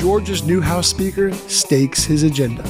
Georgia's 0.00 0.42
new 0.42 0.62
House 0.62 0.88
Speaker 0.88 1.30
stakes 1.30 2.04
his 2.04 2.22
agenda. 2.22 2.64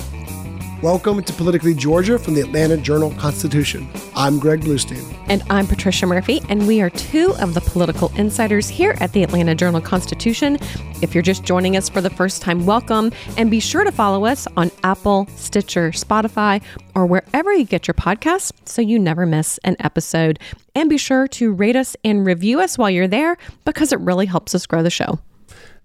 Welcome 0.83 1.23
to 1.23 1.33
Politically 1.33 1.75
Georgia 1.75 2.19
from 2.19 2.35
the 2.35 2.41
Atlanta 2.41 2.77
Journal 2.77 3.13
Constitution. 3.13 3.89
I'm 4.17 4.41
Greg 4.41 4.63
Bluestein. 4.63 5.17
And 5.29 5.45
I'm 5.49 5.69
Patricia 5.69 6.07
Murphy, 6.07 6.43
and 6.49 6.67
we 6.67 6.81
are 6.81 6.91
two 6.91 7.33
of 7.37 7.55
the 7.55 7.61
political 7.61 8.11
insiders 8.17 8.69
here 8.69 8.97
at 8.99 9.13
the 9.13 9.23
Atlanta 9.23 9.55
Journal 9.55 9.81
Constitution. 9.81 10.59
If 11.03 11.15
you're 11.15 11.23
just 11.23 11.45
joining 11.45 11.77
us 11.77 11.89
for 11.89 12.01
the 12.01 12.11
first 12.11 12.43
time, 12.43 12.67
welcome, 12.67 13.13
and 13.37 13.49
be 13.49 13.61
sure 13.61 13.85
to 13.85 13.93
follow 13.93 14.25
us 14.25 14.49
on 14.57 14.73
Apple, 14.83 15.29
Stitcher, 15.37 15.93
Spotify, 15.93 16.61
or 16.97 17.07
wherever 17.07 17.55
you 17.55 17.65
get 17.65 17.87
your 17.87 17.95
podcasts 17.95 18.51
so 18.65 18.83
you 18.83 18.99
never 18.99 19.25
miss 19.25 19.59
an 19.59 19.77
episode. 19.79 20.41
And 20.75 20.91
be 20.91 20.99
sure 20.99 21.29
to 21.29 21.53
rate 21.53 21.77
us 21.77 21.95
and 22.03 22.27
review 22.27 22.61
us 22.61 22.77
while 22.77 22.91
you're 22.91 23.07
there 23.07 23.37
because 23.65 23.93
it 23.93 24.01
really 24.01 24.27
helps 24.27 24.53
us 24.53 24.67
grow 24.67 24.83
the 24.83 24.91
show. 24.91 25.21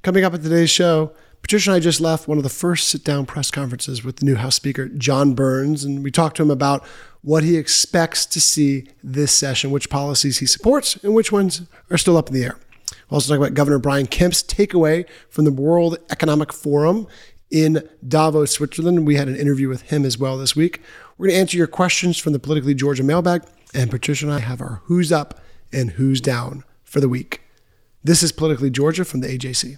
Coming 0.01 0.23
up 0.23 0.33
at 0.33 0.41
today's 0.41 0.71
show, 0.71 1.13
Patricia 1.45 1.69
and 1.69 1.75
I 1.75 1.79
just 1.79 2.01
left 2.01 2.27
one 2.27 2.39
of 2.39 2.43
the 2.43 2.49
first 2.49 2.87
sit 2.87 3.03
down 3.03 3.27
press 3.27 3.51
conferences 3.51 4.03
with 4.03 4.15
the 4.15 4.25
new 4.25 4.33
House 4.33 4.55
Speaker, 4.55 4.87
John 4.87 5.35
Burns, 5.35 5.83
and 5.83 6.03
we 6.03 6.09
talked 6.09 6.37
to 6.37 6.41
him 6.41 6.49
about 6.49 6.83
what 7.21 7.43
he 7.43 7.55
expects 7.55 8.25
to 8.25 8.41
see 8.41 8.87
this 9.03 9.31
session, 9.31 9.69
which 9.69 9.91
policies 9.91 10.39
he 10.39 10.47
supports, 10.47 10.95
and 11.03 11.13
which 11.13 11.31
ones 11.31 11.61
are 11.91 11.99
still 11.99 12.17
up 12.17 12.29
in 12.29 12.33
the 12.33 12.43
air. 12.43 12.57
We'll 12.89 13.17
also 13.17 13.31
talk 13.31 13.39
about 13.39 13.53
Governor 13.53 13.77
Brian 13.77 14.07
Kemp's 14.07 14.41
takeaway 14.41 15.07
from 15.29 15.45
the 15.45 15.51
World 15.51 15.99
Economic 16.09 16.51
Forum 16.51 17.05
in 17.51 17.87
Davos, 18.07 18.53
Switzerland. 18.53 19.05
We 19.05 19.17
had 19.17 19.27
an 19.27 19.35
interview 19.35 19.69
with 19.69 19.83
him 19.83 20.03
as 20.03 20.17
well 20.17 20.39
this 20.39 20.55
week. 20.55 20.81
We're 21.15 21.27
going 21.27 21.35
to 21.35 21.41
answer 21.41 21.57
your 21.57 21.67
questions 21.67 22.17
from 22.17 22.33
the 22.33 22.39
Politically 22.39 22.73
Georgia 22.73 23.03
mailbag, 23.03 23.43
and 23.71 23.91
Patricia 23.91 24.25
and 24.25 24.33
I 24.33 24.39
have 24.39 24.61
our 24.61 24.81
who's 24.85 25.11
up 25.11 25.39
and 25.71 25.91
who's 25.91 26.21
down 26.21 26.63
for 26.83 26.99
the 26.99 27.07
week. 27.07 27.43
This 28.03 28.23
is 28.23 28.31
Politically 28.31 28.71
Georgia 28.71 29.05
from 29.05 29.19
the 29.19 29.27
AJC. 29.27 29.77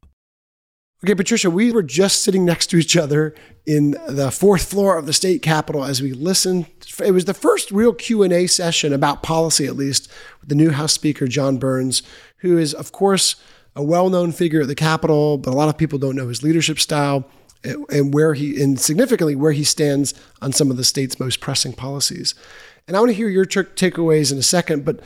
Okay, 1.03 1.15
Patricia, 1.15 1.49
we 1.49 1.71
were 1.71 1.81
just 1.81 2.21
sitting 2.21 2.45
next 2.45 2.67
to 2.67 2.77
each 2.77 2.95
other 2.95 3.33
in 3.65 3.97
the 4.07 4.29
fourth 4.29 4.69
floor 4.69 4.99
of 4.99 5.07
the 5.07 5.13
state 5.13 5.41
capitol 5.41 5.83
as 5.83 5.99
we 5.99 6.13
listened. 6.13 6.67
It 7.03 7.11
was 7.11 7.25
the 7.25 7.33
first 7.33 7.71
real 7.71 7.91
Q&A 7.91 8.45
session 8.45 8.93
about 8.93 9.23
policy, 9.23 9.65
at 9.65 9.75
least, 9.75 10.11
with 10.39 10.49
the 10.49 10.55
new 10.55 10.69
House 10.69 10.93
Speaker, 10.93 11.27
John 11.27 11.57
Burns, 11.57 12.03
who 12.37 12.55
is, 12.55 12.75
of 12.75 12.91
course, 12.91 13.35
a 13.75 13.81
well-known 13.81 14.31
figure 14.31 14.61
at 14.61 14.67
the 14.67 14.75
Capitol, 14.75 15.39
but 15.39 15.51
a 15.51 15.57
lot 15.57 15.69
of 15.69 15.77
people 15.77 15.97
don't 15.97 16.15
know 16.15 16.27
his 16.27 16.43
leadership 16.43 16.79
style 16.79 17.27
and 17.63 18.13
where 18.13 18.35
he, 18.35 18.61
and 18.61 18.79
significantly, 18.79 19.35
where 19.35 19.53
he 19.53 19.63
stands 19.63 20.13
on 20.39 20.51
some 20.51 20.69
of 20.69 20.77
the 20.77 20.83
state's 20.83 21.19
most 21.19 21.39
pressing 21.39 21.73
policies. 21.73 22.35
And 22.87 22.95
I 22.95 22.99
want 22.99 23.09
to 23.09 23.15
hear 23.15 23.29
your 23.29 23.45
t- 23.45 23.61
takeaways 23.61 24.31
in 24.31 24.37
a 24.37 24.43
second, 24.43 24.85
but 24.85 24.99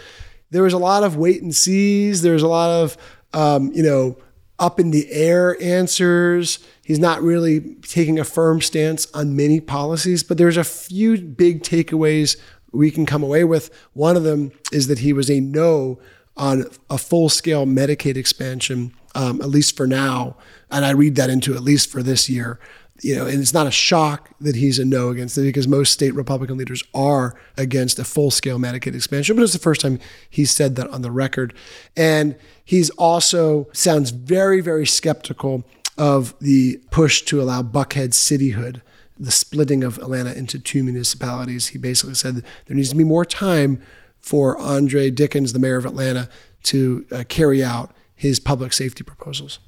there 0.51 0.63
was 0.63 0.73
a 0.73 0.77
lot 0.77 1.03
of 1.03 1.15
wait 1.15 1.41
and 1.41 1.55
sees. 1.55 2.21
There's 2.21 2.43
a 2.43 2.49
lot 2.49 2.69
of, 2.69 2.97
um, 3.33 3.71
you 3.71 3.83
know, 3.83 4.17
up 4.59 4.79
in 4.79 4.91
the 4.91 5.11
air 5.11 5.61
answers. 5.61 6.59
He's 6.83 6.99
not 6.99 7.21
really 7.21 7.75
taking 7.81 8.19
a 8.19 8.23
firm 8.23 8.61
stance 8.61 9.11
on 9.13 9.35
many 9.35 9.59
policies, 9.59 10.23
but 10.23 10.37
there's 10.37 10.57
a 10.57 10.63
few 10.63 11.17
big 11.17 11.63
takeaways 11.63 12.37
we 12.71 12.91
can 12.91 13.05
come 13.05 13.23
away 13.23 13.43
with. 13.43 13.69
One 13.93 14.15
of 14.17 14.23
them 14.23 14.51
is 14.71 14.87
that 14.87 14.99
he 14.99 15.13
was 15.13 15.29
a 15.29 15.39
no 15.39 15.99
on 16.37 16.65
a 16.89 16.97
full 16.97 17.29
scale 17.29 17.65
Medicaid 17.65 18.17
expansion, 18.17 18.93
um, 19.13 19.41
at 19.41 19.49
least 19.49 19.77
for 19.77 19.87
now. 19.87 20.35
And 20.69 20.83
I 20.83 20.91
read 20.91 21.15
that 21.15 21.29
into 21.29 21.55
at 21.55 21.61
least 21.61 21.89
for 21.89 22.03
this 22.03 22.29
year. 22.29 22.59
You 23.01 23.15
know, 23.17 23.25
and 23.25 23.41
it's 23.41 23.53
not 23.53 23.67
a 23.67 23.71
shock 23.71 24.29
that 24.39 24.55
he's 24.55 24.79
a 24.79 24.85
no 24.85 25.09
against 25.09 25.37
it 25.37 25.41
because 25.41 25.67
most 25.67 25.91
state 25.91 26.15
Republican 26.15 26.57
leaders 26.57 26.81
are 26.93 27.35
against 27.57 27.99
a 27.99 28.05
full 28.05 28.31
scale 28.31 28.57
Medicaid 28.57 28.95
expansion. 28.95 29.35
But 29.35 29.43
it's 29.43 29.53
the 29.53 29.59
first 29.59 29.81
time 29.81 29.99
he's 30.29 30.51
said 30.51 30.77
that 30.77 30.89
on 30.89 31.01
the 31.01 31.11
record. 31.11 31.53
And 31.97 32.37
he's 32.63 32.89
also 32.91 33.67
sounds 33.73 34.11
very, 34.11 34.61
very 34.61 34.85
skeptical 34.85 35.65
of 35.97 36.37
the 36.39 36.81
push 36.89 37.21
to 37.23 37.41
allow 37.41 37.61
Buckhead 37.61 38.09
cityhood, 38.09 38.81
the 39.19 39.31
splitting 39.31 39.83
of 39.83 39.97
Atlanta 39.97 40.33
into 40.33 40.57
two 40.57 40.83
municipalities. 40.83 41.67
He 41.67 41.77
basically 41.77 42.15
said 42.15 42.43
there 42.65 42.75
needs 42.75 42.89
to 42.89 42.95
be 42.95 43.03
more 43.03 43.25
time 43.25 43.81
for 44.19 44.57
Andre 44.57 45.11
Dickens, 45.11 45.53
the 45.53 45.59
mayor 45.59 45.77
of 45.77 45.85
Atlanta, 45.85 46.29
to 46.63 47.05
uh, 47.11 47.23
carry 47.27 47.63
out 47.63 47.91
his 48.15 48.39
public 48.39 48.73
safety 48.73 49.03
proposals. 49.03 49.59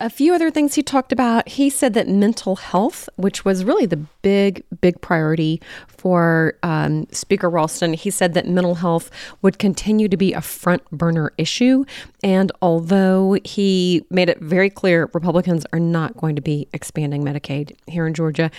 A 0.00 0.10
few 0.10 0.34
other 0.34 0.50
things 0.50 0.74
he 0.74 0.82
talked 0.82 1.12
about. 1.12 1.48
He 1.48 1.70
said 1.70 1.94
that 1.94 2.08
mental 2.08 2.56
health, 2.56 3.08
which 3.16 3.44
was 3.44 3.64
really 3.64 3.86
the 3.86 3.98
big, 4.22 4.64
big 4.80 5.00
priority 5.00 5.60
for 5.88 6.54
um, 6.62 7.06
Speaker 7.12 7.50
Ralston, 7.50 7.92
he 7.92 8.10
said 8.10 8.34
that 8.34 8.46
mental 8.46 8.76
health 8.76 9.10
would 9.42 9.58
continue 9.58 10.08
to 10.08 10.16
be 10.16 10.32
a 10.32 10.40
front 10.40 10.88
burner 10.90 11.32
issue. 11.36 11.84
And 12.22 12.50
although 12.62 13.36
he 13.44 14.04
made 14.10 14.28
it 14.28 14.40
very 14.40 14.70
clear 14.70 15.10
Republicans 15.12 15.66
are 15.72 15.80
not 15.80 16.16
going 16.16 16.36
to 16.36 16.42
be 16.42 16.68
expanding 16.72 17.22
Medicaid 17.22 17.76
here 17.86 18.06
in 18.06 18.14
Georgia, 18.14 18.50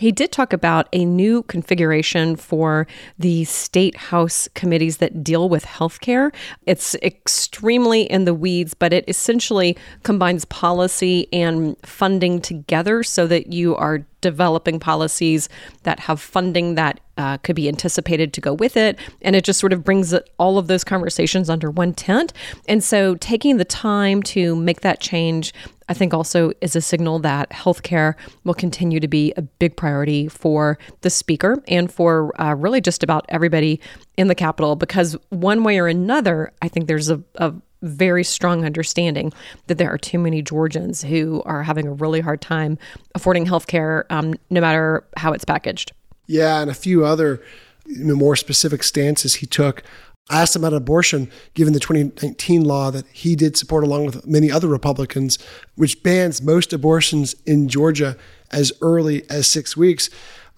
he 0.00 0.10
did 0.10 0.32
talk 0.32 0.54
about 0.54 0.88
a 0.94 1.04
new 1.04 1.42
configuration 1.42 2.34
for 2.34 2.86
the 3.18 3.44
state 3.44 3.96
house 3.96 4.48
committees 4.54 4.96
that 4.96 5.22
deal 5.22 5.48
with 5.50 5.66
healthcare. 5.66 6.34
It's 6.64 6.94
extremely 6.96 8.02
in 8.02 8.24
the 8.24 8.32
weeds, 8.32 8.72
but 8.72 8.94
it 8.94 9.04
essentially 9.06 9.76
combines 10.02 10.46
policy 10.46 11.28
and 11.34 11.76
funding 11.84 12.40
together 12.40 13.02
so 13.02 13.26
that 13.26 13.52
you 13.52 13.76
are 13.76 14.06
developing 14.20 14.78
policies 14.78 15.48
that 15.82 16.00
have 16.00 16.20
funding 16.20 16.74
that 16.74 17.00
uh, 17.16 17.36
could 17.38 17.56
be 17.56 17.68
anticipated 17.68 18.32
to 18.32 18.40
go 18.40 18.54
with 18.54 18.76
it. 18.76 18.98
And 19.20 19.36
it 19.36 19.44
just 19.44 19.60
sort 19.60 19.72
of 19.72 19.84
brings 19.84 20.14
all 20.38 20.58
of 20.58 20.68
those 20.68 20.84
conversations 20.84 21.50
under 21.50 21.70
one 21.70 21.92
tent. 21.92 22.32
And 22.66 22.82
so 22.82 23.14
taking 23.16 23.58
the 23.58 23.64
time 23.64 24.22
to 24.24 24.56
make 24.56 24.80
that 24.80 25.00
change, 25.00 25.52
I 25.88 25.94
think 25.94 26.14
also 26.14 26.52
is 26.60 26.76
a 26.76 26.80
signal 26.80 27.18
that 27.18 27.50
healthcare 27.50 28.14
will 28.44 28.54
continue 28.54 29.00
to 29.00 29.08
be 29.08 29.34
a 29.36 29.42
big 29.42 29.76
priority 29.76 30.28
for 30.28 30.78
the 31.00 31.10
speaker 31.10 31.62
and 31.68 31.92
for 31.92 32.40
uh, 32.40 32.54
really 32.54 32.80
just 32.80 33.02
about 33.02 33.26
everybody 33.28 33.80
in 34.16 34.28
the 34.28 34.34
Capitol. 34.34 34.76
Because 34.76 35.16
one 35.28 35.64
way 35.64 35.78
or 35.78 35.88
another, 35.88 36.52
I 36.62 36.68
think 36.68 36.86
there's 36.86 37.10
a, 37.10 37.20
a 37.34 37.52
very 37.82 38.24
strong 38.24 38.64
understanding 38.64 39.32
that 39.66 39.78
there 39.78 39.92
are 39.92 39.98
too 39.98 40.18
many 40.18 40.42
Georgians 40.42 41.02
who 41.02 41.42
are 41.44 41.62
having 41.62 41.86
a 41.86 41.92
really 41.92 42.20
hard 42.20 42.40
time 42.40 42.78
affording 43.14 43.46
health 43.46 43.66
care, 43.66 44.06
um, 44.10 44.34
no 44.50 44.60
matter 44.60 45.04
how 45.16 45.32
it's 45.32 45.44
packaged. 45.44 45.92
Yeah, 46.26 46.60
and 46.60 46.70
a 46.70 46.74
few 46.74 47.04
other 47.04 47.42
more 47.86 48.36
specific 48.36 48.82
stances 48.82 49.36
he 49.36 49.46
took. 49.46 49.82
I 50.28 50.42
asked 50.42 50.54
him 50.54 50.62
about 50.62 50.76
abortion, 50.76 51.28
given 51.54 51.72
the 51.72 51.80
2019 51.80 52.62
law 52.62 52.90
that 52.92 53.06
he 53.08 53.34
did 53.34 53.56
support, 53.56 53.82
along 53.82 54.06
with 54.06 54.26
many 54.26 54.50
other 54.50 54.68
Republicans, 54.68 55.38
which 55.74 56.02
bans 56.04 56.40
most 56.40 56.72
abortions 56.72 57.34
in 57.46 57.68
Georgia 57.68 58.16
as 58.52 58.72
early 58.80 59.28
as 59.28 59.48
six 59.48 59.76
weeks. 59.76 60.08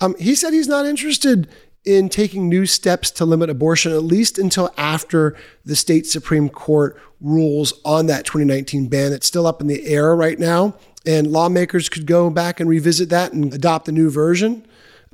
Um, 0.01 0.15
he 0.19 0.35
said 0.35 0.53
he's 0.53 0.69
not 0.69 0.85
interested 0.85 1.49
in 1.85 2.09
taking 2.09 2.49
new 2.49 2.67
steps 2.67 3.11
to 3.11 3.25
limit 3.25 3.51
abortion, 3.51 3.93
at 3.93 4.05
least 4.05 4.39
until 4.39 4.71
after 4.77 5.37
the 5.65 5.75
state 5.75 6.07
Supreme 6.07 6.49
Court 6.49 7.01
rules 7.21 7.73
on 7.85 8.07
that 8.07 8.25
2019 8.25 8.89
ban. 8.89 9.13
It's 9.13 9.27
still 9.27 9.47
up 9.47 9.61
in 9.61 9.67
the 9.67 9.87
air 9.87 10.15
right 10.15 10.39
now, 10.39 10.75
and 11.05 11.27
lawmakers 11.27 11.89
could 11.89 12.07
go 12.07 12.31
back 12.31 12.61
and 12.61 12.69
revisit 12.69 13.09
that 13.11 13.33
and 13.33 13.53
adopt 13.53 13.89
a 13.89 13.93
new 13.93 14.11
version 14.11 14.65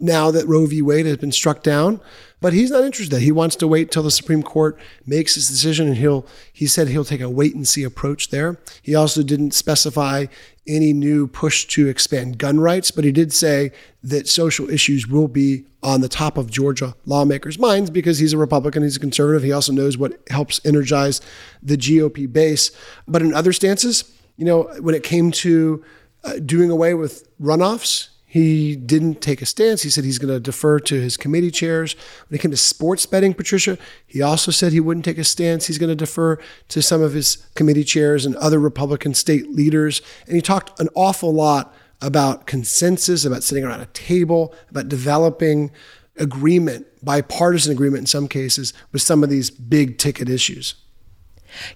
now 0.00 0.30
that 0.30 0.46
Roe 0.46 0.66
v. 0.66 0.82
Wade 0.82 1.06
has 1.06 1.16
been 1.16 1.32
struck 1.32 1.62
down. 1.62 2.00
But 2.40 2.52
he's 2.52 2.70
not 2.70 2.84
interested. 2.84 3.20
He 3.20 3.32
wants 3.32 3.56
to 3.56 3.66
wait 3.66 3.90
till 3.90 4.04
the 4.04 4.12
Supreme 4.12 4.44
Court 4.44 4.78
makes 5.04 5.34
his 5.34 5.48
decision, 5.48 5.88
and 5.88 5.96
he'll. 5.96 6.24
He 6.52 6.68
said 6.68 6.86
he'll 6.86 7.04
take 7.04 7.20
a 7.20 7.28
wait 7.28 7.54
and 7.54 7.66
see 7.66 7.82
approach 7.82 8.30
there. 8.30 8.58
He 8.80 8.94
also 8.94 9.24
didn't 9.24 9.54
specify 9.54 10.26
any 10.68 10.92
new 10.92 11.26
push 11.26 11.64
to 11.66 11.88
expand 11.88 12.38
gun 12.38 12.60
rights, 12.60 12.90
but 12.90 13.04
he 13.04 13.10
did 13.10 13.32
say 13.32 13.72
that 14.02 14.28
social 14.28 14.70
issues 14.70 15.08
will 15.08 15.28
be 15.28 15.64
on 15.82 16.00
the 16.00 16.08
top 16.08 16.36
of 16.36 16.50
Georgia 16.50 16.94
lawmakers' 17.06 17.58
minds 17.58 17.90
because 17.90 18.18
he's 18.18 18.32
a 18.32 18.38
Republican, 18.38 18.82
he's 18.82 18.96
a 18.96 19.00
conservative. 19.00 19.42
He 19.42 19.52
also 19.52 19.72
knows 19.72 19.96
what 19.96 20.20
helps 20.28 20.60
energize 20.64 21.20
the 21.62 21.76
GOP 21.76 22.30
base. 22.30 22.70
But 23.06 23.22
in 23.22 23.34
other 23.34 23.52
stances, 23.52 24.12
you 24.36 24.44
know, 24.44 24.64
when 24.80 24.94
it 24.94 25.02
came 25.02 25.30
to 25.32 25.84
uh, 26.24 26.34
doing 26.44 26.70
away 26.70 26.94
with 26.94 27.28
runoffs, 27.40 28.08
he 28.30 28.76
didn't 28.76 29.22
take 29.22 29.40
a 29.40 29.46
stance. 29.46 29.82
He 29.82 29.88
said 29.88 30.04
he's 30.04 30.18
going 30.18 30.34
to 30.34 30.38
defer 30.38 30.78
to 30.80 31.00
his 31.00 31.16
committee 31.16 31.50
chairs. 31.50 31.96
When 32.28 32.38
it 32.38 32.42
came 32.42 32.50
to 32.50 32.58
sports 32.58 33.06
betting, 33.06 33.32
Patricia, 33.32 33.78
he 34.06 34.20
also 34.20 34.50
said 34.50 34.70
he 34.70 34.80
wouldn't 34.80 35.06
take 35.06 35.16
a 35.16 35.24
stance. 35.24 35.66
He's 35.66 35.78
going 35.78 35.88
to 35.88 35.96
defer 35.96 36.38
to 36.68 36.82
some 36.82 37.00
of 37.00 37.14
his 37.14 37.36
committee 37.54 37.84
chairs 37.84 38.26
and 38.26 38.36
other 38.36 38.58
Republican 38.58 39.14
state 39.14 39.50
leaders. 39.50 40.02
And 40.26 40.36
he 40.36 40.42
talked 40.42 40.78
an 40.78 40.90
awful 40.94 41.32
lot 41.32 41.74
about 42.02 42.44
consensus, 42.46 43.24
about 43.24 43.44
sitting 43.44 43.64
around 43.64 43.80
a 43.80 43.86
table, 43.86 44.54
about 44.68 44.90
developing 44.90 45.70
agreement, 46.18 46.86
bipartisan 47.02 47.72
agreement 47.72 48.00
in 48.02 48.06
some 48.06 48.28
cases, 48.28 48.74
with 48.92 49.00
some 49.00 49.24
of 49.24 49.30
these 49.30 49.48
big 49.48 49.96
ticket 49.96 50.28
issues. 50.28 50.74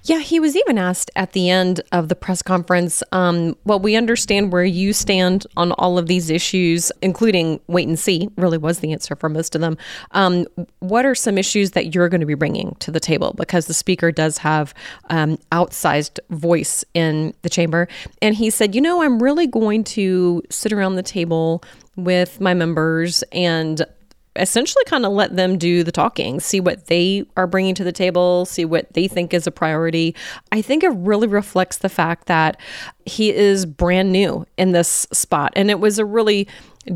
Yeah, 0.05 0.21
he 0.21 0.41
was 0.41 0.57
even 0.57 0.79
asked 0.79 1.11
at 1.17 1.33
the 1.33 1.51
end 1.51 1.81
of 1.93 2.09
the 2.09 2.15
press 2.15 2.43
conference, 2.43 3.03
um, 3.13 3.57
well, 3.65 3.79
we 3.79 3.97
understand 3.97 4.53
where 4.53 4.65
you 4.65 4.93
stand 4.93 5.47
on 5.57 5.73
all 5.73 5.99
of 5.99 6.07
these 6.07 6.31
issues, 6.31 6.93
including 7.03 7.61
wait 7.67 7.89
and 7.89 7.99
see, 7.99 8.29
really 8.37 8.59
was 8.59 8.81
the 8.81 8.93
answer 8.93 9.17
for 9.17 9.29
most 9.29 9.55
of 9.55 9.61
them. 9.61 9.77
Um, 10.13 10.47
what 10.81 11.05
are 11.05 11.15
some 11.15 11.39
issues 11.39 11.73
that 11.73 11.95
you're 11.95 12.09
going 12.09 12.21
to 12.21 12.27
be 12.27 12.35
bringing 12.35 12.77
to 12.81 12.91
the 12.91 13.01
table? 13.01 13.35
Because 13.37 13.67
the 13.67 13.75
speaker 13.75 14.13
does 14.13 14.39
have 14.39 14.75
um, 15.11 15.39
outsized 15.51 16.19
voice 16.31 16.85
in 16.95 17.35
the 17.43 17.51
chamber. 17.51 17.89
And 18.21 18.35
he 18.35 18.51
said, 18.51 18.75
you 18.75 18.81
know, 18.81 19.03
I'm 19.03 19.23
really 19.23 19.47
going 19.47 19.85
to 19.85 20.43
sit 20.51 20.73
around 20.73 20.97
the 20.97 21.03
table 21.03 21.63
with 21.97 22.41
my 22.41 22.55
members 22.55 23.23
and 23.33 23.85
essentially 24.37 24.85
kind 24.87 25.05
of 25.05 25.13
let 25.13 25.37
them 25.37 25.59
do 25.59 25.85
the 25.85 25.93
talking, 25.93 26.41
see 26.41 26.61
what 26.61 26.87
they 26.87 27.25
are 27.37 27.47
bringing 27.47 27.75
to 27.75 27.85
the 27.85 27.93
table, 27.93 28.45
see 28.47 28.65
what 28.65 28.93
they 28.95 29.07
think 29.07 29.35
is 29.35 29.47
a 29.47 29.51
priority. 29.51 30.15
I 30.51 30.63
think 30.63 30.83
it 30.83 30.93
really 30.95 31.27
reflects 31.27 31.79
the 31.79 31.89
fact 31.89 32.27
that 32.27 32.59
he 33.05 33.33
is 33.33 33.67
brand 33.67 34.13
new 34.13 34.47
in 34.57 34.73
this 34.73 35.07
spot. 35.13 35.53
And 35.55 35.71
it 35.71 35.81
was 35.81 35.99
a 35.99 36.05
really 36.05 36.49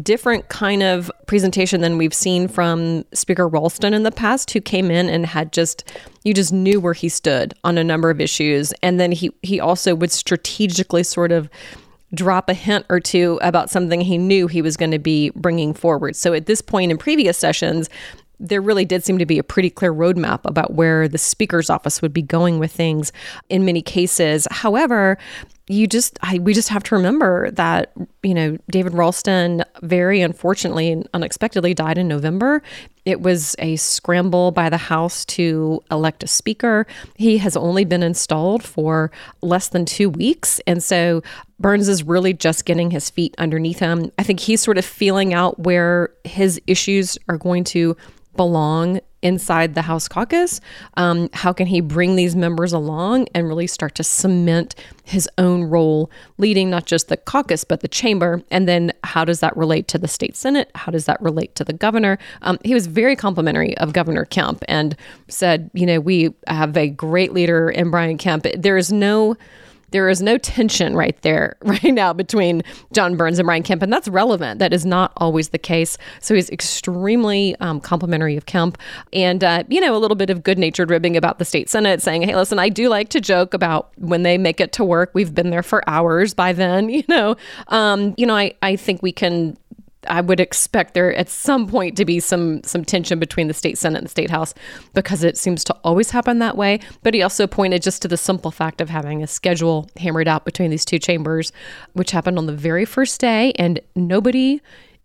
different 0.03 0.49
kind 0.49 0.83
of 0.83 1.11
presentation 1.27 1.81
than 1.81 1.99
we've 1.99 2.15
seen 2.15 2.49
from 2.49 3.05
Speaker 3.12 3.47
Ralston 3.47 3.94
in 3.94 4.03
the 4.03 4.11
past, 4.11 4.50
who 4.50 4.61
came 4.61 4.91
in 4.91 5.09
and 5.09 5.27
had 5.27 5.53
just 5.53 5.85
you 6.25 6.35
just 6.35 6.53
knew 6.53 6.81
where 6.81 6.93
he 6.93 7.09
stood 7.09 7.55
on 7.62 7.79
a 7.79 7.85
number 7.85 8.11
of 8.11 8.21
issues. 8.21 8.73
And 8.83 8.99
then 8.99 9.12
he 9.12 9.31
he 9.43 9.61
also 9.61 9.94
would 9.94 10.11
strategically 10.11 11.03
sort 11.03 11.33
of 11.33 11.49
drop 12.16 12.48
a 12.48 12.54
hint 12.54 12.84
or 12.88 12.98
two 12.98 13.38
about 13.42 13.70
something 13.70 14.00
he 14.00 14.18
knew 14.18 14.48
he 14.48 14.62
was 14.62 14.76
going 14.76 14.90
to 14.90 14.98
be 14.98 15.30
bringing 15.36 15.72
forward. 15.72 16.16
So 16.16 16.32
at 16.32 16.46
this 16.46 16.60
point 16.60 16.90
in 16.90 16.98
previous 16.98 17.38
sessions, 17.38 17.88
there 18.40 18.60
really 18.60 18.84
did 18.84 19.04
seem 19.04 19.18
to 19.18 19.26
be 19.26 19.38
a 19.38 19.44
pretty 19.44 19.70
clear 19.70 19.94
roadmap 19.94 20.40
about 20.44 20.74
where 20.74 21.08
the 21.08 21.18
speaker's 21.18 21.70
office 21.70 22.02
would 22.02 22.12
be 22.12 22.22
going 22.22 22.58
with 22.58 22.72
things 22.72 23.12
in 23.48 23.64
many 23.64 23.80
cases. 23.80 24.46
However, 24.50 25.16
you 25.68 25.86
just 25.86 26.18
I, 26.22 26.38
we 26.38 26.54
just 26.54 26.68
have 26.68 26.84
to 26.84 26.94
remember 26.94 27.50
that 27.52 27.92
you 28.22 28.34
know 28.34 28.56
David 28.70 28.94
Ralston 28.94 29.64
very 29.82 30.20
unfortunately 30.20 30.92
and 30.92 31.08
unexpectedly 31.12 31.74
died 31.74 31.98
in 31.98 32.06
November. 32.06 32.62
It 33.04 33.20
was 33.20 33.56
a 33.58 33.76
scramble 33.76 34.52
by 34.52 34.68
the 34.68 34.76
House 34.76 35.24
to 35.26 35.82
elect 35.90 36.22
a 36.22 36.28
speaker. 36.28 36.86
He 37.16 37.38
has 37.38 37.56
only 37.56 37.84
been 37.84 38.02
installed 38.02 38.62
for 38.62 39.10
less 39.42 39.68
than 39.68 39.84
two 39.86 40.08
weeks, 40.08 40.60
and 40.66 40.82
so 40.82 41.22
Burns 41.58 41.88
is 41.88 42.04
really 42.04 42.32
just 42.32 42.64
getting 42.64 42.90
his 42.90 43.10
feet 43.10 43.34
underneath 43.38 43.78
him. 43.78 44.12
I 44.18 44.22
think 44.22 44.40
he's 44.40 44.60
sort 44.60 44.78
of 44.78 44.84
feeling 44.84 45.34
out 45.34 45.58
where 45.58 46.10
his 46.24 46.60
issues 46.66 47.18
are 47.28 47.38
going 47.38 47.64
to 47.64 47.96
belong 48.36 49.00
inside 49.22 49.74
the 49.74 49.82
House 49.82 50.08
caucus? 50.08 50.60
Um, 50.96 51.28
how 51.32 51.52
can 51.52 51.66
he 51.66 51.80
bring 51.80 52.16
these 52.16 52.36
members 52.36 52.72
along 52.72 53.28
and 53.34 53.48
really 53.48 53.66
start 53.66 53.94
to 53.96 54.04
cement 54.04 54.74
his 55.04 55.28
own 55.38 55.64
role, 55.64 56.10
leading 56.38 56.70
not 56.70 56.86
just 56.86 57.08
the 57.08 57.16
caucus, 57.16 57.64
but 57.64 57.80
the 57.80 57.88
chamber? 57.88 58.42
And 58.50 58.68
then 58.68 58.92
how 59.04 59.24
does 59.24 59.40
that 59.40 59.56
relate 59.56 59.88
to 59.88 59.98
the 59.98 60.08
state 60.08 60.36
Senate? 60.36 60.70
How 60.74 60.92
does 60.92 61.06
that 61.06 61.20
relate 61.20 61.54
to 61.56 61.64
the 61.64 61.72
governor? 61.72 62.18
Um, 62.42 62.58
he 62.64 62.74
was 62.74 62.86
very 62.86 63.16
complimentary 63.16 63.76
of 63.78 63.92
Governor 63.92 64.24
Kemp 64.24 64.62
and 64.68 64.96
said, 65.28 65.70
you 65.74 65.86
know, 65.86 66.00
we 66.00 66.34
have 66.46 66.76
a 66.76 66.88
great 66.88 67.32
leader 67.32 67.70
in 67.70 67.90
Brian 67.90 68.18
Kemp. 68.18 68.46
There 68.56 68.76
is 68.76 68.92
no 68.92 69.36
there 69.91 70.09
is 70.09 70.23
no 70.23 70.38
tension 70.38 70.94
right 70.97 71.21
there 71.23 71.56
right 71.62 71.83
now 71.85 72.12
between 72.12 72.62
John 72.93 73.17
Burns 73.17 73.38
and 73.38 73.47
Brian 73.47 73.62
Kemp, 73.62 73.83
and 73.83 73.93
that's 73.93 74.09
relevant. 74.09 74.59
That 74.59 74.73
is 74.73 74.85
not 74.85 75.12
always 75.17 75.50
the 75.50 75.59
case. 75.59 75.99
So 76.21 76.35
he's 76.35 76.50
extremely 76.50 77.56
um, 77.61 77.81
complimentary 77.81 78.37
of 78.37 78.47
Kemp, 78.47 78.79
and 79.12 79.43
uh, 79.43 79.65
you 79.69 79.81
know 79.81 79.97
a 79.97 79.99
little 79.99 80.17
bit 80.17 80.31
of 80.31 80.43
good-natured 80.43 80.91
ribbing 80.91 81.17
about 81.17 81.38
the 81.38 81.44
state 81.44 81.69
senate, 81.69 82.03
saying, 82.03 82.23
"Hey, 82.23 82.35
listen, 82.35 82.59
I 82.59 82.69
do 82.69 82.88
like 82.88 83.09
to 83.11 83.21
joke 83.21 83.55
about 83.55 83.91
when 83.97 84.23
they 84.23 84.38
make 84.38 84.61
it 84.61 84.73
to 84.73 84.85
work. 84.85 85.11
We've 85.15 85.35
been 85.35 85.50
there 85.50 85.62
for 85.62 85.88
hours 85.88 86.35
by 86.35 86.53
then. 86.53 86.91
You 86.97 87.03
know, 87.09 87.37
um, 87.69 88.15
you 88.17 88.25
know, 88.25 88.35
I 88.35 88.55
I 88.62 88.77
think 88.77 89.03
we 89.03 89.12
can 89.12 89.59
I 90.08 90.20
would 90.20 90.41
expect 90.41 90.94
there 90.94 91.14
at 91.14 91.29
some 91.29 91.67
point 91.67 91.97
to 91.97 92.05
be 92.05 92.20
some 92.20 92.62
some 92.62 92.85
tension 92.85 93.19
between 93.19 93.49
the 93.49 93.55
state 93.55 93.79
senate 93.79 93.99
and 93.99 94.06
the 94.06 94.11
state 94.11 94.31
house 94.31 94.55
because 94.94 95.23
it 95.23 95.37
seems 95.37 95.64
to 95.64 95.75
always 95.85 96.11
happen 96.11 96.38
that 96.38 96.56
way. 96.56 96.81
But 97.03 97.14
he 97.14 97.23
also 97.23 97.47
pointed 97.47 97.82
just 97.82 98.03
to 98.03 98.08
the 98.08 98.17
simple 98.17 98.50
fact 98.50 98.81
of 98.81 98.91
having 98.91 99.23
a 99.23 99.26
schedule 99.26 99.88
hammered 99.97 100.29
out 100.29 100.44
between 100.44 100.70
these 100.70 100.85
two 100.85 100.99
chambers, 100.99 101.53
which 101.93 102.11
happened 102.11 102.38
on 102.38 102.47
the 102.47 102.53
very 102.53 102.85
first 102.85 103.20
day, 103.20 103.53
and 103.58 103.81
nobody 103.94 104.61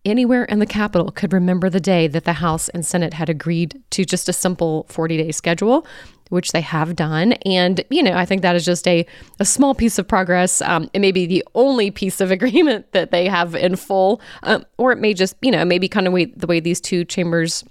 anywhere 0.06 0.46
in 0.46 0.60
the 0.60 0.66
Capitol 0.66 1.12
could 1.12 1.34
remember 1.34 1.70
the 1.70 1.80
day 1.80 2.08
that 2.08 2.24
the 2.24 2.34
House 2.34 2.70
and 2.70 2.86
Senate 2.86 3.14
had 3.14 3.30
agreed 3.30 3.82
to 3.92 4.06
just 4.06 4.30
a 4.30 4.34
simple 4.34 4.86
40 4.90 5.18
day 5.18 5.32
schedule 5.32 5.86
which 6.32 6.54
they 6.54 6.62
have 6.62 6.96
done. 6.96 7.34
And, 7.46 7.84
you 7.90 8.02
know, 8.02 8.14
I 8.14 8.24
think 8.24 8.42
that 8.42 8.56
is 8.56 8.64
just 8.64 8.88
a, 8.88 9.06
a 9.42 9.46
small 9.46 9.76
piece 9.76 10.00
of 10.00 10.08
progress. 10.08 10.62
Um, 10.62 10.90
it 10.94 11.00
may 11.00 11.12
be 11.12 11.26
the 11.26 11.44
only 11.56 11.92
piece 11.92 12.22
of 12.22 12.32
agreement 12.38 12.90
that 12.94 13.12
they 13.12 13.28
have 13.28 13.54
in 13.54 13.76
full, 13.76 14.22
um, 14.44 14.66
or 14.78 14.94
it 14.94 14.98
may 14.98 15.14
just, 15.14 15.36
you 15.42 15.52
know, 15.52 15.66
maybe 15.66 15.90
kind 15.90 16.08
of 16.08 16.14
the 16.38 16.48
way 16.48 16.62
these 16.62 16.80
two 16.80 17.04
chambers 17.04 17.66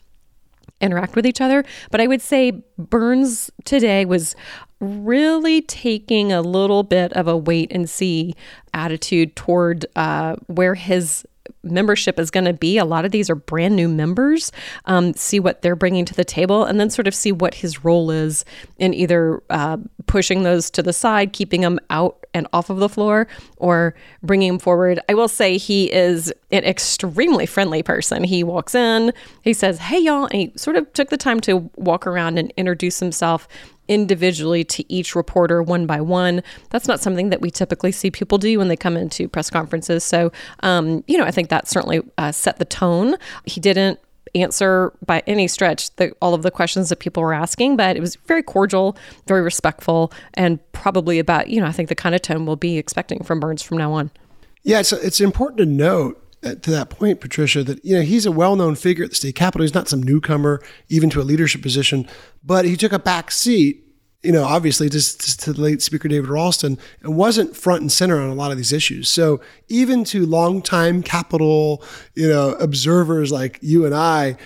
interact 0.79 1.17
with 1.17 1.25
each 1.25 1.41
other. 1.41 1.65
But 1.91 2.03
I 2.03 2.07
would 2.07 2.21
say 2.21 2.63
Burns 2.79 3.51
today 3.65 4.05
was 4.05 4.37
really 4.79 5.63
taking 5.63 6.31
a 6.31 6.43
little 6.43 6.83
bit 6.83 7.15
of 7.15 7.29
a 7.29 7.37
wait 7.37 7.73
and 7.73 7.89
see 7.89 8.35
attitude 8.75 9.37
toward 9.37 9.87
uh, 9.97 10.37
where 10.49 10.75
his 10.75 11.27
membership 11.63 12.19
is 12.19 12.31
going 12.31 12.45
to 12.45 12.53
be. 12.53 12.79
A 12.79 12.85
lot 12.85 13.05
of 13.05 13.11
these 13.11 13.29
are 13.31 13.35
brand 13.35 13.77
new 13.77 13.89
members. 13.89 14.53
Um, 14.87 15.15
see 15.15 15.41
what 15.41 15.63
they're 15.63 15.77
bringing 15.77 16.05
to 16.07 16.15
the 16.15 16.25
table, 16.25 16.65
and 16.65 16.81
then 16.81 16.91
sort 16.91 17.07
of 17.07 17.15
see 17.15 17.33
what 17.33 17.55
his 17.55 17.85
role 17.85 18.11
is 18.11 18.45
in 18.79 18.95
either 18.95 19.43
uh, 19.51 19.79
pushing 20.07 20.43
those 20.43 20.71
to 20.71 20.83
the 20.83 20.93
side, 20.93 21.33
keeping 21.33 21.61
them 21.61 21.79
out 21.91 22.25
and 22.33 22.47
off 22.53 22.71
of 22.71 22.79
the 22.79 22.89
floor, 22.89 23.27
or 23.57 23.95
bringing 24.23 24.49
him 24.49 24.59
forward. 24.59 25.01
I 25.09 25.15
will 25.15 25.29
say 25.29 25.59
he 25.59 25.93
is 25.93 26.33
an 26.53 26.65
extremely 26.65 27.47
friendly 27.47 27.83
person. 27.83 28.25
He 28.25 28.45
walks 28.45 28.75
in, 28.75 29.13
he 29.43 29.53
says, 29.53 29.79
"Hey, 29.79 29.99
y'all," 29.99 30.25
and 30.25 30.35
he 30.35 30.53
sort 30.57 30.77
of 30.77 30.93
took 30.93 31.11
the 31.11 31.17
time 31.17 31.41
to 31.41 31.71
walk 31.77 32.07
around 32.07 32.39
and 32.39 32.53
introduce 32.57 33.01
himself 33.01 33.49
individually 33.91 34.63
to 34.63 34.91
each 34.91 35.15
reporter 35.15 35.63
one 35.63 35.85
by 35.85 36.01
one. 36.01 36.43
That's 36.71 36.87
not 36.87 37.01
something 37.01 37.31
that 37.31 37.41
we 37.41 37.51
typically 37.51 37.93
see 37.93 38.11
people 38.11 38.39
do 38.39 38.57
when 38.57 38.69
they 38.69 38.77
come 38.77 38.97
into 38.97 39.29
press 39.29 39.51
conferences. 39.51 40.05
So, 40.05 40.31
um, 40.63 41.05
you 41.09 41.19
know, 41.19 41.25
I 41.25 41.33
think 41.33 41.51
that 41.51 41.69
certainly 41.69 42.01
uh, 42.17 42.31
set 42.33 42.59
the 42.59 42.65
tone. 42.65 43.17
He 43.45 43.61
didn't 43.61 43.99
answer 44.37 44.93
by 45.05 45.25
any 45.27 45.49
stretch 45.49 45.95
the, 45.97 46.13
all 46.23 46.35
of 46.35 46.43
the 46.43 46.53
questions 46.53 46.89
that 46.89 47.01
people 47.01 47.21
were 47.21 47.35
asking, 47.35 47.77
but 47.77 47.97
it 47.97 48.01
was 48.01 48.15
very 48.27 48.45
cordial, 48.45 48.97
very 49.27 49.43
respectful, 49.43 50.13
and 50.35 50.61
probably 50.71 51.19
about, 51.19 51.49
you 51.49 51.61
know, 51.61 51.67
I 51.67 51.73
think 51.73 51.89
the 51.89 51.97
kind 51.97 52.15
of 52.15 52.23
tone 52.23 52.47
we'll 52.47 52.55
be 52.55 52.79
expecting 52.79 53.25
from 53.25 53.41
Burns 53.41 53.61
from 53.61 53.77
now 53.77 53.93
on. 53.93 54.13
Yeah, 54.63 54.79
it's, 54.79 54.93
it's 54.93 55.21
important 55.21 55.59
to 55.59 55.67
note 55.67 56.23
Uh, 56.43 56.55
to 56.55 56.71
that 56.71 56.89
point, 56.89 57.21
Patricia, 57.21 57.63
that 57.63 57.85
you 57.85 57.95
know 57.95 58.01
he's 58.01 58.25
a 58.25 58.33
well-known 58.33 58.75
figure 58.75 59.05
at 59.05 59.11
the 59.11 59.17
state 59.17 59.35
capitol. 59.35 59.63
He's 59.63 59.75
not 59.75 59.89
some 59.89 60.03
newcomer, 60.03 60.63
even 60.89 61.11
to 61.11 61.21
a 61.21 61.23
leadership 61.23 61.61
position, 61.61 62.09
but 62.43 62.65
he 62.65 62.77
took 62.77 62.93
a 62.93 62.99
back 62.99 63.31
seat. 63.31 63.85
You 64.23 64.33
know, 64.33 64.45
obviously, 64.45 64.89
to, 64.91 65.19
to 65.19 65.53
the 65.53 65.61
late 65.61 65.83
Speaker 65.83 66.09
David 66.09 66.31
Ralston, 66.31 66.79
and 67.03 67.17
wasn't 67.17 67.57
front 67.57 67.83
and 67.83 67.93
center 67.93 68.19
on 68.19 68.31
a 68.31 68.35
lot 68.35 68.51
of 68.51 68.57
these 68.57 68.73
issues. 68.73 69.09
So, 69.11 69.41
even 69.69 70.03
to 70.05 70.25
longtime 70.25 71.03
Capitol, 71.03 71.83
you 72.15 72.29
know, 72.29 72.53
observers 72.55 73.31
like 73.31 73.59
you 73.61 73.85
and 73.85 73.95
I, 73.95 74.37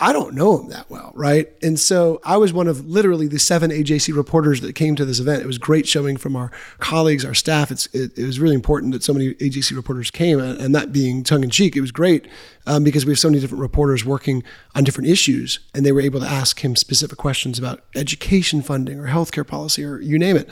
I 0.00 0.14
don't 0.14 0.34
know 0.34 0.58
him 0.58 0.70
that 0.70 0.88
well, 0.88 1.12
right? 1.14 1.48
And 1.62 1.78
so 1.78 2.20
I 2.24 2.38
was 2.38 2.54
one 2.54 2.68
of 2.68 2.86
literally 2.86 3.28
the 3.28 3.38
seven 3.38 3.70
AJC 3.70 4.16
reporters 4.16 4.62
that 4.62 4.74
came 4.74 4.96
to 4.96 5.04
this 5.04 5.20
event. 5.20 5.42
It 5.42 5.46
was 5.46 5.58
great 5.58 5.86
showing 5.86 6.16
from 6.16 6.36
our 6.36 6.50
colleagues, 6.78 7.22
our 7.22 7.34
staff. 7.34 7.70
It's, 7.70 7.86
it, 7.88 8.16
it 8.18 8.24
was 8.24 8.40
really 8.40 8.54
important 8.54 8.94
that 8.94 9.02
so 9.02 9.12
many 9.12 9.34
AJC 9.34 9.76
reporters 9.76 10.10
came, 10.10 10.40
and 10.40 10.74
that 10.74 10.90
being 10.90 11.22
tongue 11.22 11.44
in 11.44 11.50
cheek, 11.50 11.76
it 11.76 11.82
was 11.82 11.92
great 11.92 12.26
um, 12.66 12.82
because 12.82 13.04
we 13.04 13.12
have 13.12 13.18
so 13.18 13.28
many 13.28 13.40
different 13.40 13.60
reporters 13.60 14.04
working 14.04 14.42
on 14.74 14.84
different 14.84 15.08
issues, 15.08 15.58
and 15.74 15.84
they 15.84 15.92
were 15.92 16.00
able 16.00 16.20
to 16.20 16.26
ask 16.26 16.64
him 16.64 16.76
specific 16.76 17.18
questions 17.18 17.58
about 17.58 17.82
education 17.94 18.62
funding 18.62 18.98
or 18.98 19.08
healthcare 19.08 19.46
policy 19.46 19.84
or 19.84 20.00
you 20.00 20.18
name 20.18 20.36
it. 20.36 20.48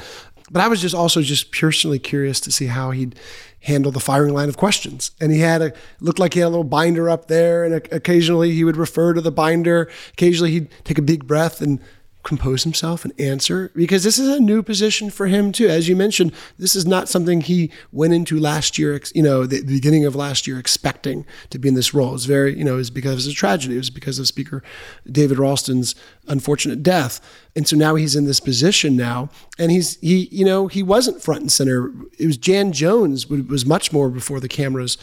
But 0.50 0.62
I 0.62 0.68
was 0.68 0.80
just 0.80 0.94
also 0.94 1.22
just 1.22 1.52
personally 1.52 1.98
curious 1.98 2.40
to 2.40 2.52
see 2.52 2.66
how 2.66 2.90
he'd 2.90 3.18
handle 3.60 3.90
the 3.90 4.00
firing 4.00 4.34
line 4.34 4.48
of 4.48 4.56
questions. 4.56 5.10
And 5.20 5.32
he 5.32 5.40
had 5.40 5.62
a 5.62 5.72
looked 6.00 6.18
like 6.18 6.34
he 6.34 6.40
had 6.40 6.46
a 6.46 6.50
little 6.50 6.64
binder 6.64 7.10
up 7.10 7.28
there, 7.28 7.64
and 7.64 7.74
occasionally 7.92 8.52
he 8.52 8.64
would 8.64 8.76
refer 8.76 9.12
to 9.14 9.20
the 9.20 9.32
binder. 9.32 9.90
Occasionally 10.12 10.52
he'd 10.52 10.68
take 10.84 10.98
a 10.98 11.02
big 11.02 11.26
breath 11.26 11.60
and 11.60 11.80
compose 12.28 12.62
himself 12.62 13.06
and 13.06 13.18
answer 13.18 13.72
because 13.74 14.04
this 14.04 14.18
is 14.18 14.28
a 14.28 14.38
new 14.38 14.62
position 14.62 15.08
for 15.08 15.28
him 15.28 15.50
too. 15.50 15.66
As 15.66 15.88
you 15.88 15.96
mentioned, 15.96 16.30
this 16.58 16.76
is 16.76 16.84
not 16.84 17.08
something 17.08 17.40
he 17.40 17.70
went 17.90 18.12
into 18.12 18.38
last 18.38 18.78
year, 18.78 19.00
you 19.14 19.22
know, 19.22 19.46
the, 19.46 19.62
beginning 19.62 20.04
of 20.04 20.14
last 20.14 20.46
year 20.46 20.58
expecting 20.58 21.24
to 21.48 21.58
be 21.58 21.68
in 21.68 21.74
this 21.74 21.94
role. 21.94 22.14
It's 22.14 22.26
very, 22.26 22.54
you 22.54 22.64
know, 22.64 22.74
it 22.74 22.84
was 22.84 22.90
because 22.90 23.26
of 23.26 23.32
a 23.32 23.34
tragedy. 23.34 23.76
It 23.76 23.78
was 23.78 23.88
because 23.88 24.18
of 24.18 24.28
Speaker 24.28 24.62
David 25.10 25.38
Ralston's 25.38 25.94
unfortunate 26.26 26.82
death. 26.82 27.18
And 27.56 27.66
so 27.66 27.76
now 27.76 27.94
he's 27.94 28.14
in 28.14 28.26
this 28.26 28.40
position 28.40 28.94
now 28.94 29.30
and 29.58 29.72
he's, 29.72 29.98
he, 30.00 30.28
you 30.30 30.44
know, 30.44 30.66
he 30.66 30.82
wasn't 30.82 31.22
front 31.22 31.40
and 31.40 31.50
center. 31.50 31.90
It 32.18 32.26
was 32.26 32.36
Jan 32.36 32.72
Jones 32.72 33.26
was 33.26 33.64
much 33.64 33.90
more 33.90 34.10
before 34.10 34.38
the 34.38 34.48
cameras 34.48 34.98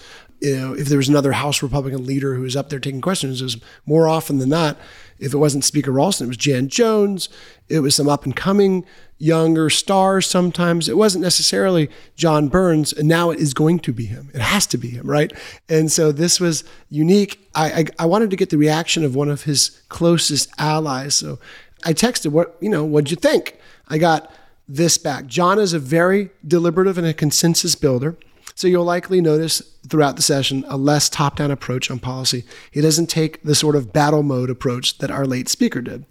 you 0.46 0.56
know, 0.56 0.74
if 0.74 0.88
there 0.88 0.98
was 0.98 1.10
another 1.10 1.32
House 1.32 1.64
Republican 1.64 2.06
leader 2.06 2.36
who 2.36 2.42
was 2.42 2.56
up 2.56 2.70
there 2.70 2.80
taking 2.80 3.02
questions, 3.02 3.42
it 3.42 3.46
was 3.46 3.58
more 3.86 4.08
often 4.08 4.38
than 4.38 4.50
not 4.50 4.78
if 5.18 5.34
it 5.34 5.38
wasn't 5.38 5.64
Speaker 5.64 5.92
Ralston, 5.92 6.26
it 6.26 6.28
was 6.28 6.38
Jan 6.38 6.68
Jones. 6.68 7.30
It 7.70 7.80
was 7.80 7.96
some 7.96 8.10
up 8.10 8.26
and 8.26 8.36
coming 8.36 8.86
younger 9.18 9.70
stars 9.70 10.28
sometimes. 10.28 10.90
It 10.90 10.98
wasn't 10.98 11.24
necessarily 11.24 11.90
John 12.16 12.50
Burns, 12.50 12.92
and 12.92 13.08
now 13.08 13.30
it 13.30 13.40
is 13.40 13.54
going 13.54 13.80
to 13.80 13.94
be 13.94 14.06
him. 14.06 14.30
It 14.34 14.42
has 14.42 14.68
to 14.68 14.78
be 14.78 14.90
him, 14.90 15.10
right? 15.10 15.32
And 15.70 15.92
so 15.92 16.12
this 16.12 16.40
was 16.40 16.66
unique. 16.90 17.50
I, 17.56 17.72
I, 17.72 17.86
I 18.00 18.06
wanted 18.06 18.30
to 18.32 18.36
get 18.36 18.50
the 18.50 18.58
reaction 18.58 19.06
of 19.06 19.16
one 19.16 19.30
of 19.30 19.44
his 19.44 19.82
closest 19.88 20.50
allies. 20.58 21.16
So 21.16 21.40
I 21.86 21.94
texted, 21.94 22.32
what, 22.32 22.58
you 22.60 22.70
know, 22.70 22.84
what'd 22.84 23.10
you 23.10 23.18
think? 23.18 23.58
I 23.88 23.98
got 23.98 24.32
this 24.68 24.98
back. 24.98 25.28
John 25.28 25.60
is 25.60 25.72
a 25.72 25.80
very 25.80 26.32
deliberative 26.46 26.98
and 26.98 27.08
a 27.08 27.14
consensus 27.14 27.76
builder. 27.76 28.18
So 28.56 28.70
you'll 28.70 28.86
likely 28.86 29.20
notice 29.20 29.62
throughout 29.88 30.16
the 30.16 30.22
session 30.22 30.64
a 30.70 30.78
less 30.78 31.10
top 31.10 31.36
down 31.36 31.52
approach 31.52 31.92
on 31.92 32.00
policy. 32.00 32.46
He 32.72 32.80
doesn't 32.80 33.08
take 33.08 33.44
the 33.44 33.54
sort 33.54 33.76
of 33.76 33.92
battle 33.92 34.24
mode 34.24 34.50
approach 34.50 34.98
that 35.00 35.12
our 35.12 35.26
late 35.26 35.50
speaker 35.50 35.82
did. 35.82 36.06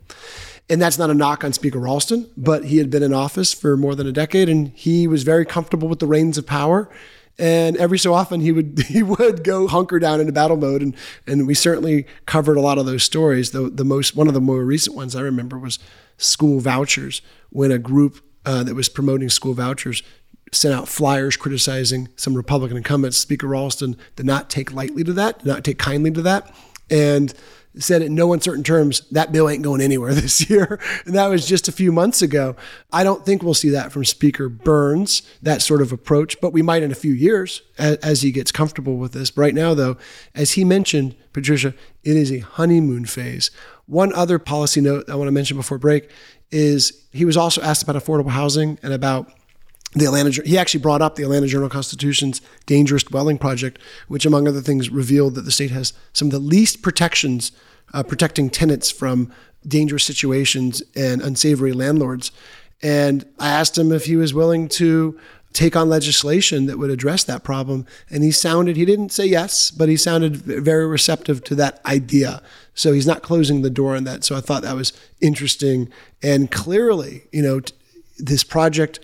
And 0.69 0.81
that's 0.81 0.99
not 0.99 1.11
a 1.11 1.15
knock 1.15 1.43
on 1.43 1.53
Speaker 1.55 1.79
Ralston, 1.79 2.31
but 2.37 2.67
he 2.67 2.79
had 2.79 2.91
been 2.91 3.03
in 3.03 3.13
office 3.13 3.53
for 3.53 3.77
more 3.77 3.95
than 3.95 4.07
a 4.07 4.13
decade 4.13 4.49
and 4.51 4.69
he 4.69 5.07
was 5.07 5.23
very 5.23 5.47
comfortable 5.47 5.89
with 5.89 6.01
the 6.01 6.07
reins 6.07 6.37
of 6.37 6.47
power. 6.47 6.91
And 7.39 7.77
every 7.79 7.99
so 7.99 8.13
often 8.15 8.41
he 8.41 8.53
would 8.53 8.79
he 8.89 9.03
would 9.03 9.43
go 9.43 9.67
hunker 9.67 9.99
down 9.99 10.21
into 10.21 10.33
battle 10.33 10.57
mode, 10.57 10.83
and 10.83 10.95
and 11.27 11.49
we 11.49 11.55
certainly 11.55 12.07
covered 12.27 12.57
a 12.57 12.61
lot 12.61 12.79
of 12.79 12.87
those 12.87 13.03
stories. 13.03 13.51
The 13.51 13.69
the 13.69 13.85
most 13.85 14.15
one 14.15 14.29
of 14.29 14.35
the 14.35 14.41
more 14.41 14.63
recent 14.63 14.95
ones 14.95 15.17
I 15.17 15.21
remember 15.21 15.59
was 15.59 15.81
school 16.17 16.61
vouchers, 16.61 17.23
when 17.51 17.73
a 17.73 17.79
group 17.79 18.21
uh, 18.47 18.63
that 18.63 18.77
was 18.77 18.89
promoting 18.89 19.31
school 19.31 19.55
vouchers 19.55 20.05
sent 20.53 20.75
out 20.75 20.89
flyers 20.89 21.37
criticizing 21.37 22.09
some 22.17 22.35
Republican 22.35 22.77
incumbents. 22.77 23.17
Speaker 23.17 23.49
Ralston 23.49 23.97
did 24.17 24.27
not 24.27 24.51
take 24.51 24.73
lightly 24.73 25.05
to 25.05 25.13
that, 25.15 25.39
did 25.39 25.47
not 25.47 25.65
take 25.65 25.79
kindly 25.79 26.11
to 26.13 26.23
that, 26.23 26.55
and 26.91 27.35
said 27.79 28.03
in 28.03 28.15
no 28.15 28.33
uncertain 28.33 28.63
terms 28.63 29.01
that 29.11 29.33
bill 29.33 29.49
ain't 29.49 29.63
going 29.63 29.81
anywhere 29.81 30.15
this 30.15 30.49
year. 30.49 30.79
And 31.07 31.15
that 31.15 31.27
was 31.27 31.47
just 31.47 31.69
a 31.69 31.73
few 31.73 31.93
months 31.93 32.23
ago. 32.23 32.57
I 32.93 33.05
don't 33.05 33.25
think 33.25 33.43
we'll 33.43 33.55
see 33.55 33.71
that 33.71 33.93
from 33.93 34.05
Speaker 34.05 34.49
Burns, 34.49 35.23
that 35.43 35.63
sort 35.63 35.83
of 35.83 35.93
approach, 35.93 36.41
but 36.41 36.53
we 36.53 36.63
might 36.63 36.83
in 36.83 36.93
a 36.93 36.97
few 36.97 37.13
years 37.13 37.63
as, 37.79 37.97
as 37.99 38.23
he 38.23 38.33
gets 38.33 38.53
comfortable 38.53 38.97
with 38.97 39.13
this. 39.13 39.31
But 39.31 39.43
right 39.43 39.55
now, 39.55 39.75
though, 39.75 39.97
as 40.35 40.53
he 40.53 40.65
mentioned, 40.65 41.17
Patricia, 41.33 41.75
it 42.05 42.17
is 42.17 42.31
a 42.31 42.39
honeymoon 42.39 43.07
phase. 43.07 43.51
One 43.87 44.15
other 44.15 44.39
policy 44.39 44.81
note 44.81 45.11
I 45.11 45.17
want 45.17 45.29
to 45.29 45.33
mention 45.33 45.57
before 45.57 45.79
break 45.79 46.11
is 46.51 47.07
he 47.13 47.25
was 47.25 47.37
also 47.37 47.61
asked 47.63 47.83
about 47.83 47.97
affordable 47.97 48.31
housing 48.31 48.79
and 48.83 48.93
about 48.93 49.33
the 49.95 50.07
Atlanta, 50.07 50.43
he 50.45 50.59
actually 50.59 50.81
brought 50.81 51.03
up 51.03 51.15
the 51.15 51.23
Atlanta 51.23 51.47
Journal 51.47 51.69
Constitution's 51.69 52.41
dangerous 52.67 53.05
dwelling 53.05 53.39
project, 53.39 53.79
which, 54.09 54.27
among 54.27 54.49
other 54.49 54.61
things, 54.61 54.91
revealed 54.91 55.35
that 55.37 55.43
the 55.43 55.53
state 55.53 55.71
has 55.71 55.93
some 56.13 56.29
of 56.29 56.33
the 56.33 56.39
least 56.39 56.83
protections 56.83 57.53
uh, 57.93 58.03
protecting 58.03 58.51
tenants 58.51 58.91
from 58.91 59.33
dangerous 59.67 60.05
situations 60.05 60.83
and 60.97 61.23
unsavory 61.23 61.73
landlords. 61.73 62.33
And 62.83 63.25
I 63.39 63.49
asked 63.49 63.79
him 63.79 63.93
if 63.93 64.07
he 64.07 64.17
was 64.17 64.35
willing 64.35 64.69
to 64.71 65.19
take 65.53 65.77
on 65.77 65.89
legislation 65.89 66.67
that 66.67 66.79
would 66.79 66.91
address 66.91 67.23
that 67.25 67.45
problem. 67.45 67.87
And 68.11 68.25
he 68.25 68.33
sounded, 68.33 68.77
he 68.77 68.85
didn't 68.85 69.11
say 69.11 69.25
yes, 69.25 69.71
but 69.71 69.89
he 69.89 69.97
sounded 69.97 70.37
very 70.37 70.87
receptive 70.87 71.45
to 71.45 71.55
that 71.55 71.81
idea. 71.87 72.43
So 72.75 72.93
he's 72.93 73.07
not 73.07 73.23
closing 73.23 73.63
the 73.63 73.71
door 73.71 73.95
on 73.95 74.03
that. 74.05 74.25
So 74.25 74.37
I 74.37 74.41
thought 74.41 74.63
that 74.63 74.75
was 74.75 74.93
interesting. 75.21 75.89
And 76.23 76.51
clearly, 76.51 77.23
you 77.31 77.43
know, 77.43 77.61
this 78.19 78.43
project 78.43 78.99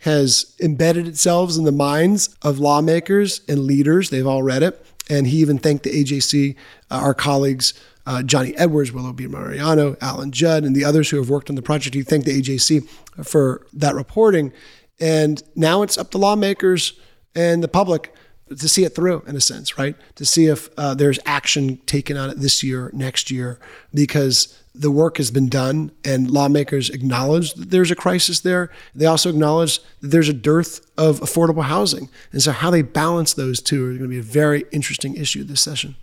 has 0.00 0.54
embedded 0.60 1.06
itself 1.06 1.56
in 1.56 1.64
the 1.64 1.72
minds 1.72 2.34
of 2.42 2.58
lawmakers 2.58 3.42
and 3.48 3.60
leaders. 3.60 4.10
They've 4.10 4.26
all 4.26 4.42
read 4.42 4.62
it. 4.62 4.84
And 5.08 5.26
he 5.26 5.38
even 5.38 5.58
thanked 5.58 5.84
the 5.84 5.90
AJC, 5.90 6.56
uh, 6.90 6.94
our 6.94 7.14
colleagues, 7.14 7.74
uh, 8.06 8.22
Johnny 8.22 8.56
Edwards, 8.56 8.92
Willoughby 8.92 9.26
Mariano, 9.26 9.96
Alan 10.00 10.32
Judd, 10.32 10.64
and 10.64 10.74
the 10.74 10.84
others 10.84 11.10
who 11.10 11.16
have 11.18 11.28
worked 11.28 11.50
on 11.50 11.56
the 11.56 11.62
project. 11.62 11.94
He 11.94 12.02
thanked 12.02 12.26
the 12.26 12.40
AJC 12.40 12.88
for 13.24 13.66
that 13.72 13.94
reporting. 13.94 14.52
And 14.98 15.42
now 15.54 15.82
it's 15.82 15.98
up 15.98 16.10
to 16.12 16.18
lawmakers 16.18 16.94
and 17.34 17.62
the 17.62 17.68
public 17.68 18.14
to 18.56 18.68
see 18.68 18.84
it 18.84 18.94
through 18.94 19.22
in 19.26 19.36
a 19.36 19.40
sense, 19.40 19.78
right? 19.78 19.96
To 20.16 20.24
see 20.24 20.46
if 20.46 20.68
uh, 20.76 20.94
there's 20.94 21.18
action 21.24 21.78
taken 21.86 22.16
on 22.16 22.30
it 22.30 22.40
this 22.40 22.62
year, 22.62 22.90
next 22.92 23.30
year, 23.30 23.58
because 23.94 24.56
the 24.74 24.90
work 24.90 25.16
has 25.16 25.30
been 25.30 25.48
done 25.48 25.90
and 26.04 26.30
lawmakers 26.30 26.90
acknowledge 26.90 27.54
that 27.54 27.70
there's 27.70 27.90
a 27.90 27.96
crisis 27.96 28.40
there. 28.40 28.70
They 28.94 29.06
also 29.06 29.30
acknowledge 29.30 29.80
that 30.00 30.08
there's 30.08 30.28
a 30.28 30.34
dearth 30.34 30.80
of 30.96 31.20
affordable 31.20 31.64
housing. 31.64 32.08
And 32.32 32.42
so, 32.42 32.52
how 32.52 32.70
they 32.70 32.82
balance 32.82 33.34
those 33.34 33.60
two 33.60 33.90
is 33.90 33.98
going 33.98 34.10
to 34.10 34.14
be 34.14 34.18
a 34.18 34.22
very 34.22 34.64
interesting 34.72 35.16
issue 35.16 35.44
this 35.44 35.60
session. 35.60 35.96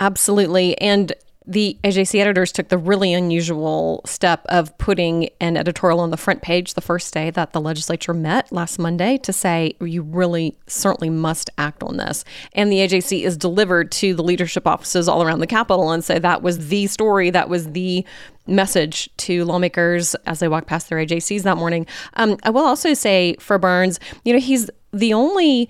Absolutely. 0.00 0.78
And 0.78 1.12
the 1.48 1.78
AJC 1.82 2.20
editors 2.20 2.52
took 2.52 2.68
the 2.68 2.76
really 2.76 3.14
unusual 3.14 4.02
step 4.04 4.44
of 4.50 4.76
putting 4.76 5.30
an 5.40 5.56
editorial 5.56 5.98
on 5.98 6.10
the 6.10 6.18
front 6.18 6.42
page 6.42 6.74
the 6.74 6.82
first 6.82 7.12
day 7.14 7.30
that 7.30 7.54
the 7.54 7.60
legislature 7.60 8.12
met 8.12 8.52
last 8.52 8.78
Monday 8.78 9.16
to 9.16 9.32
say, 9.32 9.74
you 9.80 10.02
really 10.02 10.58
certainly 10.66 11.08
must 11.08 11.48
act 11.56 11.82
on 11.82 11.96
this. 11.96 12.22
And 12.52 12.70
the 12.70 12.76
AJC 12.76 13.24
is 13.24 13.38
delivered 13.38 13.90
to 13.92 14.12
the 14.14 14.22
leadership 14.22 14.66
offices 14.66 15.08
all 15.08 15.22
around 15.22 15.40
the 15.40 15.46
Capitol 15.46 15.90
and 15.90 16.04
say 16.04 16.18
that 16.18 16.42
was 16.42 16.68
the 16.68 16.86
story, 16.86 17.30
that 17.30 17.48
was 17.48 17.72
the 17.72 18.04
message 18.46 19.08
to 19.16 19.46
lawmakers 19.46 20.14
as 20.26 20.40
they 20.40 20.48
walked 20.48 20.66
past 20.66 20.90
their 20.90 20.98
AJCs 20.98 21.44
that 21.44 21.56
morning. 21.56 21.86
Um, 22.14 22.36
I 22.42 22.50
will 22.50 22.64
also 22.64 22.92
say 22.92 23.36
for 23.40 23.58
Burns, 23.58 23.98
you 24.24 24.34
know, 24.34 24.38
he's 24.38 24.68
the 24.92 25.14
only 25.14 25.68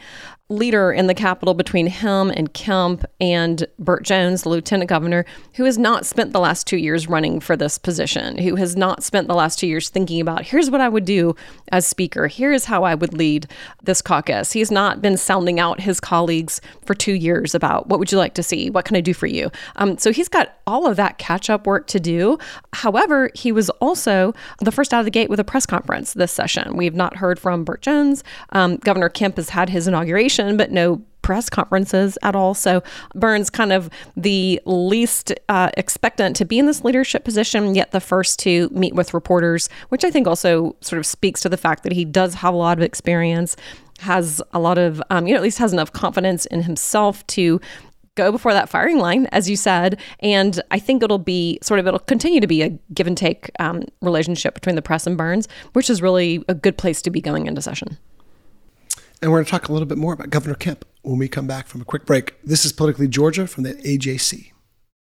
leader 0.50 0.90
in 0.90 1.08
the 1.08 1.14
Capitol 1.14 1.52
between 1.52 1.86
him 1.86 2.30
and 2.30 2.54
Kemp 2.54 3.04
and 3.20 3.66
Burt 3.78 4.02
Jones, 4.02 4.42
the 4.42 4.48
lieutenant 4.48 4.88
governor, 4.88 5.26
who 5.54 5.64
has 5.64 5.76
not 5.76 6.06
spent 6.06 6.32
the 6.32 6.40
last 6.40 6.66
two 6.66 6.78
years 6.78 7.06
running 7.06 7.38
for 7.38 7.54
this 7.54 7.76
position, 7.76 8.38
who 8.38 8.56
has 8.56 8.74
not 8.74 9.02
spent 9.02 9.28
the 9.28 9.34
last 9.34 9.58
two 9.58 9.66
years 9.66 9.90
thinking 9.90 10.22
about 10.22 10.46
here's 10.46 10.70
what 10.70 10.80
I 10.80 10.88
would 10.88 11.04
do 11.04 11.36
as 11.70 11.86
speaker, 11.86 12.28
here's 12.28 12.64
how 12.64 12.84
I 12.84 12.94
would 12.94 13.12
lead 13.12 13.46
this 13.82 14.00
caucus. 14.00 14.52
He's 14.52 14.70
not 14.70 15.02
been 15.02 15.18
sounding 15.18 15.60
out 15.60 15.80
his 15.80 16.00
colleagues 16.00 16.62
for 16.86 16.94
two 16.94 17.12
years 17.12 17.54
about 17.54 17.88
what 17.88 17.98
would 17.98 18.10
you 18.10 18.16
like 18.16 18.34
to 18.34 18.42
see, 18.42 18.70
what 18.70 18.86
can 18.86 18.96
I 18.96 19.02
do 19.02 19.12
for 19.12 19.26
you. 19.26 19.50
Um, 19.76 19.98
so 19.98 20.12
he's 20.12 20.28
got 20.28 20.54
all 20.66 20.86
of 20.86 20.96
that 20.96 21.18
catch 21.18 21.50
up 21.50 21.66
work 21.66 21.86
to 21.88 22.00
do. 22.00 22.38
However, 22.72 23.30
he 23.34 23.52
was 23.52 23.68
also 23.80 24.32
the 24.60 24.72
first 24.72 24.94
out 24.94 25.00
of 25.00 25.04
the 25.04 25.10
gate 25.10 25.28
with 25.28 25.40
a 25.40 25.44
press 25.44 25.66
conference 25.66 26.14
this 26.14 26.32
session. 26.32 26.74
We've 26.76 26.94
not 26.94 27.16
heard 27.16 27.38
from 27.38 27.64
Burt 27.64 27.82
Jones. 27.82 28.24
Um, 28.50 28.76
Governor 28.76 29.10
Kemp 29.10 29.36
has 29.36 29.50
had 29.50 29.68
his 29.68 29.86
inauguration 29.86 30.37
but 30.56 30.70
no 30.70 31.02
press 31.22 31.50
conferences 31.50 32.16
at 32.22 32.34
all. 32.34 32.54
So 32.54 32.82
Burns 33.14 33.50
kind 33.50 33.72
of 33.72 33.90
the 34.16 34.60
least 34.64 35.32
uh, 35.50 35.68
expectant 35.76 36.36
to 36.36 36.46
be 36.46 36.58
in 36.58 36.64
this 36.64 36.84
leadership 36.84 37.24
position, 37.24 37.74
yet 37.74 37.90
the 37.90 38.00
first 38.00 38.38
to 38.40 38.70
meet 38.70 38.94
with 38.94 39.12
reporters, 39.12 39.68
which 39.90 40.04
I 40.04 40.10
think 40.10 40.26
also 40.26 40.74
sort 40.80 40.98
of 40.98 41.04
speaks 41.04 41.42
to 41.42 41.50
the 41.50 41.58
fact 41.58 41.82
that 41.82 41.92
he 41.92 42.06
does 42.06 42.34
have 42.34 42.54
a 42.54 42.56
lot 42.56 42.78
of 42.78 42.82
experience, 42.82 43.56
has 43.98 44.40
a 44.52 44.58
lot 44.58 44.78
of, 44.78 45.02
um, 45.10 45.26
you 45.26 45.34
know, 45.34 45.38
at 45.38 45.42
least 45.42 45.58
has 45.58 45.72
enough 45.72 45.92
confidence 45.92 46.46
in 46.46 46.62
himself 46.62 47.26
to 47.26 47.60
go 48.14 48.32
before 48.32 48.52
that 48.52 48.68
firing 48.68 48.98
line, 48.98 49.26
as 49.26 49.50
you 49.50 49.56
said. 49.56 50.00
And 50.20 50.60
I 50.70 50.78
think 50.78 51.02
it'll 51.02 51.18
be 51.18 51.58
sort 51.62 51.78
of, 51.78 51.86
it'll 51.86 52.00
continue 52.00 52.40
to 52.40 52.46
be 52.46 52.62
a 52.62 52.70
give 52.94 53.06
and 53.06 53.16
take 53.16 53.50
um, 53.58 53.84
relationship 54.00 54.54
between 54.54 54.76
the 54.76 54.82
press 54.82 55.06
and 55.06 55.16
Burns, 55.16 55.46
which 55.74 55.90
is 55.90 56.00
really 56.00 56.44
a 56.48 56.54
good 56.54 56.78
place 56.78 57.02
to 57.02 57.10
be 57.10 57.20
going 57.20 57.46
into 57.46 57.60
session. 57.60 57.98
And 59.20 59.30
we're 59.30 59.38
going 59.38 59.46
to 59.46 59.50
talk 59.50 59.68
a 59.68 59.72
little 59.72 59.86
bit 59.86 59.98
more 59.98 60.12
about 60.12 60.30
Governor 60.30 60.54
Kemp 60.54 60.84
when 61.02 61.18
we 61.18 61.28
come 61.28 61.46
back 61.46 61.66
from 61.66 61.80
a 61.80 61.84
quick 61.84 62.06
break. 62.06 62.34
This 62.44 62.64
is 62.64 62.72
Politically 62.72 63.08
Georgia 63.08 63.46
from 63.46 63.64
the 63.64 63.74
AJC. 63.74 64.52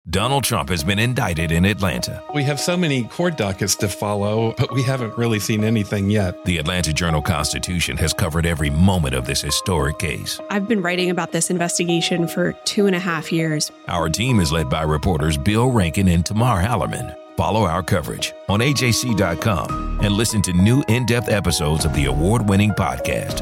Donald 0.10 0.44
Trump 0.44 0.70
has 0.70 0.84
been 0.84 0.98
indicted 0.98 1.51
in 1.51 1.63
Atlanta. 1.63 2.24
We 2.34 2.44
have 2.46 2.60
so 2.60 2.75
many 2.75 3.03
court 3.03 3.38
dockets 3.38 3.75
to 3.75 3.88
follow, 3.88 4.56
but 4.58 4.74
we 4.74 4.82
haven't 4.82 5.15
really 5.15 5.39
seen 5.39 5.63
anything 5.63 6.10
yet. 6.10 6.44
The 6.44 6.58
Atlanta 6.58 6.91
Journal 6.91 7.22
Constitution 7.22 7.98
has 7.98 8.12
covered 8.12 8.48
every 8.48 8.72
moment 8.72 9.13
of 9.13 9.27
this 9.27 9.41
historic 9.41 10.00
case. 10.00 10.39
I've 10.50 10.68
been 10.68 10.82
writing 10.82 11.12
about 11.12 11.34
this 11.34 11.51
investigation 11.51 12.27
for 12.27 12.53
two 12.65 12.88
and 12.88 12.96
a 12.96 13.00
half 13.00 13.32
years. 13.32 13.72
Our 13.88 14.10
team 14.10 14.39
is 14.39 14.51
led 14.51 14.72
by 14.72 14.82
reporters 14.82 15.38
Bill 15.38 15.70
Rankin 15.70 16.08
and 16.08 16.25
Tamar 16.25 16.63
Hallerman. 16.63 17.15
Follow 17.38 17.65
our 17.65 17.84
coverage 17.84 18.34
on 18.50 18.60
AJC.com 18.60 20.00
and 20.01 20.13
listen 20.13 20.41
to 20.41 20.53
new 20.53 20.84
in 20.88 21.06
depth 21.06 21.30
episodes 21.30 21.86
of 21.86 21.94
the 21.94 22.06
award 22.06 22.50
winning 22.50 22.72
podcast, 22.72 23.41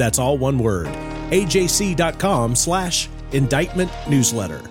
That's 0.00 0.18
all 0.18 0.38
one 0.38 0.58
word. 0.58 0.86
ajc.com 0.86 2.56
slash 2.56 3.10
indictment 3.32 3.92
newsletter. 4.08 4.62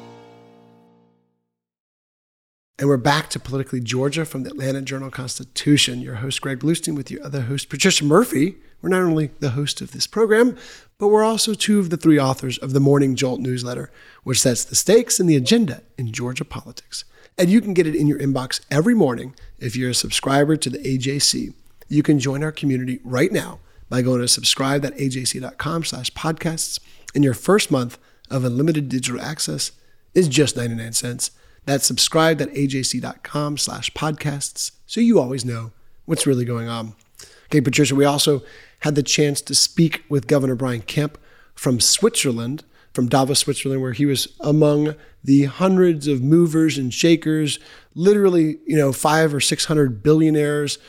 And 2.80 2.90
we're 2.90 2.98
back 2.98 3.30
to 3.30 3.40
Politically 3.40 3.80
Georgia 3.80 4.26
from 4.26 4.42
the 4.42 4.50
Atlanta 4.50 4.82
Journal 4.82 5.12
Constitution. 5.12 6.02
Your 6.02 6.16
host, 6.16 6.42
Greg 6.42 6.62
Bluestein, 6.62 6.96
with 6.96 7.12
your 7.12 7.24
other 7.24 7.42
host, 7.42 7.70
Patricia 7.70 8.06
Murphy. 8.06 8.56
We're 8.82 8.90
not 8.90 9.04
only 9.04 9.30
the 9.40 9.52
host 9.52 9.82
of 9.82 9.92
this 9.92 10.08
program, 10.08 10.58
but 10.98 11.10
we're 11.10 11.24
also 11.24 11.54
two 11.54 11.78
of 11.78 11.92
the 11.92 11.98
three 11.98 12.20
authors 12.20 12.58
of 12.58 12.74
the 12.74 12.80
Morning 12.80 13.16
Jolt 13.16 13.40
newsletter, 13.40 13.92
which 14.24 14.42
sets 14.42 14.64
the 14.64 14.76
stakes 14.76 15.20
and 15.20 15.30
the 15.30 15.36
agenda 15.36 15.84
in 15.96 16.12
Georgia 16.12 16.46
politics. 16.46 17.06
And 17.38 17.52
you 17.52 17.62
can 17.62 17.76
get 17.76 17.86
it 17.86 17.96
in 17.96 18.08
your 18.08 18.18
inbox 18.18 18.62
every 18.72 18.96
morning 18.96 19.36
if 19.60 19.76
you're 19.76 19.92
a 19.92 19.94
subscriber 19.94 20.56
to 20.56 20.72
the 20.72 20.80
AJC. 20.80 21.54
You 21.88 22.02
can 22.02 22.18
join 22.18 22.44
our 22.44 22.52
community 22.52 23.00
right 23.04 23.32
now 23.32 23.60
by 23.90 24.02
going 24.02 24.22
to 24.22 24.28
subscribe.ajc.com 24.28 25.84
slash 25.84 26.12
podcasts. 26.12 26.80
And 27.16 27.24
your 27.24 27.34
first 27.34 27.72
month 27.72 27.98
of 28.30 28.46
unlimited 28.46 28.90
digital 28.90 29.22
access 29.22 29.72
is 30.14 30.28
just 30.28 30.56
99 30.56 30.94
cents. 30.94 31.32
That's 31.66 31.86
subscribe.ajc.com 31.86 33.58
slash 33.58 33.92
podcasts 33.92 34.72
so 34.90 35.02
you 35.02 35.20
always 35.20 35.46
know 35.46 35.72
what's 36.06 36.26
really 36.26 36.46
going 36.46 36.68
on. 36.68 36.96
Okay, 37.46 37.62
Patricia, 37.62 37.94
we 37.94 38.06
also 38.06 38.42
had 38.80 38.96
the 38.96 39.04
chance 39.04 39.40
to 39.42 39.54
speak 39.54 40.04
with 40.10 40.26
Governor 40.26 40.56
Brian 40.56 40.82
Kemp 40.82 41.20
from 41.54 41.80
Switzerland, 41.80 42.64
from 42.92 43.08
Davos, 43.08 43.38
Switzerland, 43.38 43.84
where 43.84 43.92
he 43.92 44.08
was 44.08 44.28
among 44.40 44.96
the 45.24 45.44
hundreds 45.44 46.08
of 46.08 46.24
movers 46.24 46.76
and 46.76 46.92
shakers, 46.92 47.60
literally, 47.94 48.58
you 48.66 48.76
know, 48.76 48.92
five 48.92 49.32
or 49.32 49.40
600 49.40 50.02
billionaires 50.02 50.80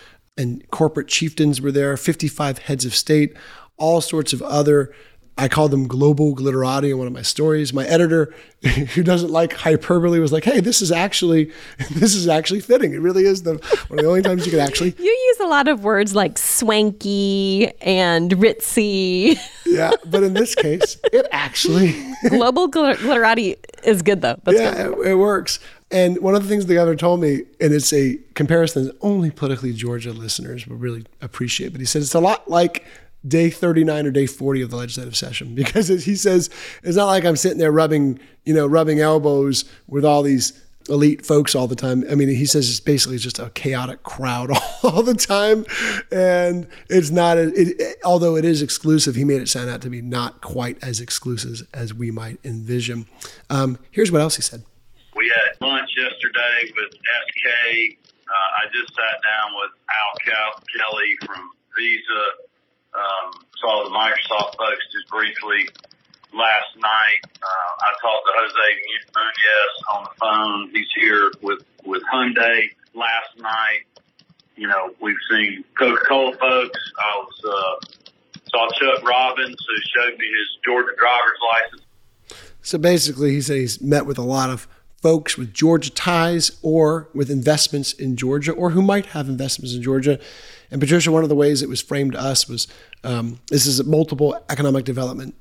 and 0.40 0.68
corporate 0.70 1.08
chieftains 1.08 1.60
were 1.60 1.72
there, 1.72 1.96
55 1.96 2.58
heads 2.58 2.84
of 2.84 2.94
state, 2.94 3.36
all 3.76 4.00
sorts 4.00 4.32
of 4.32 4.42
other 4.42 4.92
I 5.40 5.48
call 5.48 5.68
them 5.68 5.88
global 5.88 6.36
glitterati 6.36 6.90
in 6.90 6.98
one 6.98 7.06
of 7.06 7.14
my 7.14 7.22
stories. 7.22 7.72
My 7.72 7.86
editor, 7.86 8.34
who 8.94 9.02
doesn't 9.02 9.30
like 9.30 9.54
hyperbole, 9.54 10.18
was 10.18 10.32
like, 10.32 10.44
"Hey, 10.44 10.60
this 10.60 10.82
is 10.82 10.92
actually 10.92 11.50
this 11.92 12.14
is 12.14 12.28
actually 12.28 12.60
fitting. 12.60 12.92
It 12.92 13.00
really 13.00 13.24
is 13.24 13.42
the 13.42 13.54
one 13.88 13.98
of 13.98 14.04
the 14.04 14.06
only 14.06 14.20
times 14.20 14.44
you 14.44 14.50
can 14.50 14.60
actually." 14.60 14.94
You 15.00 15.06
use 15.06 15.40
a 15.40 15.46
lot 15.46 15.66
of 15.66 15.82
words 15.82 16.14
like 16.14 16.36
swanky 16.36 17.72
and 17.80 18.30
ritzy. 18.32 19.38
Yeah, 19.64 19.92
but 20.04 20.22
in 20.22 20.34
this 20.34 20.54
case, 20.54 20.98
it 21.10 21.26
actually 21.32 21.94
global 22.28 22.70
glitterati 22.70 23.56
is 23.82 24.02
good 24.02 24.20
though. 24.20 24.38
That's 24.44 24.58
yeah, 24.58 24.88
good. 24.88 24.98
It, 24.98 25.10
it 25.12 25.14
works. 25.14 25.58
And 25.90 26.20
one 26.20 26.34
of 26.34 26.42
the 26.42 26.48
things 26.48 26.66
the 26.66 26.74
governor 26.74 26.96
told 26.96 27.20
me, 27.20 27.42
and 27.60 27.74
it's 27.74 27.92
a 27.92 28.18
comparison 28.34 28.86
that 28.86 28.96
only 29.00 29.30
politically 29.30 29.72
Georgia 29.72 30.12
listeners 30.12 30.66
will 30.66 30.76
really 30.76 31.04
appreciate, 31.20 31.72
but 31.72 31.80
he 31.80 31.86
said 31.86 32.02
it's 32.02 32.14
a 32.14 32.20
lot 32.20 32.48
like 32.48 32.84
day 33.26 33.50
39 33.50 34.06
or 34.06 34.10
day 34.10 34.26
40 34.26 34.62
of 34.62 34.70
the 34.70 34.76
legislative 34.76 35.16
session 35.16 35.54
because 35.56 35.88
he 35.88 36.14
says 36.14 36.48
it's 36.82 36.96
not 36.96 37.06
like 37.06 37.24
I'm 37.24 37.36
sitting 37.36 37.58
there 37.58 37.72
rubbing, 37.72 38.20
you 38.44 38.54
know, 38.54 38.66
rubbing 38.66 39.00
elbows 39.00 39.64
with 39.88 40.04
all 40.04 40.22
these 40.22 40.60
elite 40.88 41.26
folks 41.26 41.54
all 41.54 41.66
the 41.66 41.76
time. 41.76 42.04
I 42.10 42.14
mean, 42.14 42.28
he 42.28 42.46
says 42.46 42.70
it's 42.70 42.80
basically 42.80 43.18
just 43.18 43.38
a 43.38 43.50
chaotic 43.50 44.02
crowd 44.02 44.50
all 44.82 45.02
the 45.02 45.14
time, 45.14 45.64
and 46.10 46.66
it's 46.88 47.10
not. 47.10 47.36
A, 47.36 47.48
it, 47.48 47.80
it, 47.80 47.96
although 48.04 48.36
it 48.36 48.44
is 48.44 48.62
exclusive, 48.62 49.14
he 49.14 49.24
made 49.24 49.42
it 49.42 49.48
sound 49.48 49.70
out 49.70 49.82
to 49.82 49.90
be 49.90 50.00
not 50.02 50.40
quite 50.40 50.82
as 50.82 51.00
exclusive 51.00 51.66
as 51.74 51.92
we 51.92 52.10
might 52.10 52.38
envision. 52.44 53.06
Um, 53.50 53.78
here's 53.90 54.10
what 54.10 54.20
else 54.20 54.36
he 54.36 54.42
said. 54.42 54.64
Lunch 55.60 55.90
yesterday 55.96 56.72
with 56.76 56.92
SK. 56.96 57.46
Uh, 58.08 58.32
I 58.32 58.66
just 58.72 58.94
sat 58.96 59.16
down 59.20 59.52
with 59.60 59.72
Al 59.90 60.12
Kelly 60.24 61.12
from 61.26 61.50
Visa 61.76 62.50
um, 62.94 63.30
saw 63.58 63.84
the 63.84 63.90
Microsoft 63.90 64.56
folks 64.56 64.84
just 64.92 65.08
briefly 65.10 65.68
last 66.34 66.74
night. 66.76 67.22
Uh, 67.42 67.70
I 67.80 67.90
talked 68.00 68.24
to 68.26 68.32
Jose 68.34 68.68
Munoz 69.14 69.74
on 69.94 70.04
the 70.04 70.14
phone. 70.18 70.70
He's 70.74 70.90
here 70.96 71.30
with, 71.42 71.62
with 71.84 72.02
Hyundai 72.12 72.70
last 72.94 73.38
night. 73.38 73.86
You 74.56 74.68
know, 74.68 74.90
we've 75.00 75.16
seen 75.30 75.64
Coca-Cola 75.78 76.36
folks. 76.36 76.80
I 76.98 77.24
was, 77.24 77.44
uh, 77.44 78.40
saw 78.50 78.68
Chuck 78.78 79.08
Robbins 79.08 79.56
who 79.68 80.00
showed 80.00 80.18
me 80.18 80.26
his 80.26 80.58
Georgia 80.64 80.92
driver's 80.98 81.38
license. 81.52 81.86
So 82.62 82.76
basically, 82.76 83.32
he 83.32 83.40
said 83.40 83.56
he's 83.56 83.80
met 83.80 84.04
with 84.04 84.18
a 84.18 84.22
lot 84.22 84.50
of 84.50 84.68
folks 85.00 85.38
with 85.38 85.54
Georgia 85.54 85.90
ties 85.90 86.58
or 86.62 87.08
with 87.14 87.30
investments 87.30 87.92
in 87.92 88.16
Georgia 88.16 88.52
or 88.52 88.70
who 88.70 88.82
might 88.82 89.06
have 89.06 89.28
investments 89.28 89.74
in 89.74 89.82
Georgia. 89.82 90.18
And 90.70 90.80
Patricia, 90.80 91.10
one 91.10 91.22
of 91.22 91.28
the 91.28 91.34
ways 91.34 91.62
it 91.62 91.68
was 91.68 91.80
framed 91.80 92.12
to 92.12 92.20
us 92.20 92.48
was 92.48 92.68
um, 93.02 93.40
this 93.48 93.66
is 93.66 93.82
multiple 93.84 94.38
economic 94.48 94.84
development 94.84 95.34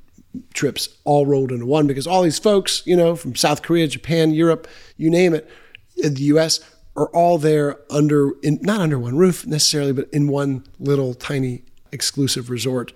trips 0.53 0.89
all 1.03 1.25
rolled 1.25 1.51
into 1.51 1.65
one 1.65 1.87
because 1.87 2.07
all 2.07 2.23
these 2.23 2.39
folks, 2.39 2.83
you 2.85 2.95
know, 2.95 3.15
from 3.15 3.35
South 3.35 3.61
Korea, 3.61 3.87
Japan, 3.87 4.31
Europe, 4.31 4.67
you 4.95 5.09
name 5.09 5.33
it, 5.33 5.49
the 5.97 6.23
U.S. 6.23 6.61
are 6.95 7.07
all 7.07 7.37
there 7.37 7.79
under 7.89 8.31
in, 8.41 8.59
not 8.61 8.79
under 8.79 8.97
one 8.97 9.17
roof 9.17 9.45
necessarily, 9.45 9.91
but 9.91 10.09
in 10.11 10.27
one 10.27 10.63
little 10.79 11.13
tiny 11.13 11.63
exclusive 11.91 12.49
resort. 12.49 12.93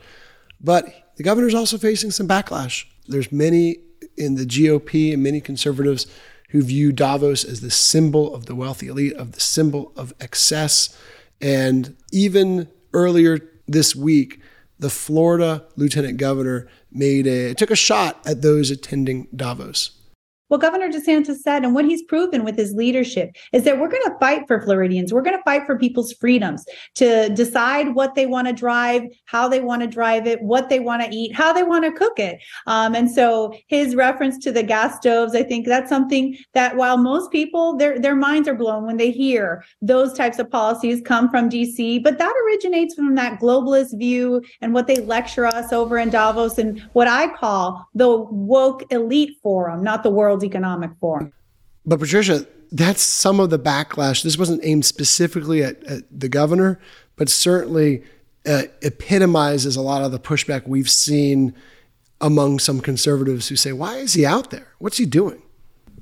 But 0.61 1.11
the 1.17 1.23
governor's 1.23 1.53
also 1.53 1.77
facing 1.77 2.11
some 2.11 2.27
backlash. 2.27 2.85
There's 3.07 3.31
many 3.31 3.77
in 4.15 4.35
the 4.35 4.45
GOP 4.45 5.13
and 5.13 5.21
many 5.23 5.41
conservatives 5.41 6.07
who 6.53 6.61
view 6.61 6.91
Davos 6.91 7.43
as 7.43 7.61
the 7.61 7.71
symbol 7.71 8.33
of 8.33 8.45
the 8.45 8.53
wealthy 8.53 8.87
elite, 8.87 9.13
of 9.13 9.31
the 9.31 9.39
symbol 9.39 9.91
of 9.97 10.13
excess. 10.21 10.95
And 11.41 11.97
even 12.11 12.67
earlier 12.93 13.39
this 13.67 13.95
week, 13.95 14.39
the 14.77 14.91
Florida 14.91 15.65
lieutenant 15.75 16.17
governor 16.17 16.67
made 16.91 17.25
a 17.25 17.55
took 17.55 17.71
a 17.71 17.75
shot 17.75 18.21
at 18.23 18.43
those 18.43 18.69
attending 18.69 19.27
Davos. 19.35 19.97
What 20.53 20.61
Governor 20.61 20.89
DeSantis 20.89 21.37
said 21.37 21.63
and 21.63 21.73
what 21.73 21.85
he's 21.85 22.03
proven 22.03 22.43
with 22.43 22.55
his 22.55 22.75
leadership 22.75 23.35
is 23.53 23.63
that 23.63 23.79
we're 23.79 23.89
going 23.89 24.03
to 24.03 24.15
fight 24.19 24.43
for 24.45 24.61
Floridians. 24.61 25.11
We're 25.11 25.23
going 25.23 25.35
to 25.35 25.41
fight 25.41 25.65
for 25.65 25.79
people's 25.79 26.13
freedoms 26.13 26.63
to 26.93 27.29
decide 27.29 27.95
what 27.95 28.13
they 28.13 28.27
want 28.27 28.45
to 28.45 28.53
drive, 28.53 29.01
how 29.25 29.47
they 29.47 29.61
want 29.61 29.81
to 29.81 29.87
drive 29.87 30.27
it, 30.27 30.39
what 30.43 30.69
they 30.69 30.79
want 30.79 31.01
to 31.01 31.09
eat, 31.09 31.33
how 31.33 31.53
they 31.53 31.63
want 31.63 31.85
to 31.85 31.91
cook 31.91 32.19
it. 32.19 32.39
Um, 32.67 32.93
and 32.93 33.09
so 33.09 33.55
his 33.65 33.95
reference 33.95 34.37
to 34.43 34.51
the 34.51 34.61
gas 34.61 34.97
stoves, 34.97 35.33
I 35.33 35.41
think 35.41 35.65
that's 35.65 35.89
something 35.89 36.37
that 36.53 36.75
while 36.75 36.99
most 36.99 37.31
people 37.31 37.75
their 37.75 37.97
their 37.97 38.15
minds 38.15 38.47
are 38.47 38.53
blown 38.53 38.85
when 38.85 38.97
they 38.97 39.09
hear 39.09 39.65
those 39.81 40.13
types 40.13 40.37
of 40.37 40.51
policies 40.51 41.01
come 41.03 41.31
from 41.31 41.49
DC, 41.49 42.03
but 42.03 42.19
that 42.19 42.33
originates 42.45 42.93
from 42.93 43.15
that 43.15 43.39
globalist 43.39 43.97
view 43.97 44.43
and 44.61 44.71
what 44.71 44.85
they 44.85 44.97
lecture 44.97 45.47
us 45.47 45.73
over 45.73 45.97
in 45.97 46.11
Davos 46.11 46.59
and 46.59 46.79
what 46.93 47.07
I 47.07 47.33
call 47.33 47.89
the 47.95 48.19
woke 48.29 48.83
elite 48.91 49.39
forum, 49.41 49.83
not 49.83 50.03
the 50.03 50.11
world 50.11 50.42
Economic 50.43 50.91
Forum. 50.99 51.33
But 51.85 51.99
Patricia, 51.99 52.45
that's 52.71 53.01
some 53.01 53.39
of 53.39 53.49
the 53.49 53.59
backlash. 53.59 54.23
This 54.23 54.37
wasn't 54.37 54.61
aimed 54.63 54.85
specifically 54.85 55.63
at, 55.63 55.83
at 55.83 56.03
the 56.11 56.29
governor, 56.29 56.79
but 57.15 57.29
certainly 57.29 58.03
uh, 58.45 58.63
epitomizes 58.81 59.75
a 59.75 59.81
lot 59.81 60.01
of 60.01 60.11
the 60.11 60.19
pushback 60.19 60.67
we've 60.67 60.89
seen 60.89 61.53
among 62.19 62.59
some 62.59 62.79
conservatives 62.79 63.49
who 63.49 63.55
say, 63.55 63.73
"Why 63.73 63.97
is 63.97 64.13
he 64.13 64.25
out 64.25 64.49
there? 64.49 64.67
What's 64.79 64.97
he 64.97 65.05
doing?" 65.05 65.41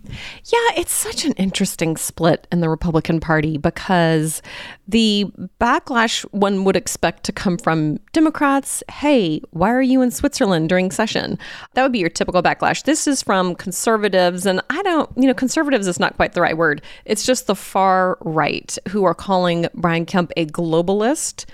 Yeah, 0.05 0.77
it's 0.77 0.91
such 0.91 1.25
an 1.25 1.33
interesting 1.33 1.95
split 1.95 2.47
in 2.51 2.61
the 2.61 2.69
Republican 2.69 3.19
Party 3.19 3.57
because 3.57 4.41
the 4.87 5.25
backlash 5.59 6.23
one 6.31 6.63
would 6.63 6.75
expect 6.75 7.23
to 7.25 7.31
come 7.31 7.57
from 7.57 7.97
Democrats. 8.11 8.83
Hey, 8.91 9.41
why 9.51 9.71
are 9.71 9.81
you 9.81 10.01
in 10.01 10.11
Switzerland 10.11 10.69
during 10.69 10.91
session? 10.91 11.37
That 11.73 11.83
would 11.83 11.91
be 11.91 11.99
your 11.99 12.09
typical 12.09 12.41
backlash. 12.41 12.83
This 12.83 13.07
is 13.07 13.21
from 13.21 13.55
conservatives, 13.55 14.45
and 14.45 14.61
I 14.69 14.81
don't, 14.83 15.09
you 15.15 15.27
know, 15.27 15.33
conservatives 15.33 15.87
is 15.87 15.99
not 15.99 16.15
quite 16.15 16.33
the 16.33 16.41
right 16.41 16.57
word. 16.57 16.81
It's 17.05 17.25
just 17.25 17.47
the 17.47 17.55
far 17.55 18.17
right 18.21 18.77
who 18.89 19.03
are 19.03 19.15
calling 19.15 19.67
Brian 19.75 20.05
Kemp 20.05 20.31
a 20.35 20.45
globalist 20.47 21.45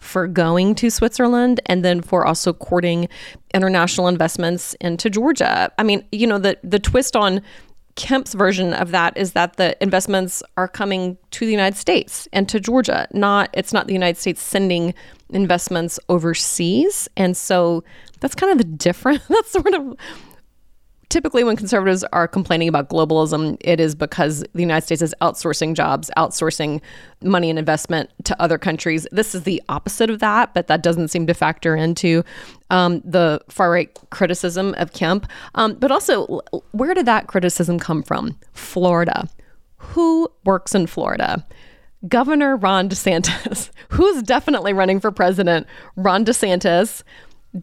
for 0.00 0.26
going 0.26 0.74
to 0.76 0.90
Switzerland 0.90 1.60
and 1.66 1.84
then 1.84 2.00
for 2.00 2.26
also 2.26 2.52
courting 2.52 3.08
international 3.54 4.08
investments 4.08 4.74
into 4.74 5.10
Georgia. 5.10 5.72
I 5.78 5.82
mean, 5.82 6.04
you 6.12 6.26
know, 6.26 6.38
the 6.38 6.58
the 6.62 6.78
twist 6.78 7.16
on 7.16 7.42
Kemp's 7.96 8.34
version 8.34 8.74
of 8.74 8.90
that 8.90 9.16
is 9.16 9.32
that 9.32 9.56
the 9.56 9.76
investments 9.82 10.42
are 10.56 10.68
coming 10.68 11.16
to 11.32 11.46
the 11.46 11.50
United 11.50 11.76
States 11.76 12.28
and 12.32 12.48
to 12.48 12.60
Georgia. 12.60 13.08
Not 13.12 13.50
it's 13.52 13.72
not 13.72 13.86
the 13.86 13.94
United 13.94 14.18
States 14.20 14.42
sending 14.42 14.94
investments 15.30 15.98
overseas. 16.08 17.08
And 17.16 17.36
so 17.36 17.84
that's 18.20 18.34
kind 18.34 18.52
of 18.52 18.58
the 18.58 18.64
difference. 18.64 19.22
That's 19.28 19.50
sort 19.50 19.74
of 19.74 19.96
typically 21.08 21.44
when 21.44 21.56
conservatives 21.56 22.04
are 22.12 22.26
complaining 22.26 22.68
about 22.68 22.88
globalism, 22.88 23.56
it 23.60 23.80
is 23.80 23.94
because 23.94 24.44
the 24.54 24.60
United 24.60 24.84
States 24.84 25.02
is 25.02 25.14
outsourcing 25.20 25.74
jobs, 25.74 26.10
outsourcing 26.16 26.80
money 27.22 27.50
and 27.50 27.58
investment 27.58 28.10
to 28.24 28.40
other 28.40 28.58
countries. 28.58 29.06
This 29.12 29.34
is 29.34 29.44
the 29.44 29.62
opposite 29.68 30.10
of 30.10 30.18
that, 30.20 30.54
but 30.54 30.66
that 30.66 30.82
doesn't 30.82 31.08
seem 31.08 31.26
to 31.26 31.34
factor 31.34 31.76
into 31.76 32.24
um, 32.70 33.00
the 33.04 33.40
far 33.48 33.70
right 33.70 33.96
criticism 34.10 34.74
of 34.78 34.92
Kemp. 34.92 35.28
Um, 35.54 35.74
but 35.74 35.90
also, 35.90 36.40
where 36.72 36.94
did 36.94 37.06
that 37.06 37.28
criticism 37.28 37.78
come 37.78 38.02
from? 38.02 38.38
Florida. 38.52 39.28
Who 39.76 40.28
works 40.44 40.74
in 40.74 40.86
Florida? 40.86 41.46
Governor 42.08 42.56
Ron 42.56 42.88
DeSantis, 42.88 43.70
who's 43.88 44.22
definitely 44.22 44.72
running 44.72 45.00
for 45.00 45.10
president. 45.10 45.66
Ron 45.96 46.24
DeSantis 46.24 47.02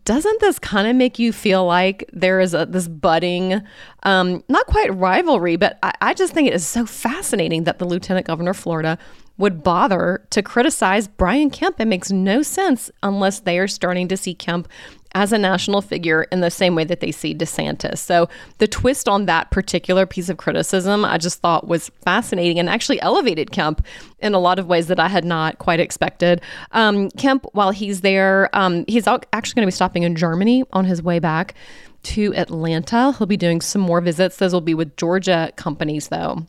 doesn't 0.05 0.39
this 0.39 0.57
kind 0.59 0.87
of 0.87 0.95
make 0.95 1.19
you 1.19 1.31
feel 1.31 1.65
like 1.65 2.09
there 2.13 2.39
is 2.39 2.53
a 2.53 2.65
this 2.65 2.87
budding 2.87 3.61
um, 4.03 4.43
not 4.49 4.65
quite 4.65 4.93
rivalry 4.95 5.55
but 5.55 5.77
I, 5.83 5.93
I 6.01 6.13
just 6.13 6.33
think 6.33 6.47
it 6.47 6.53
is 6.53 6.65
so 6.65 6.85
fascinating 6.85 7.65
that 7.65 7.79
the 7.79 7.85
lieutenant 7.85 8.25
governor 8.25 8.51
of 8.51 8.57
florida 8.57 8.97
would 9.37 9.63
bother 9.63 10.25
to 10.29 10.41
criticize 10.41 11.07
brian 11.07 11.49
kemp. 11.49 11.79
It 11.79 11.85
makes 11.85 12.11
no 12.11 12.41
sense 12.41 12.89
unless 13.01 13.39
they 13.41 13.59
are 13.59 13.67
starting 13.67 14.07
to 14.07 14.17
see 14.17 14.33
kemp 14.33 14.67
as 15.15 15.31
a 15.31 15.37
national 15.37 15.81
figure 15.81 16.23
in 16.31 16.41
the 16.41 16.49
same 16.49 16.75
way 16.75 16.83
that 16.83 16.99
they 16.99 17.11
see 17.11 17.35
DeSantis. 17.35 17.99
So 17.99 18.27
the 18.57 18.67
twist 18.67 19.07
on 19.07 19.25
that 19.25 19.51
particular 19.51 20.05
piece 20.05 20.29
of 20.29 20.37
criticism, 20.37 21.05
I 21.05 21.17
just 21.17 21.39
thought 21.39 21.67
was 21.67 21.89
fascinating 22.01 22.59
and 22.59 22.69
actually 22.69 22.99
elevated 23.01 23.51
Kemp 23.51 23.85
in 24.19 24.33
a 24.33 24.39
lot 24.39 24.59
of 24.59 24.67
ways 24.67 24.87
that 24.87 24.99
I 24.99 25.07
had 25.07 25.25
not 25.25 25.59
quite 25.59 25.79
expected. 25.79 26.41
Um, 26.71 27.09
Kemp, 27.11 27.45
while 27.53 27.71
he's 27.71 28.01
there, 28.01 28.49
um, 28.53 28.85
he's 28.87 29.07
actually 29.07 29.55
going 29.55 29.63
to 29.63 29.67
be 29.67 29.71
stopping 29.71 30.03
in 30.03 30.15
Germany 30.15 30.63
on 30.73 30.85
his 30.85 31.01
way 31.01 31.19
back 31.19 31.53
to 32.03 32.33
Atlanta. 32.35 33.13
He'll 33.17 33.27
be 33.27 33.37
doing 33.37 33.61
some 33.61 33.81
more 33.81 34.01
visits. 34.01 34.37
Those 34.37 34.53
will 34.53 34.61
be 34.61 34.73
with 34.73 34.97
Georgia 34.97 35.51
companies, 35.55 36.09
though 36.09 36.45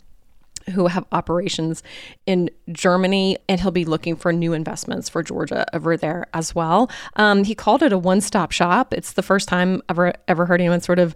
who 0.70 0.87
have 0.87 1.05
operations 1.12 1.83
in 2.27 2.50
Germany, 2.72 3.37
and 3.48 3.61
he'll 3.61 3.70
be 3.70 3.85
looking 3.85 4.16
for 4.16 4.33
new 4.33 4.53
investments 4.53 5.09
for 5.09 5.22
Georgia 5.22 5.66
over 5.74 5.96
there 5.96 6.27
as 6.35 6.55
well. 6.55 6.90
Um, 7.16 7.44
he 7.44 7.55
called 7.55 7.83
it 7.83 7.92
a 7.92 7.98
one-stop 7.98 8.53
shop. 8.53 8.92
It's 8.94 9.12
the 9.12 9.22
first 9.22 9.48
time 9.48 9.83
I've 9.88 9.94
ever 9.96 10.12
ever 10.29 10.46
heard 10.46 10.61
anyone 10.61 10.81
sort 10.81 10.98
of 10.98 11.14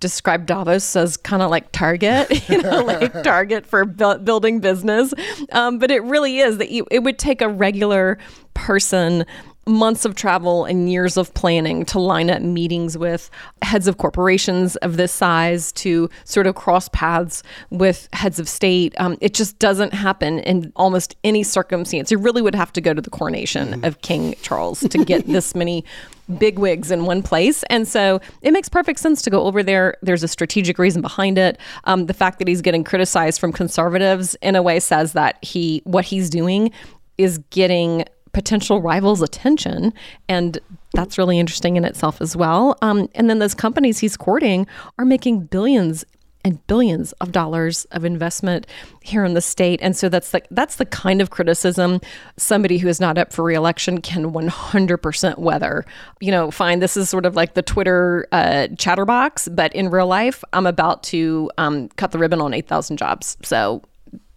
describe 0.00 0.46
Davos 0.46 0.94
as 0.96 1.16
kind 1.16 1.42
of 1.42 1.50
like 1.50 1.72
Target, 1.72 2.48
you 2.48 2.62
know, 2.62 2.84
like 2.84 3.12
Target 3.22 3.66
for 3.66 3.84
bu- 3.84 4.18
building 4.18 4.60
business. 4.60 5.12
Um, 5.52 5.78
but 5.78 5.90
it 5.90 6.02
really 6.04 6.38
is 6.38 6.58
that 6.58 6.70
you, 6.70 6.86
it 6.90 7.00
would 7.00 7.18
take 7.18 7.42
a 7.42 7.48
regular 7.48 8.18
person 8.54 9.24
months 9.68 10.04
of 10.04 10.14
travel 10.14 10.64
and 10.64 10.90
years 10.90 11.16
of 11.16 11.32
planning 11.34 11.84
to 11.86 11.98
line 11.98 12.30
up 12.30 12.42
meetings 12.42 12.96
with 12.96 13.30
heads 13.62 13.86
of 13.86 13.98
corporations 13.98 14.76
of 14.76 14.96
this 14.96 15.12
size 15.12 15.72
to 15.72 16.08
sort 16.24 16.46
of 16.46 16.54
cross 16.54 16.88
paths 16.88 17.42
with 17.70 18.08
heads 18.12 18.38
of 18.38 18.48
state. 18.48 18.94
Um, 18.98 19.16
it 19.20 19.34
just 19.34 19.58
doesn't 19.58 19.92
happen 19.92 20.40
in 20.40 20.72
almost 20.76 21.16
any 21.24 21.42
circumstance. 21.42 22.10
You 22.10 22.18
really 22.18 22.42
would 22.42 22.54
have 22.54 22.72
to 22.74 22.80
go 22.80 22.94
to 22.94 23.00
the 23.00 23.10
coronation 23.10 23.68
mm-hmm. 23.68 23.84
of 23.84 24.00
King 24.00 24.34
Charles 24.42 24.80
to 24.80 25.04
get 25.04 25.26
this 25.26 25.54
many 25.54 25.84
big 26.38 26.58
wigs 26.58 26.90
in 26.90 27.06
one 27.06 27.22
place. 27.22 27.62
And 27.64 27.88
so 27.88 28.20
it 28.42 28.52
makes 28.52 28.68
perfect 28.68 29.00
sense 29.00 29.22
to 29.22 29.30
go 29.30 29.44
over 29.44 29.62
there. 29.62 29.96
There's 30.02 30.22
a 30.22 30.28
strategic 30.28 30.78
reason 30.78 31.00
behind 31.00 31.38
it. 31.38 31.58
Um, 31.84 32.06
the 32.06 32.14
fact 32.14 32.38
that 32.38 32.48
he's 32.48 32.60
getting 32.60 32.84
criticized 32.84 33.40
from 33.40 33.52
conservatives 33.52 34.34
in 34.42 34.56
a 34.56 34.62
way 34.62 34.80
says 34.80 35.14
that 35.14 35.42
he 35.42 35.80
what 35.84 36.04
he's 36.04 36.28
doing 36.28 36.70
is 37.16 37.38
getting 37.50 38.04
potential 38.32 38.80
rivals' 38.80 39.22
attention. 39.22 39.92
And 40.28 40.58
that's 40.94 41.18
really 41.18 41.38
interesting 41.38 41.76
in 41.76 41.84
itself 41.84 42.20
as 42.20 42.36
well. 42.36 42.76
Um, 42.82 43.08
and 43.14 43.28
then 43.28 43.38
those 43.38 43.54
companies 43.54 43.98
he's 43.98 44.16
courting 44.16 44.66
are 44.98 45.04
making 45.04 45.40
billions 45.46 46.04
and 46.44 46.64
billions 46.66 47.12
of 47.12 47.32
dollars 47.32 47.84
of 47.86 48.04
investment 48.04 48.66
here 49.02 49.24
in 49.24 49.34
the 49.34 49.40
state. 49.40 49.80
And 49.82 49.96
so 49.96 50.08
that's 50.08 50.30
the 50.30 50.42
that's 50.50 50.76
the 50.76 50.86
kind 50.86 51.20
of 51.20 51.30
criticism 51.30 52.00
somebody 52.36 52.78
who 52.78 52.88
is 52.88 53.00
not 53.00 53.18
up 53.18 53.32
for 53.32 53.44
reelection 53.44 54.00
can 54.00 54.32
100% 54.32 55.38
weather. 55.38 55.84
You 56.20 56.30
know, 56.30 56.50
fine, 56.50 56.78
this 56.78 56.96
is 56.96 57.10
sort 57.10 57.26
of 57.26 57.34
like 57.34 57.54
the 57.54 57.62
Twitter 57.62 58.26
uh, 58.32 58.68
chatterbox, 58.78 59.48
but 59.48 59.74
in 59.74 59.90
real 59.90 60.06
life, 60.06 60.44
I'm 60.52 60.66
about 60.66 61.02
to 61.04 61.50
um, 61.58 61.88
cut 61.90 62.12
the 62.12 62.18
ribbon 62.18 62.40
on 62.40 62.54
8,000 62.54 62.96
jobs. 62.96 63.36
So 63.42 63.82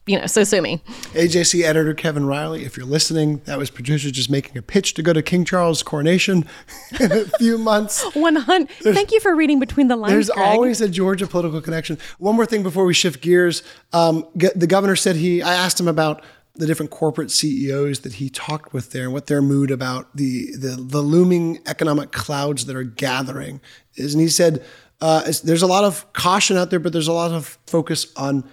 you 0.07 0.19
know, 0.19 0.25
so 0.25 0.43
sue 0.43 0.61
me. 0.61 0.81
AJC 1.13 1.63
editor 1.63 1.93
Kevin 1.93 2.25
Riley, 2.25 2.65
if 2.65 2.75
you're 2.75 2.87
listening, 2.87 3.37
that 3.45 3.59
was 3.59 3.69
Patricia 3.69 4.11
just 4.11 4.31
making 4.31 4.57
a 4.57 4.61
pitch 4.61 4.95
to 4.95 5.03
go 5.03 5.13
to 5.13 5.21
King 5.21 5.45
Charles' 5.45 5.83
coronation 5.83 6.45
in 6.99 7.11
a 7.11 7.25
few 7.37 7.57
months. 7.59 8.03
100. 8.15 8.69
Thank 8.81 9.11
you 9.11 9.19
for 9.19 9.35
reading 9.35 9.59
between 9.59 9.89
the 9.89 9.95
lines. 9.95 10.11
There's 10.11 10.29
Greg. 10.29 10.47
always 10.47 10.81
a 10.81 10.89
Georgia 10.89 11.27
political 11.27 11.61
connection. 11.61 11.99
One 12.17 12.35
more 12.35 12.47
thing 12.47 12.63
before 12.63 12.85
we 12.85 12.95
shift 12.95 13.21
gears. 13.21 13.61
Um, 13.93 14.25
the 14.33 14.67
governor 14.67 14.95
said 14.95 15.17
he, 15.17 15.43
I 15.43 15.53
asked 15.53 15.79
him 15.79 15.87
about 15.87 16.23
the 16.55 16.65
different 16.65 16.91
corporate 16.91 17.29
CEOs 17.29 17.99
that 17.99 18.13
he 18.13 18.29
talked 18.29 18.73
with 18.73 18.91
there 18.91 19.03
and 19.03 19.13
what 19.13 19.27
their 19.27 19.41
mood 19.41 19.71
about 19.71 20.15
the, 20.15 20.51
the, 20.57 20.75
the 20.77 21.01
looming 21.01 21.59
economic 21.67 22.11
clouds 22.11 22.65
that 22.65 22.75
are 22.75 22.83
gathering 22.83 23.61
is. 23.95 24.13
And 24.13 24.21
he 24.21 24.27
said, 24.27 24.65
uh, 24.99 25.31
there's 25.43 25.61
a 25.61 25.67
lot 25.67 25.83
of 25.83 26.11
caution 26.13 26.57
out 26.57 26.69
there, 26.69 26.79
but 26.79 26.91
there's 26.91 27.07
a 27.07 27.13
lot 27.13 27.31
of 27.31 27.57
focus 27.67 28.11
on 28.17 28.49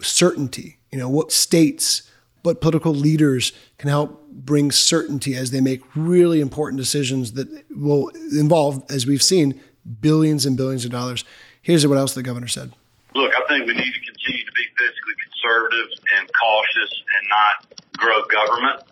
certainty 0.00 0.79
you 0.92 0.98
know, 0.98 1.08
what 1.08 1.32
states, 1.32 2.02
what 2.42 2.60
political 2.60 2.92
leaders 2.92 3.52
can 3.78 3.88
help 3.88 4.26
bring 4.30 4.70
certainty 4.70 5.34
as 5.34 5.50
they 5.50 5.60
make 5.60 5.82
really 5.94 6.40
important 6.40 6.78
decisions 6.78 7.32
that 7.32 7.64
will 7.70 8.08
involve, 8.08 8.84
as 8.90 9.06
we've 9.06 9.22
seen, 9.22 9.60
billions 10.00 10.46
and 10.46 10.56
billions 10.56 10.84
of 10.84 10.90
dollars. 10.90 11.24
Here's 11.62 11.86
what 11.86 11.98
else 11.98 12.14
the 12.14 12.22
governor 12.22 12.48
said. 12.48 12.72
Look, 13.14 13.32
I 13.34 13.42
think 13.48 13.66
we 13.66 13.74
need 13.74 13.92
to 13.92 14.00
continue 14.00 14.44
to 14.44 14.52
be 14.52 14.64
fiscally 14.78 15.16
conservative 15.24 15.88
and 16.18 16.30
cautious 16.40 17.02
and 17.18 17.28
not 17.28 17.80
grow 17.98 18.22
government 18.26 18.82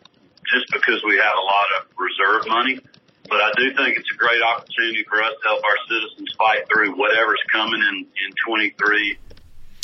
just 0.52 0.70
because 0.72 1.02
we 1.04 1.16
have 1.16 1.34
a 1.36 1.44
lot 1.44 1.66
of 1.78 1.86
reserve 1.98 2.48
money. 2.48 2.80
But 3.28 3.40
I 3.42 3.52
do 3.56 3.74
think 3.74 3.96
it's 3.96 4.10
a 4.12 4.16
great 4.16 4.42
opportunity 4.42 5.04
for 5.08 5.22
us 5.22 5.32
to 5.42 5.48
help 5.48 5.62
our 5.62 5.76
citizens 5.88 6.34
fight 6.38 6.64
through 6.72 6.96
whatever's 6.96 7.42
coming 7.52 7.80
in, 7.82 7.96
in 7.96 8.34
23. 8.46 9.18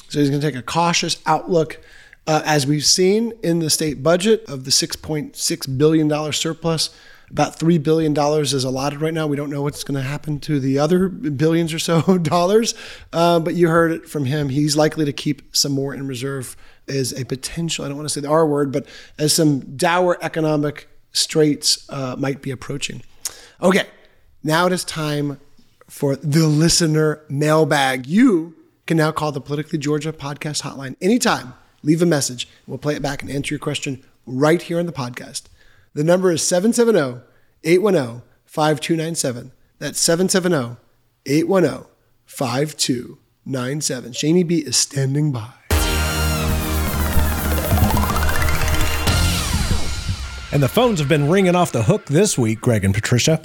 So 0.08 0.18
he's 0.18 0.30
going 0.30 0.40
to 0.40 0.46
take 0.46 0.58
a 0.58 0.62
cautious 0.62 1.20
outlook 1.26 1.80
uh, 2.26 2.42
as 2.44 2.66
we've 2.66 2.84
seen 2.84 3.32
in 3.42 3.58
the 3.58 3.70
state 3.70 4.02
budget 4.02 4.44
of 4.48 4.64
the 4.64 4.70
$6.6 4.70 5.78
billion 5.78 6.32
surplus, 6.32 6.90
about 7.30 7.58
$3 7.58 7.82
billion 7.82 8.16
is 8.16 8.64
allotted 8.64 9.00
right 9.00 9.12
now. 9.12 9.26
We 9.26 9.36
don't 9.36 9.50
know 9.50 9.62
what's 9.62 9.82
going 9.84 9.96
to 9.96 10.06
happen 10.06 10.38
to 10.40 10.60
the 10.60 10.78
other 10.78 11.08
billions 11.08 11.72
or 11.72 11.78
so 11.78 12.18
dollars, 12.22 12.74
uh, 13.12 13.40
but 13.40 13.54
you 13.54 13.68
heard 13.68 13.92
it 13.92 14.08
from 14.08 14.26
him. 14.26 14.48
He's 14.48 14.76
likely 14.76 15.04
to 15.04 15.12
keep 15.12 15.54
some 15.54 15.72
more 15.72 15.94
in 15.94 16.06
reserve 16.06 16.56
as 16.86 17.18
a 17.18 17.24
potential, 17.24 17.84
I 17.84 17.88
don't 17.88 17.96
want 17.96 18.08
to 18.08 18.14
say 18.14 18.20
the 18.20 18.28
R 18.28 18.46
word, 18.46 18.70
but 18.70 18.86
as 19.18 19.32
some 19.32 19.76
dour 19.76 20.18
economic 20.20 20.88
straits 21.12 21.88
uh, 21.88 22.14
might 22.18 22.42
be 22.42 22.50
approaching. 22.50 23.02
Okay, 23.62 23.86
now 24.42 24.66
it 24.66 24.72
is 24.72 24.84
time 24.84 25.40
for 25.88 26.16
the 26.16 26.46
listener 26.46 27.22
mailbag. 27.28 28.06
You 28.06 28.54
can 28.86 28.98
now 28.98 29.12
call 29.12 29.32
the 29.32 29.40
Politically 29.40 29.78
Georgia 29.78 30.12
podcast 30.12 30.62
hotline 30.62 30.96
anytime 31.00 31.54
leave 31.84 32.02
a 32.02 32.06
message. 32.06 32.48
We'll 32.66 32.78
play 32.78 32.96
it 32.96 33.02
back 33.02 33.22
and 33.22 33.30
answer 33.30 33.54
your 33.54 33.60
question 33.60 34.02
right 34.26 34.60
here 34.60 34.78
on 34.78 34.86
the 34.86 34.92
podcast. 34.92 35.42
The 35.92 36.04
number 36.04 36.32
is 36.32 36.42
770 36.42 37.22
810 37.62 38.22
5297. 38.46 39.52
That's 39.78 40.00
770 40.00 40.80
810 41.26 41.86
5297. 42.26 44.12
Shani 44.12 44.46
B 44.46 44.58
is 44.58 44.76
standing 44.76 45.30
by. 45.32 45.52
And 50.52 50.62
the 50.62 50.68
phones 50.68 51.00
have 51.00 51.08
been 51.08 51.28
ringing 51.28 51.56
off 51.56 51.72
the 51.72 51.82
hook 51.82 52.06
this 52.06 52.38
week, 52.38 52.60
Greg 52.60 52.84
and 52.84 52.94
Patricia. 52.94 53.42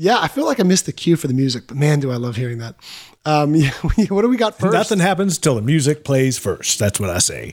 Yeah, 0.00 0.20
I 0.20 0.28
feel 0.28 0.44
like 0.44 0.60
I 0.60 0.62
missed 0.62 0.86
the 0.86 0.92
cue 0.92 1.16
for 1.16 1.26
the 1.26 1.34
music, 1.34 1.64
but 1.66 1.76
man, 1.76 1.98
do 1.98 2.12
I 2.12 2.16
love 2.18 2.36
hearing 2.36 2.58
that. 2.58 2.76
Um, 3.24 3.54
yeah, 3.56 3.72
what 4.10 4.22
do 4.22 4.28
we 4.28 4.36
got 4.36 4.56
first? 4.56 4.72
Nothing 4.72 5.00
happens 5.00 5.38
till 5.38 5.56
the 5.56 5.60
music 5.60 6.04
plays 6.04 6.38
first. 6.38 6.78
That's 6.78 7.00
what 7.00 7.10
I 7.10 7.18
say. 7.18 7.52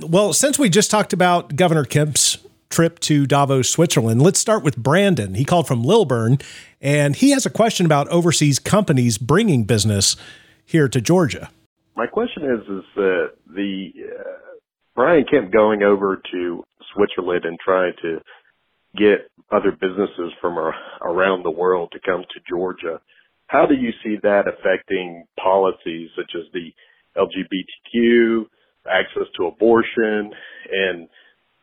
Well, 0.00 0.34
since 0.34 0.58
we 0.58 0.68
just 0.68 0.90
talked 0.90 1.14
about 1.14 1.56
Governor 1.56 1.84
Kemp's 1.84 2.36
trip 2.68 3.00
to 3.00 3.26
Davos, 3.26 3.70
Switzerland, 3.70 4.20
let's 4.20 4.38
start 4.38 4.62
with 4.62 4.76
Brandon. 4.76 5.36
He 5.36 5.46
called 5.46 5.66
from 5.66 5.82
Lilburn, 5.82 6.36
and 6.82 7.16
he 7.16 7.30
has 7.30 7.46
a 7.46 7.50
question 7.50 7.86
about 7.86 8.08
overseas 8.08 8.58
companies 8.58 9.16
bringing 9.16 9.64
business 9.64 10.16
here 10.66 10.90
to 10.90 11.00
Georgia. 11.00 11.50
My 11.96 12.06
question 12.06 12.42
is, 12.42 12.60
is 12.68 12.84
that 12.96 13.30
the 13.46 13.92
uh, 14.20 14.58
Brian 14.94 15.24
Kemp 15.30 15.50
going 15.50 15.82
over 15.82 16.20
to 16.30 16.62
Switzerland 16.92 17.46
and 17.46 17.58
trying 17.58 17.94
to 18.02 18.20
get 18.96 19.30
other 19.52 19.70
businesses 19.72 20.32
from 20.40 20.58
around 21.02 21.44
the 21.44 21.50
world 21.50 21.92
to 21.92 22.00
come 22.04 22.22
to 22.22 22.40
Georgia. 22.48 23.00
How 23.46 23.66
do 23.66 23.74
you 23.74 23.90
see 24.02 24.16
that 24.22 24.48
affecting 24.48 25.24
policies 25.40 26.10
such 26.16 26.32
as 26.34 26.50
the 26.52 26.72
LGBTQ, 27.16 28.46
access 28.90 29.28
to 29.36 29.46
abortion, 29.46 30.32
and 30.70 31.08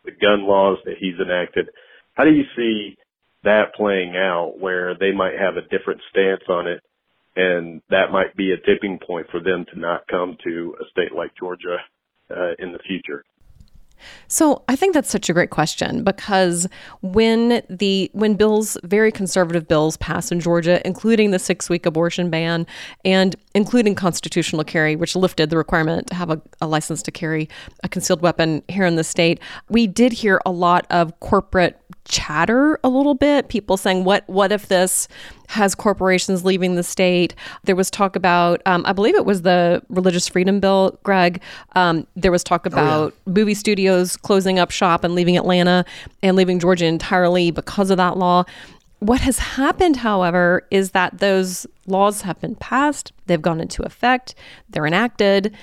the 0.06 0.12
gun 0.12 0.48
laws 0.48 0.78
that 0.86 0.96
he's 1.00 1.20
enacted? 1.20 1.70
How 2.14 2.24
do 2.24 2.32
you 2.32 2.46
see 2.56 2.98
that 3.44 3.76
playing 3.76 4.16
out 4.16 4.56
where 4.60 4.96
they 4.98 5.12
might 5.12 5.38
have 5.38 5.58
a 5.58 5.68
different 5.68 6.02
stance 6.10 6.44
on 6.48 6.68
it 6.68 6.82
and 7.36 7.82
that 7.90 8.12
might 8.12 8.36
be 8.36 8.52
a 8.52 8.58
tipping 8.58 9.00
point 9.06 9.28
for 9.32 9.40
them 9.40 9.66
to 9.74 9.80
not 9.80 10.08
come 10.08 10.38
to 10.44 10.76
a 10.80 10.90
state 10.92 11.14
like 11.16 11.32
Georgia 11.38 11.78
uh, 12.30 12.54
in 12.60 12.72
the 12.72 12.80
future? 12.88 13.24
So 14.28 14.64
I 14.68 14.76
think 14.76 14.94
that's 14.94 15.10
such 15.10 15.30
a 15.30 15.34
great 15.34 15.50
question 15.50 16.04
because 16.04 16.68
when 17.02 17.62
the 17.70 18.10
when 18.14 18.36
bills, 18.36 18.78
very 18.84 19.12
conservative 19.12 19.68
bills, 19.68 19.98
pass 19.98 20.32
in 20.32 20.40
Georgia, 20.40 20.86
including 20.86 21.32
the 21.32 21.40
six 21.40 21.70
week 21.70 21.86
abortion 21.86 22.30
ban 22.30 22.66
and 23.06 23.36
including 23.54 23.96
constitutional 23.96 24.64
carry, 24.64 24.96
which 24.96 25.16
lifted 25.16 25.50
the 25.50 25.58
requirement 25.58 26.08
to 26.08 26.16
have 26.16 26.30
a, 26.30 26.42
a 26.62 26.68
license 26.68 27.04
to 27.04 27.12
carry 27.12 27.50
a 27.84 27.90
concealed 27.90 28.22
weapon 28.22 28.64
here 28.68 28.86
in 28.86 28.96
the 28.96 29.04
state, 29.04 29.40
we 29.70 29.88
did 29.88 30.14
hear 30.14 30.42
a 30.46 30.52
lot 30.52 30.86
of 30.90 31.20
corporate 31.20 31.80
chatter 32.06 32.80
a 32.84 32.90
little 32.90 33.16
bit 33.16 33.48
people 33.48 33.78
saying 33.78 34.04
what 34.04 34.28
what 34.28 34.52
if 34.52 34.68
this 34.68 35.08
has 35.48 35.76
corporations 35.76 36.44
leaving 36.44 36.76
the 36.76 36.84
state? 36.84 37.36
There 37.64 37.76
was 37.76 37.92
talk 37.92 38.16
about 38.16 38.62
um, 38.66 38.84
i 38.86 38.94
believe 38.94 39.16
it 39.16 39.26
was 39.26 39.44
the 39.44 39.82
religious 39.90 40.28
freedom 40.28 40.60
bill 40.60 40.98
greg. 41.04 41.42
Um, 41.76 42.08
there 42.16 42.32
was 42.32 42.44
talk 42.44 42.66
about 42.66 43.14
oh, 43.14 43.14
yeah. 43.28 43.34
movie 43.34 43.54
studios 43.54 44.18
closing 44.18 44.60
up 44.60 44.72
shop 44.72 45.04
and 45.04 45.16
leaving 45.16 45.38
atlanta 45.38 45.86
and 46.22 46.36
leaving 46.36 46.60
georgia 46.60 46.86
entirely 46.86 47.52
because 47.52 47.90
of 47.90 47.98
that 47.98 48.18
law. 48.18 48.44
What 49.00 49.20
has 49.20 49.38
happened, 49.38 49.98
however, 49.98 50.66
is 50.72 50.92
that 50.92 51.18
those 51.20 51.68
laws 51.88 52.22
have 52.22 52.40
been 52.40 52.56
passed, 52.56 53.12
they've 53.26 53.42
gone 53.42 53.60
into 53.60 53.84
effect, 53.84 54.34
they're 54.70 54.86
enacted, 54.86 55.54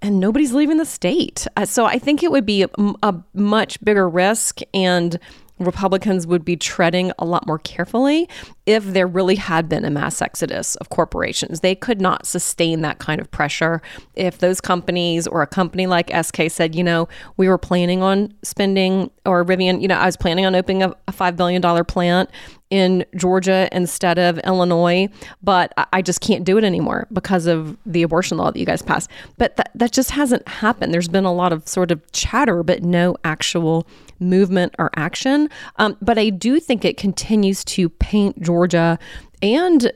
and 0.00 0.18
nobody's 0.18 0.54
leaving 0.54 0.78
the 0.78 0.86
state. 0.86 1.46
Uh, 1.56 1.66
so 1.66 1.84
I 1.84 1.98
think 1.98 2.22
it 2.22 2.30
would 2.30 2.46
be 2.46 2.62
a, 2.62 2.68
a 3.02 3.14
much 3.34 3.82
bigger 3.84 4.08
risk 4.08 4.60
and 4.72 5.18
Republicans 5.58 6.26
would 6.26 6.44
be 6.44 6.56
treading 6.56 7.12
a 7.18 7.24
lot 7.24 7.46
more 7.46 7.58
carefully 7.58 8.28
if 8.66 8.84
there 8.84 9.06
really 9.06 9.36
had 9.36 9.68
been 9.68 9.84
a 9.84 9.90
mass 9.90 10.20
exodus 10.20 10.74
of 10.76 10.90
corporations. 10.90 11.60
They 11.60 11.74
could 11.74 12.00
not 12.00 12.26
sustain 12.26 12.82
that 12.82 12.98
kind 12.98 13.20
of 13.20 13.30
pressure 13.30 13.80
if 14.14 14.38
those 14.38 14.60
companies 14.60 15.26
or 15.26 15.42
a 15.42 15.46
company 15.46 15.86
like 15.86 16.10
SK 16.10 16.50
said, 16.50 16.74
you 16.74 16.84
know, 16.84 17.08
we 17.36 17.48
were 17.48 17.58
planning 17.58 18.02
on 18.02 18.34
spending, 18.42 19.10
or 19.24 19.44
Rivian, 19.44 19.80
you 19.80 19.88
know, 19.88 19.96
I 19.96 20.06
was 20.06 20.16
planning 20.16 20.44
on 20.44 20.54
opening 20.54 20.82
a, 20.82 20.90
a 21.08 21.12
$5 21.12 21.36
billion 21.36 21.84
plant 21.84 22.28
in 22.70 23.04
Georgia 23.14 23.68
instead 23.70 24.18
of 24.18 24.38
Illinois, 24.40 25.08
but 25.42 25.72
I 25.92 26.02
just 26.02 26.20
can't 26.20 26.44
do 26.44 26.58
it 26.58 26.64
anymore 26.64 27.06
because 27.12 27.46
of 27.46 27.76
the 27.86 28.02
abortion 28.02 28.38
law 28.38 28.50
that 28.50 28.58
you 28.58 28.66
guys 28.66 28.82
passed. 28.82 29.08
But 29.38 29.56
that, 29.56 29.70
that 29.76 29.92
just 29.92 30.10
hasn't 30.10 30.46
happened. 30.48 30.92
There's 30.92 31.08
been 31.08 31.24
a 31.24 31.32
lot 31.32 31.52
of 31.52 31.68
sort 31.68 31.90
of 31.90 32.10
chatter, 32.12 32.62
but 32.62 32.82
no 32.82 33.16
actual 33.24 33.86
movement 34.18 34.74
or 34.78 34.90
action. 34.96 35.48
Um, 35.76 35.96
but 36.00 36.18
I 36.18 36.30
do 36.30 36.60
think 36.60 36.84
it 36.84 36.96
continues 36.96 37.64
to 37.64 37.88
paint 37.88 38.40
Georgia 38.42 38.98
and 39.42 39.92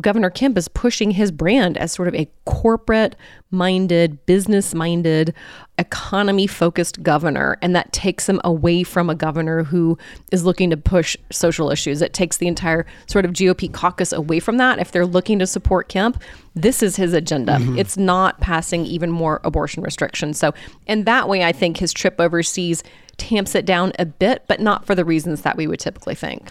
Governor 0.00 0.30
Kemp 0.30 0.56
is 0.56 0.68
pushing 0.68 1.10
his 1.10 1.30
brand 1.30 1.76
as 1.76 1.92
sort 1.92 2.08
of 2.08 2.14
a 2.14 2.30
corporate 2.46 3.14
minded, 3.50 4.24
business 4.24 4.74
minded, 4.74 5.34
economy 5.76 6.46
focused 6.46 7.02
governor. 7.02 7.58
And 7.60 7.76
that 7.76 7.92
takes 7.92 8.26
him 8.26 8.40
away 8.42 8.84
from 8.84 9.10
a 9.10 9.14
governor 9.14 9.64
who 9.64 9.98
is 10.30 10.46
looking 10.46 10.70
to 10.70 10.78
push 10.78 11.14
social 11.30 11.70
issues. 11.70 12.00
It 12.00 12.14
takes 12.14 12.38
the 12.38 12.46
entire 12.46 12.86
sort 13.06 13.26
of 13.26 13.32
GOP 13.32 13.70
caucus 13.70 14.12
away 14.12 14.40
from 14.40 14.56
that. 14.56 14.78
If 14.78 14.92
they're 14.92 15.04
looking 15.04 15.38
to 15.40 15.46
support 15.46 15.90
Kemp, 15.90 16.22
this 16.54 16.82
is 16.82 16.96
his 16.96 17.12
agenda. 17.12 17.56
Mm-hmm. 17.56 17.78
It's 17.78 17.98
not 17.98 18.40
passing 18.40 18.86
even 18.86 19.10
more 19.10 19.42
abortion 19.44 19.82
restrictions. 19.82 20.38
So, 20.38 20.54
in 20.86 21.04
that 21.04 21.28
way, 21.28 21.44
I 21.44 21.52
think 21.52 21.76
his 21.76 21.92
trip 21.92 22.18
overseas 22.18 22.82
tamps 23.16 23.54
it 23.54 23.64
down 23.64 23.92
a 23.98 24.06
bit, 24.06 24.44
but 24.46 24.60
not 24.60 24.86
for 24.86 24.94
the 24.94 25.04
reasons 25.04 25.42
that 25.42 25.56
we 25.56 25.66
would 25.66 25.80
typically 25.80 26.14
think. 26.14 26.50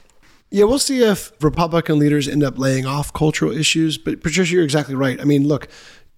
Yeah, 0.49 0.65
we'll 0.65 0.79
see 0.79 1.01
if 1.01 1.31
Republican 1.41 1.97
leaders 1.97 2.27
end 2.27 2.43
up 2.43 2.59
laying 2.59 2.85
off 2.85 3.13
cultural 3.13 3.51
issues. 3.51 3.97
But 3.97 4.21
Patricia, 4.21 4.53
you're 4.53 4.63
exactly 4.63 4.95
right. 4.95 5.19
I 5.19 5.23
mean, 5.23 5.47
look, 5.47 5.69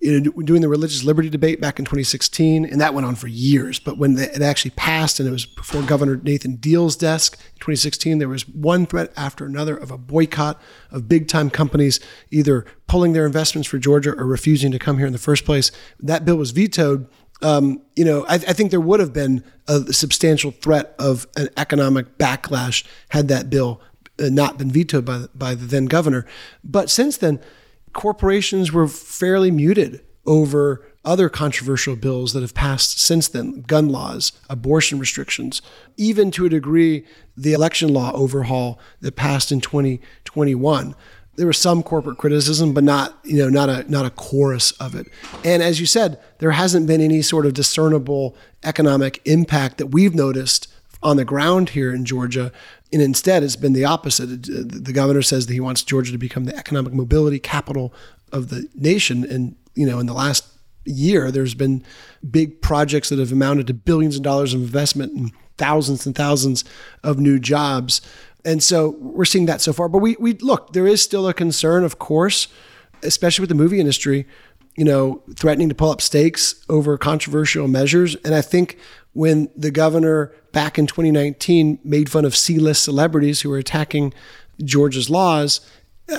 doing 0.02 0.62
the 0.62 0.68
religious 0.68 1.04
liberty 1.04 1.30
debate 1.30 1.62
back 1.62 1.80
in 1.80 1.86
2016, 1.86 2.66
and 2.66 2.82
that 2.82 2.94
went 2.94 3.06
on 3.06 3.16
for 3.16 3.28
years. 3.28 3.80
But 3.80 3.98
when 3.98 4.18
it 4.18 4.42
actually 4.42 4.72
passed, 4.72 5.20
and 5.20 5.30
it 5.30 5.32
was 5.32 5.46
before 5.46 5.82
Governor 5.84 6.18
Nathan 6.18 6.56
Deal's 6.56 6.98
desk 6.98 7.36
in 7.38 7.60
2016, 7.60 8.18
there 8.18 8.28
was 8.28 8.48
one 8.50 8.86
threat 8.86 9.14
after 9.16 9.46
another 9.46 9.78
of 9.78 9.92
a 9.92 9.98
boycott 9.98 10.60
of 10.92 11.08
big 11.08 11.28
time 11.28 11.50
companies 11.50 12.00
either 12.32 12.66
pulling 12.88 13.14
their 13.14 13.26
investments 13.26 13.68
for 13.68 13.78
Georgia 13.78 14.14
or 14.18 14.26
refusing 14.26 14.72
to 14.72 14.80
come 14.80 14.98
here 14.98 15.08
in 15.08 15.14
the 15.14 15.20
first 15.20 15.46
place. 15.46 15.72
That 16.00 16.26
bill 16.26 16.36
was 16.36 16.52
vetoed. 16.52 17.08
Um, 17.44 17.82
you 17.96 18.06
know, 18.06 18.26
I, 18.26 18.36
I 18.36 18.54
think 18.54 18.72
there 18.72 18.80
would 18.80 19.00
have 19.00 19.14
been 19.14 19.44
a 19.68 19.94
substantial 19.94 20.52
threat 20.52 20.96
of 20.98 21.28
an 21.36 21.50
economic 21.58 22.18
backlash 22.18 22.86
had 23.10 23.28
that 23.28 23.50
bill 23.50 23.82
uh, 24.20 24.30
not 24.30 24.58
been 24.58 24.72
vetoed 24.72 25.06
by 25.06 25.18
the, 25.18 25.30
by 25.36 25.54
the 25.56 25.66
then 25.66 25.86
governor. 25.86 26.26
But 26.64 26.90
since 26.90 27.18
then, 27.18 27.40
corporations 27.92 28.72
were 28.72 28.88
fairly 28.88 29.52
muted 29.52 30.02
over 30.26 30.86
other 31.06 31.28
controversial 31.30 31.96
bills 31.96 32.34
that 32.34 32.42
have 32.42 32.54
passed 32.54 33.00
since 33.00 33.28
then 33.28 33.62
gun 33.68 33.90
laws, 33.90 34.32
abortion 34.50 35.00
restrictions, 35.00 35.62
even 35.98 36.32
to 36.32 36.46
a 36.46 36.50
degree, 36.50 37.06
the 37.36 37.54
election 37.54 37.94
law 37.94 38.12
overhaul 38.14 38.80
that 39.02 39.16
passed 39.16 39.52
in 39.52 39.60
2021. 39.60 40.96
There 41.36 41.48
was 41.48 41.58
some 41.58 41.82
corporate 41.82 42.18
criticism, 42.18 42.74
but 42.74 42.84
not, 42.84 43.18
you 43.24 43.38
know, 43.38 43.50
not 43.50 43.70
a 43.70 43.90
not 43.92 44.06
a 44.06 44.12
chorus 44.12 44.72
of 44.74 44.94
it. 44.94 45.08
And 45.44 45.64
as 45.64 45.80
you 45.80 45.86
said, 45.86 46.20
there 46.40 46.52
hasn't 46.52 46.86
been 46.86 47.02
any 47.02 47.22
sort 47.22 47.46
of 47.46 47.54
discernible 47.54 48.36
economic 48.64 49.20
impact 49.26 49.78
that 49.80 49.88
we've 49.88 50.14
noticed 50.14 50.68
on 51.02 51.18
the 51.18 51.26
ground 51.26 51.70
here 51.70 51.94
in 51.94 52.06
Georgia 52.06 52.52
and 52.94 53.02
instead, 53.02 53.42
it's 53.42 53.56
been 53.56 53.74
the 53.74 53.86
opposite. 53.86 54.48
Uh, 54.48 54.62
the 54.64 54.94
governor 54.94 55.24
says 55.24 55.48
that 55.48 55.54
he 55.54 55.60
wants 55.60 55.82
Georgia 55.82 56.12
to 56.12 56.18
become 56.18 56.46
the 56.46 56.56
economic 56.56 56.94
mobility 56.94 57.40
capital 57.40 57.92
of 58.32 58.50
the 58.50 58.70
nation. 58.76 59.26
And, 59.26 59.56
you 59.74 59.88
know, 59.88 60.00
in 60.00 60.06
the 60.06 60.14
last 60.14 60.46
year, 60.86 61.32
there's 61.32 61.56
been 61.56 61.84
big 62.30 62.62
projects 62.62 63.10
that 63.10 63.18
have 63.18 63.32
amounted 63.32 63.66
to 63.68 63.74
billions 63.74 64.16
of 64.16 64.22
dollars 64.22 64.54
of 64.54 64.62
investment 64.62 65.12
and 65.14 65.32
thousands 65.58 66.06
and 66.06 66.16
thousands 66.16 66.64
of 67.04 67.18
new 67.18 67.40
jobs. 67.40 68.00
And 68.46 68.62
so 68.62 68.90
we're 69.00 69.26
seeing 69.26 69.46
that 69.46 69.62
so 69.62 69.74
far. 69.74 69.88
But 69.88 70.00
we, 70.00 70.16
we 70.20 70.34
look, 70.34 70.74
there 70.74 70.88
is 70.88 71.02
still 71.02 71.28
a 71.28 71.34
concern, 71.34 71.84
of 71.84 72.00
course, 72.00 72.48
especially 73.02 73.44
with 73.44 73.50
the 73.50 73.56
movie 73.56 73.80
industry, 73.80 74.26
you 74.76 74.84
know, 74.84 75.22
threatening 75.36 75.70
to 75.70 75.76
pull 75.76 75.92
up 75.92 76.02
stakes 76.02 76.64
over 76.70 76.98
controversial 76.98 77.68
measures. 77.68 78.16
And 78.18 78.34
I 78.36 78.42
think 78.42 78.78
when 79.14 79.50
the 79.56 79.72
governor 79.72 80.34
back 80.52 80.78
in 80.78 80.88
2019 80.88 81.80
made 81.84 82.10
fun 82.10 82.26
of 82.26 82.36
C-list 82.36 82.84
celebrities 82.84 83.42
who 83.42 83.50
were 83.50 83.58
attacking 83.58 84.14
Georgia's 84.64 85.10
laws, 85.10 85.62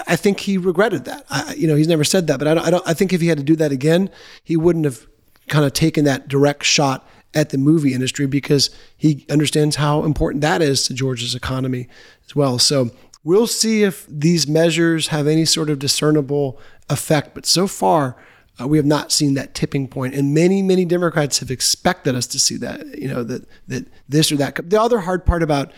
I 0.06 0.16
think 0.16 0.40
he 0.40 0.56
regretted 0.56 1.04
that. 1.04 1.26
I, 1.28 1.54
you 1.54 1.66
know, 1.66 1.76
he's 1.76 1.88
never 1.88 2.04
said 2.04 2.26
that, 2.28 2.38
but 2.38 2.48
I 2.48 2.54
don't, 2.54 2.66
I 2.66 2.70
don't. 2.70 2.88
I 2.88 2.94
think 2.94 3.12
if 3.12 3.20
he 3.20 3.28
had 3.28 3.38
to 3.38 3.44
do 3.44 3.56
that 3.56 3.70
again, 3.70 4.10
he 4.42 4.56
wouldn't 4.56 4.84
have 4.86 5.06
kind 5.48 5.64
of 5.64 5.72
taken 5.72 6.04
that 6.04 6.26
direct 6.26 6.64
shot 6.64 7.06
at 7.34 7.50
the 7.50 7.58
movie 7.58 7.92
industry 7.92 8.26
because 8.26 8.70
he 8.96 9.26
understands 9.28 9.76
how 9.76 10.04
important 10.04 10.40
that 10.40 10.62
is 10.62 10.86
to 10.86 10.94
Georgia's 10.94 11.34
economy 11.34 11.88
as 12.26 12.36
well. 12.36 12.58
So 12.58 12.90
we'll 13.22 13.46
see 13.46 13.82
if 13.82 14.06
these 14.08 14.46
measures 14.46 15.08
have 15.08 15.26
any 15.26 15.44
sort 15.44 15.70
of 15.70 15.78
discernible 15.78 16.60
effect. 16.88 17.34
But 17.34 17.46
so 17.46 17.66
far, 17.66 18.16
uh, 18.60 18.68
we 18.68 18.76
have 18.76 18.86
not 18.86 19.10
seen 19.10 19.34
that 19.34 19.54
tipping 19.54 19.88
point, 19.88 20.14
and 20.14 20.32
many, 20.32 20.62
many 20.62 20.84
Democrats 20.84 21.40
have 21.40 21.50
expected 21.50 22.14
us 22.14 22.26
to 22.28 22.38
see 22.38 22.56
that. 22.58 22.98
You 22.98 23.08
know 23.08 23.24
that 23.24 23.48
that 23.66 23.88
this 24.08 24.30
or 24.30 24.36
that. 24.36 24.70
The 24.70 24.80
other 24.80 25.00
hard 25.00 25.26
part 25.26 25.42
about 25.42 25.72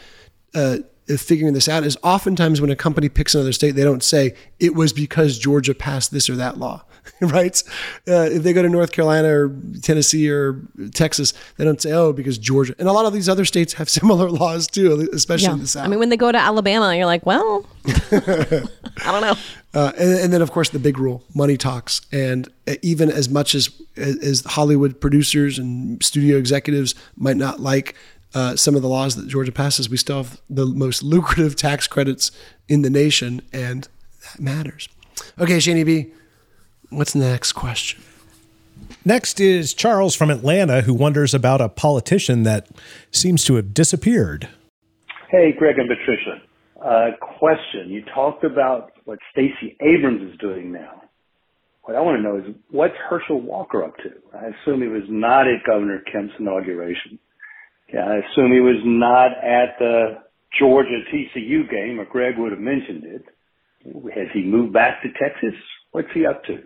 uh, 0.54 0.78
figuring 1.16 1.54
this 1.54 1.68
out 1.68 1.84
is 1.84 1.96
oftentimes 2.02 2.60
when 2.60 2.70
a 2.70 2.76
company 2.76 3.08
picks 3.08 3.34
another 3.34 3.52
state, 3.52 3.72
they 3.72 3.84
don't 3.84 4.02
say 4.02 4.34
it 4.58 4.74
was 4.74 4.92
because 4.92 5.38
Georgia 5.38 5.74
passed 5.74 6.10
this 6.10 6.28
or 6.28 6.36
that 6.36 6.58
law. 6.58 6.84
right? 7.20 7.62
Uh, 8.08 8.28
if 8.30 8.42
they 8.42 8.52
go 8.52 8.62
to 8.62 8.68
North 8.68 8.92
Carolina 8.92 9.28
or 9.28 9.56
Tennessee 9.82 10.28
or 10.30 10.60
Texas, 10.94 11.32
they 11.56 11.64
don't 11.64 11.80
say, 11.80 11.92
oh, 11.92 12.12
because 12.12 12.38
Georgia. 12.38 12.74
And 12.78 12.88
a 12.88 12.92
lot 12.92 13.06
of 13.06 13.12
these 13.12 13.28
other 13.28 13.44
states 13.44 13.72
have 13.74 13.88
similar 14.00 14.30
laws 14.30 14.66
too, 14.66 15.08
especially 15.12 15.46
Yeah. 15.46 15.54
in 15.54 15.60
the 15.60 15.66
South. 15.66 15.84
I 15.84 15.88
mean, 15.88 15.98
when 15.98 16.08
they 16.08 16.16
go 16.16 16.30
to 16.32 16.38
Alabama, 16.38 16.94
you're 16.96 17.06
like, 17.06 17.24
well, 17.26 17.64
I 17.86 18.68
don't 19.04 19.20
know. 19.22 19.34
Uh, 19.74 19.92
and, 19.98 20.18
and 20.20 20.32
then, 20.32 20.42
of 20.42 20.50
course, 20.52 20.70
the 20.70 20.78
big 20.78 20.98
rule: 20.98 21.22
money 21.34 21.56
talks. 21.56 22.00
And 22.10 22.48
uh, 22.66 22.74
even 22.82 23.10
as 23.10 23.28
much 23.28 23.54
as 23.54 23.70
as 23.96 24.42
Hollywood 24.46 25.00
producers 25.00 25.58
and 25.58 26.02
studio 26.02 26.38
executives 26.38 26.94
might 27.16 27.36
not 27.36 27.60
like 27.60 27.94
uh, 28.34 28.56
some 28.56 28.74
of 28.74 28.82
the 28.82 28.88
laws 28.88 29.16
that 29.16 29.28
Georgia 29.28 29.52
passes, 29.52 29.88
we 29.90 29.96
still 29.98 30.22
have 30.22 30.40
the 30.48 30.64
most 30.66 31.02
lucrative 31.02 31.56
tax 31.56 31.86
credits 31.86 32.30
in 32.68 32.82
the 32.82 32.90
nation, 32.90 33.42
and 33.52 33.88
that 34.22 34.40
matters. 34.40 34.88
Okay, 35.38 35.58
Shani 35.58 35.84
B, 35.84 36.12
what's 36.90 37.12
the 37.12 37.20
next 37.20 37.52
question? 37.52 38.02
Next 39.04 39.40
is 39.40 39.72
Charles 39.72 40.14
from 40.14 40.30
Atlanta 40.30 40.82
who 40.82 40.92
wonders 40.94 41.34
about 41.34 41.60
a 41.60 41.68
politician 41.68 42.42
that 42.42 42.68
seems 43.10 43.44
to 43.44 43.54
have 43.54 43.72
disappeared. 43.72 44.48
Hey, 45.30 45.52
Greg 45.56 45.78
and 45.78 45.88
Patricia. 45.88 46.42
Uh, 46.84 47.16
question. 47.38 47.88
You 47.88 48.04
talked 48.14 48.44
about 48.44 48.92
what 49.04 49.18
Stacey 49.32 49.76
Abrams 49.80 50.32
is 50.32 50.38
doing 50.38 50.72
now. 50.72 51.02
What 51.82 51.96
I 51.96 52.00
want 52.00 52.18
to 52.18 52.22
know 52.22 52.36
is 52.36 52.54
what's 52.70 52.94
Herschel 53.08 53.40
Walker 53.40 53.84
up 53.84 53.96
to? 53.98 54.10
I 54.36 54.46
assume 54.46 54.82
he 54.82 54.88
was 54.88 55.04
not 55.08 55.46
at 55.46 55.64
Governor 55.64 56.02
Kemp's 56.12 56.34
inauguration. 56.38 57.18
Yeah, 57.92 58.00
I 58.00 58.16
assume 58.16 58.52
he 58.52 58.60
was 58.60 58.82
not 58.84 59.30
at 59.38 59.78
the 59.78 60.18
Georgia 60.58 61.02
TCU 61.12 61.70
game, 61.70 62.00
or 62.00 62.04
Greg 62.04 62.38
would 62.38 62.50
have 62.50 62.60
mentioned 62.60 63.04
it. 63.04 63.24
Has 64.14 64.26
he 64.34 64.42
moved 64.42 64.72
back 64.72 65.02
to 65.02 65.08
Texas? 65.12 65.54
What's 65.92 66.08
he 66.12 66.26
up 66.26 66.42
to? 66.44 66.58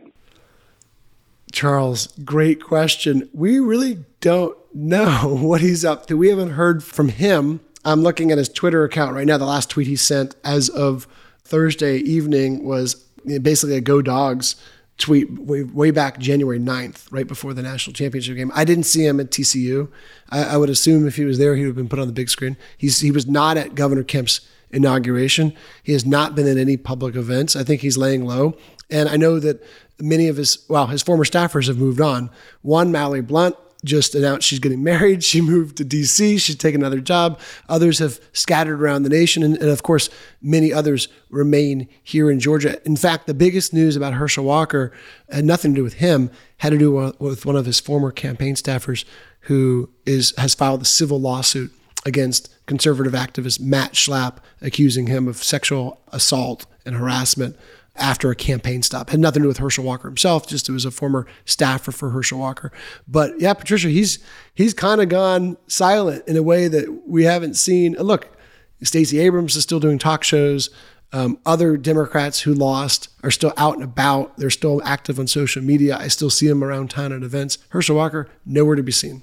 Charles, 1.52 2.08
great 2.24 2.62
question. 2.62 3.28
We 3.32 3.58
really 3.58 4.04
don't 4.20 4.56
know 4.74 5.38
what 5.40 5.60
he's 5.60 5.84
up 5.84 6.06
to. 6.06 6.16
We 6.16 6.28
haven't 6.28 6.50
heard 6.50 6.82
from 6.82 7.08
him. 7.08 7.60
I'm 7.84 8.02
looking 8.02 8.30
at 8.30 8.38
his 8.38 8.48
Twitter 8.48 8.84
account 8.84 9.14
right 9.14 9.26
now. 9.26 9.38
The 9.38 9.46
last 9.46 9.70
tweet 9.70 9.86
he 9.86 9.96
sent 9.96 10.36
as 10.44 10.68
of 10.68 11.08
Thursday 11.42 11.96
evening 11.98 12.64
was 12.64 12.94
basically 13.42 13.76
a 13.76 13.80
Go 13.80 14.02
Dogs 14.02 14.56
tweet 14.98 15.30
way, 15.32 15.62
way 15.62 15.90
back 15.90 16.18
January 16.18 16.60
9th, 16.60 17.10
right 17.10 17.26
before 17.26 17.54
the 17.54 17.62
national 17.62 17.94
championship 17.94 18.36
game. 18.36 18.52
I 18.54 18.64
didn't 18.64 18.84
see 18.84 19.06
him 19.06 19.18
at 19.18 19.30
TCU. 19.30 19.90
I, 20.28 20.44
I 20.44 20.56
would 20.58 20.68
assume 20.68 21.06
if 21.06 21.16
he 21.16 21.24
was 21.24 21.38
there, 21.38 21.56
he 21.56 21.62
would 21.62 21.68
have 21.68 21.76
been 21.76 21.88
put 21.88 21.98
on 21.98 22.06
the 22.06 22.12
big 22.12 22.28
screen. 22.28 22.56
He's, 22.76 23.00
he 23.00 23.10
was 23.10 23.26
not 23.26 23.56
at 23.56 23.74
Governor 23.74 24.04
Kemp's 24.04 24.42
inauguration. 24.70 25.54
He 25.82 25.92
has 25.92 26.06
not 26.06 26.34
been 26.34 26.46
at 26.46 26.58
any 26.58 26.76
public 26.76 27.16
events. 27.16 27.56
I 27.56 27.64
think 27.64 27.80
he's 27.80 27.96
laying 27.96 28.24
low. 28.24 28.56
And 28.90 29.08
I 29.08 29.16
know 29.16 29.38
that 29.40 29.62
many 29.98 30.28
of 30.28 30.36
his, 30.36 30.64
well, 30.68 30.86
his 30.86 31.02
former 31.02 31.24
staffers 31.24 31.68
have 31.68 31.78
moved 31.78 32.00
on. 32.00 32.30
One, 32.62 32.90
Mallory 32.92 33.22
Blount, 33.22 33.56
just 33.84 34.14
announced 34.14 34.46
she's 34.46 34.58
getting 34.58 34.82
married. 34.84 35.24
She 35.24 35.40
moved 35.40 35.78
to 35.78 35.84
DC. 35.84 36.40
She's 36.40 36.56
taken 36.56 36.80
another 36.80 37.00
job. 37.00 37.38
Others 37.68 37.98
have 38.00 38.20
scattered 38.32 38.80
around 38.80 39.02
the 39.02 39.08
nation. 39.08 39.42
And, 39.42 39.56
and, 39.56 39.70
of 39.70 39.82
course, 39.82 40.10
many 40.42 40.72
others 40.72 41.08
remain 41.30 41.88
here 42.02 42.30
in 42.30 42.40
Georgia. 42.40 42.84
In 42.86 42.96
fact, 42.96 43.26
the 43.26 43.34
biggest 43.34 43.72
news 43.72 43.96
about 43.96 44.14
Herschel 44.14 44.44
Walker 44.44 44.92
had 45.30 45.44
nothing 45.44 45.72
to 45.72 45.76
do 45.76 45.84
with 45.84 45.94
him, 45.94 46.30
had 46.58 46.70
to 46.70 46.78
do 46.78 47.14
with 47.18 47.46
one 47.46 47.56
of 47.56 47.66
his 47.66 47.80
former 47.80 48.10
campaign 48.10 48.54
staffers 48.54 49.04
who 49.44 49.88
is 50.04 50.34
has 50.36 50.54
filed 50.54 50.82
a 50.82 50.84
civil 50.84 51.18
lawsuit 51.18 51.72
against 52.04 52.54
conservative 52.66 53.14
activist 53.14 53.60
Matt 53.60 53.92
Schlapp, 53.92 54.36
accusing 54.60 55.06
him 55.06 55.28
of 55.28 55.36
sexual 55.36 56.00
assault 56.12 56.66
and 56.84 56.96
harassment 56.96 57.56
after 58.00 58.30
a 58.30 58.34
campaign 58.34 58.82
stop. 58.82 59.10
Had 59.10 59.20
nothing 59.20 59.42
to 59.42 59.44
do 59.44 59.48
with 59.48 59.58
Herschel 59.58 59.84
Walker 59.84 60.08
himself, 60.08 60.46
just 60.46 60.68
it 60.68 60.72
was 60.72 60.84
a 60.84 60.90
former 60.90 61.26
staffer 61.44 61.92
for 61.92 62.10
Herschel 62.10 62.38
Walker. 62.38 62.72
But 63.06 63.38
yeah, 63.40 63.54
Patricia, 63.54 63.88
he's 63.88 64.18
he's 64.54 64.74
kind 64.74 65.00
of 65.00 65.08
gone 65.08 65.56
silent 65.66 66.26
in 66.26 66.36
a 66.36 66.42
way 66.42 66.68
that 66.68 67.02
we 67.06 67.24
haven't 67.24 67.54
seen. 67.54 67.92
Look, 67.94 68.36
Stacey 68.82 69.18
Abrams 69.20 69.56
is 69.56 69.62
still 69.62 69.80
doing 69.80 69.98
talk 69.98 70.24
shows. 70.24 70.70
Um, 71.12 71.38
other 71.44 71.76
Democrats 71.76 72.40
who 72.40 72.54
lost 72.54 73.08
are 73.24 73.32
still 73.32 73.52
out 73.56 73.74
and 73.74 73.82
about. 73.82 74.36
They're 74.36 74.48
still 74.48 74.80
active 74.84 75.18
on 75.18 75.26
social 75.26 75.62
media. 75.62 75.96
I 75.98 76.08
still 76.08 76.30
see 76.30 76.46
them 76.46 76.62
around 76.62 76.90
town 76.90 77.12
at 77.12 77.22
events. 77.22 77.58
Herschel 77.70 77.96
Walker, 77.96 78.28
nowhere 78.46 78.76
to 78.76 78.82
be 78.82 78.92
seen. 78.92 79.22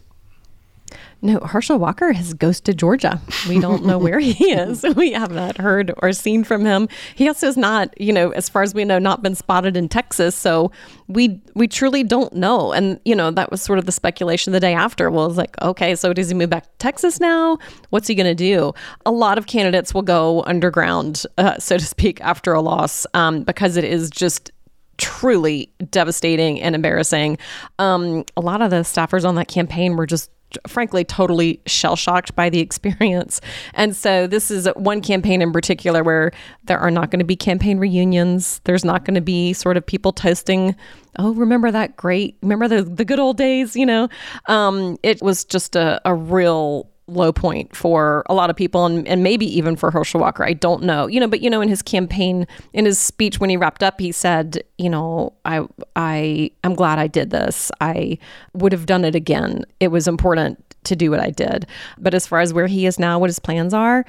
No, 1.22 1.40
Herschel 1.40 1.80
Walker 1.80 2.14
has 2.14 2.34
ghosted 2.36 2.78
Georgia. 2.78 3.20
We 3.50 3.60
don't 3.60 3.86
know 3.86 3.98
where 3.98 4.20
he 4.20 4.32
is. 4.52 4.86
We 4.96 5.12
have 5.14 5.32
not 5.32 5.58
heard 5.58 5.94
or 5.98 6.12
seen 6.12 6.44
from 6.44 6.66
him. 6.66 6.88
He 7.16 7.28
also 7.28 7.48
has 7.48 7.58
not, 7.58 8.00
you 8.00 8.12
know, 8.12 8.32
as 8.32 8.50
far 8.50 8.64
as 8.64 8.74
we 8.74 8.84
know, 8.84 9.00
not 9.00 9.22
been 9.22 9.36
spotted 9.36 9.78
in 9.78 9.90
Texas. 9.90 10.36
So 10.36 10.72
we 11.08 11.40
we 11.54 11.68
truly 11.68 12.04
don't 12.04 12.34
know. 12.34 12.72
And 12.72 13.00
you 13.06 13.16
know, 13.16 13.32
that 13.32 13.52
was 13.52 13.62
sort 13.62 13.80
of 13.80 13.86
the 13.86 13.92
speculation 13.92 14.54
the 14.54 14.60
day 14.60 14.74
after. 14.74 15.12
Well, 15.12 15.28
it's 15.28 15.38
like, 15.38 15.60
okay, 15.62 15.96
so 15.96 16.14
does 16.14 16.30
he 16.30 16.36
move 16.36 16.50
back 16.50 16.64
to 16.64 16.70
Texas 16.80 17.20
now? 17.20 17.58
What's 17.90 18.08
he 18.08 18.16
going 18.16 18.26
to 18.28 18.36
do? 18.36 18.74
A 19.06 19.12
lot 19.12 19.38
of 19.38 19.46
candidates 19.46 19.94
will 19.94 20.02
go 20.02 20.44
underground, 20.44 21.24
uh, 21.38 21.58
so 21.58 21.78
to 21.78 21.86
speak, 21.86 22.20
after 22.22 22.54
a 22.54 22.62
loss, 22.62 23.06
um, 23.14 23.44
because 23.44 23.78
it 23.78 23.84
is 23.84 24.10
just 24.10 24.52
truly 24.98 25.72
devastating 25.92 26.60
and 26.60 26.76
embarrassing. 26.76 27.38
Um, 27.78 28.24
a 28.36 28.42
lot 28.42 28.62
of 28.62 28.72
the 28.72 28.78
staffers 28.78 29.28
on 29.28 29.36
that 29.36 29.48
campaign 29.48 29.96
were 29.96 30.08
just 30.08 30.32
frankly 30.68 31.04
totally 31.04 31.62
shell 31.66 31.96
shocked 31.96 32.36
by 32.36 32.50
the 32.50 32.60
experience. 32.68 33.42
And 33.74 33.96
so 33.96 34.28
this 34.28 34.52
is 34.52 34.68
one 34.76 35.02
campaign 35.02 35.42
in 35.42 35.52
particular 35.52 36.04
where 36.04 36.32
there 36.66 36.80
are 36.80 36.92
not 36.92 37.12
going 37.12 37.20
to 37.20 37.26
be 37.26 37.36
campaign 37.36 37.78
reunions. 37.78 38.62
There's 38.64 38.86
not 38.86 39.06
going 39.06 39.16
to 39.16 39.22
be 39.22 39.54
sort 39.54 39.78
of 39.78 39.86
people 39.86 40.12
toasting, 40.12 40.76
oh, 41.20 41.34
remember 41.34 41.72
that 41.72 41.98
great, 41.98 42.38
remember 42.42 42.68
the, 42.68 42.84
the 42.84 43.06
good 43.06 43.20
old 43.20 43.38
days, 43.38 43.76
you 43.76 43.86
know? 43.86 44.10
Um, 44.48 44.98
it 45.04 45.22
was 45.22 45.46
just 45.46 45.76
a, 45.76 46.02
a 46.06 46.14
real 46.14 46.90
low 47.08 47.32
point 47.32 47.76
for 47.76 48.24
a 48.28 48.34
lot 48.34 48.50
of 48.50 48.56
people 48.56 48.86
and, 48.86 49.08
and 49.08 49.24
maybe 49.24 49.46
even 49.58 49.76
for 49.76 49.91
Herschel 49.91 50.20
Walker. 50.20 50.43
I 50.43 50.54
don't 50.54 50.84
know. 50.84 51.08
You 51.08 51.20
know, 51.20 51.28
but 51.28 51.41
you 51.41 51.50
know, 51.50 51.62
in 51.62 51.70
his 51.70 51.82
campaign, 51.82 52.46
in 52.74 52.86
his 52.86 53.00
speech 53.00 53.39
when 53.39 53.50
he 53.50 53.58
wrapped 53.58 53.82
up, 53.82 54.00
he 54.00 54.12
said, 54.12 54.63
you 54.78 54.89
know, 54.89 55.34
I 55.46 55.65
I 55.96 56.52
I'm 56.63 56.76
glad 56.76 57.00
I 57.00 57.08
did 57.08 57.30
this. 57.30 57.72
I 57.82 58.17
would 58.54 58.72
have 58.72 58.86
done 58.86 59.06
it 59.06 59.15
again. 59.15 59.65
It 59.80 59.89
was 59.89 60.08
important 60.08 60.63
to 60.84 60.96
do 60.96 61.12
what 61.12 61.20
I 61.20 61.30
did. 61.30 61.65
But 61.98 62.13
as 62.13 62.28
far 62.28 62.39
as 62.39 62.54
where 62.54 62.67
he 62.67 62.86
is 62.86 63.00
now, 63.00 63.20
what 63.20 63.30
his 63.30 63.39
plans 63.39 63.74
are, 63.74 64.06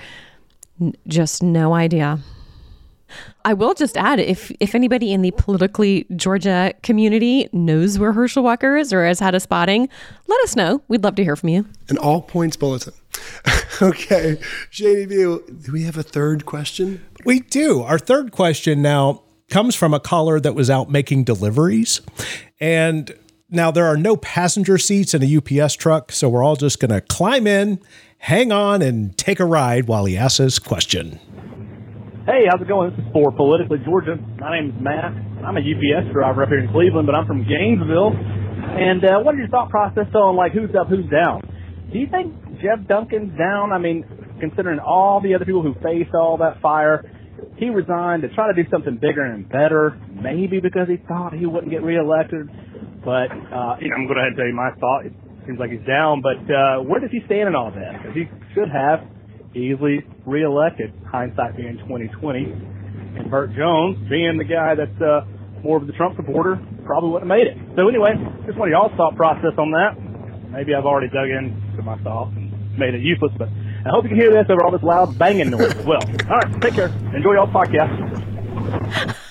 n- 0.81 0.95
just 1.07 1.43
no 1.43 1.75
idea. 1.75 2.19
I 3.45 3.55
will 3.55 3.75
just 3.75 3.97
add 3.97 4.21
if 4.21 4.51
if 4.61 4.75
anybody 4.75 5.13
in 5.13 5.23
the 5.23 5.31
politically 5.33 6.07
Georgia 6.17 6.73
community 6.83 7.49
knows 7.53 7.99
where 7.99 8.13
Herschel 8.13 8.43
Walker 8.43 8.77
is 8.77 8.93
or 8.93 9.05
has 9.05 9.21
had 9.21 9.35
a 9.35 9.41
spotting, 9.41 9.89
let 10.27 10.41
us 10.43 10.57
know. 10.57 10.83
We'd 10.89 11.05
love 11.05 11.15
to 11.17 11.25
hear 11.25 11.37
from 11.37 11.49
you. 11.51 11.67
An 11.89 11.99
all 11.99 12.23
points 12.23 12.57
bulletin. 12.57 12.95
okay. 13.83 14.39
Shady 14.71 15.05
View, 15.07 15.45
do 15.65 15.73
we 15.73 15.83
have 15.85 15.97
a 15.97 16.03
third 16.03 16.47
question? 16.47 17.05
We 17.25 17.41
do. 17.41 17.83
Our 17.83 17.99
third 17.99 18.33
question 18.33 18.83
now 18.83 19.23
comes 19.51 19.75
from 19.75 19.95
a 19.95 20.01
caller 20.01 20.41
that 20.41 20.55
was 20.55 20.71
out 20.71 20.91
making 20.91 21.25
deliveries. 21.25 22.01
And 22.61 23.13
now 23.51 23.71
there 23.71 23.87
are 23.87 23.97
no 23.97 24.17
passenger 24.17 24.79
seats 24.79 25.15
in 25.15 25.23
a 25.23 25.37
UPS 25.37 25.75
truck, 25.75 26.13
so 26.13 26.29
we're 26.29 26.45
all 26.45 26.57
just 26.57 26.81
going 26.81 26.91
to 26.91 27.01
climb 27.01 27.47
in, 27.47 27.81
hang 28.19 28.53
on, 28.53 28.83
and 28.83 29.17
take 29.17 29.41
a 29.41 29.45
ride 29.45 29.87
while 29.87 30.05
he 30.05 30.17
asks 30.17 30.39
his 30.39 30.59
question. 30.59 31.19
Hey, 32.29 32.45
how's 32.45 32.61
it 32.61 32.69
going? 32.69 32.91
This 32.91 33.01
is 33.01 33.09
for 33.11 33.33
Politically 33.33 33.79
Georgia. 33.89 34.21
My 34.37 34.61
name 34.61 34.69
is 34.69 34.77
Matt. 34.77 35.17
I'm 35.49 35.57
a 35.57 35.65
UPS 35.65 36.13
driver 36.13 36.43
up 36.43 36.51
here 36.53 36.61
in 36.61 36.69
Cleveland, 36.69 37.09
but 37.09 37.17
I'm 37.17 37.25
from 37.25 37.41
Gainesville. 37.49 38.13
And 38.13 39.01
uh, 39.01 39.25
what 39.25 39.33
is 39.33 39.39
your 39.39 39.49
thought 39.49 39.71
process 39.71 40.13
on 40.13 40.37
like 40.37 40.53
who's 40.53 40.69
up, 40.79 40.93
who's 40.93 41.09
down? 41.09 41.41
Do 41.91 41.97
you 41.97 42.05
think 42.05 42.37
Jeff 42.61 42.85
Duncan's 42.85 43.33
down? 43.33 43.73
I 43.73 43.79
mean, 43.79 44.05
considering 44.45 44.79
all 44.79 45.23
the 45.25 45.33
other 45.33 45.47
people 45.47 45.63
who 45.63 45.73
faced 45.81 46.13
all 46.13 46.37
that 46.45 46.61
fire, 46.61 47.01
he 47.57 47.73
resigned 47.73 48.21
to 48.21 48.29
try 48.37 48.53
to 48.53 48.53
do 48.53 48.69
something 48.69 49.01
bigger 49.01 49.25
and 49.25 49.49
better. 49.49 49.97
Maybe 50.13 50.61
because 50.61 50.85
he 50.85 51.01
thought 51.09 51.33
he 51.33 51.47
wouldn't 51.47 51.73
get 51.73 51.81
reelected. 51.81 52.45
But 53.09 53.33
uh, 53.33 53.81
you 53.81 53.89
know, 53.89 53.97
I'm 53.97 54.05
going 54.05 54.21
to 54.21 54.37
tell 54.37 54.45
you 54.45 54.53
my 54.53 54.77
thought. 54.77 55.09
It 55.09 55.17
seems 55.49 55.57
like 55.57 55.73
he's 55.73 55.87
down. 55.89 56.21
But 56.21 56.45
uh, 56.45 56.85
where 56.85 57.01
does 57.01 57.09
he 57.09 57.25
stand 57.25 57.49
in 57.49 57.57
all 57.57 57.73
that? 57.73 58.05
Because 58.05 58.13
he 58.13 58.29
should 58.53 58.69
have 58.69 59.09
easily 59.59 60.01
reelected. 60.27 60.93
Hindsight 61.11 61.57
being 61.57 61.79
2020, 61.79 62.45
and 63.19 63.31
Burt 63.31 63.55
Jones 63.55 63.99
being 64.09 64.39
the 64.39 64.45
guy 64.45 64.75
that's 64.75 65.01
uh, 65.03 65.25
more 65.63 65.77
of 65.79 65.87
the 65.87 65.93
Trump 65.95 66.17
supporter, 66.17 66.59
probably 66.85 67.11
wouldn't 67.11 67.31
have 67.31 67.37
made 67.39 67.47
it. 67.47 67.57
So 67.77 67.89
anyway, 67.89 68.15
just 68.47 68.57
want 68.59 68.71
y'all's 68.71 68.93
thought 68.97 69.17
process 69.17 69.53
on 69.59 69.71
that. 69.73 69.97
Maybe 70.53 70.75
I've 70.75 70.87
already 70.87 71.09
dug 71.09 71.29
into 71.29 71.83
my 71.83 71.99
thoughts 72.03 72.33
and 72.37 72.51
made 72.79 72.95
it 72.95 73.01
useless, 73.03 73.33
but 73.39 73.49
I 73.49 73.91
hope 73.91 74.05
you 74.05 74.11
can 74.11 74.19
hear 74.19 74.31
this 74.33 74.47
over 74.51 74.65
all 74.65 74.71
this 74.73 74.83
loud 74.83 75.19
banging 75.19 75.51
noise 75.51 75.75
as 75.75 75.85
well. 75.87 76.01
All 76.31 76.39
right, 76.39 76.61
take 76.63 76.75
care. 76.75 76.89
Enjoy 77.15 77.35
y'all's 77.35 77.51
podcast. 77.51 79.17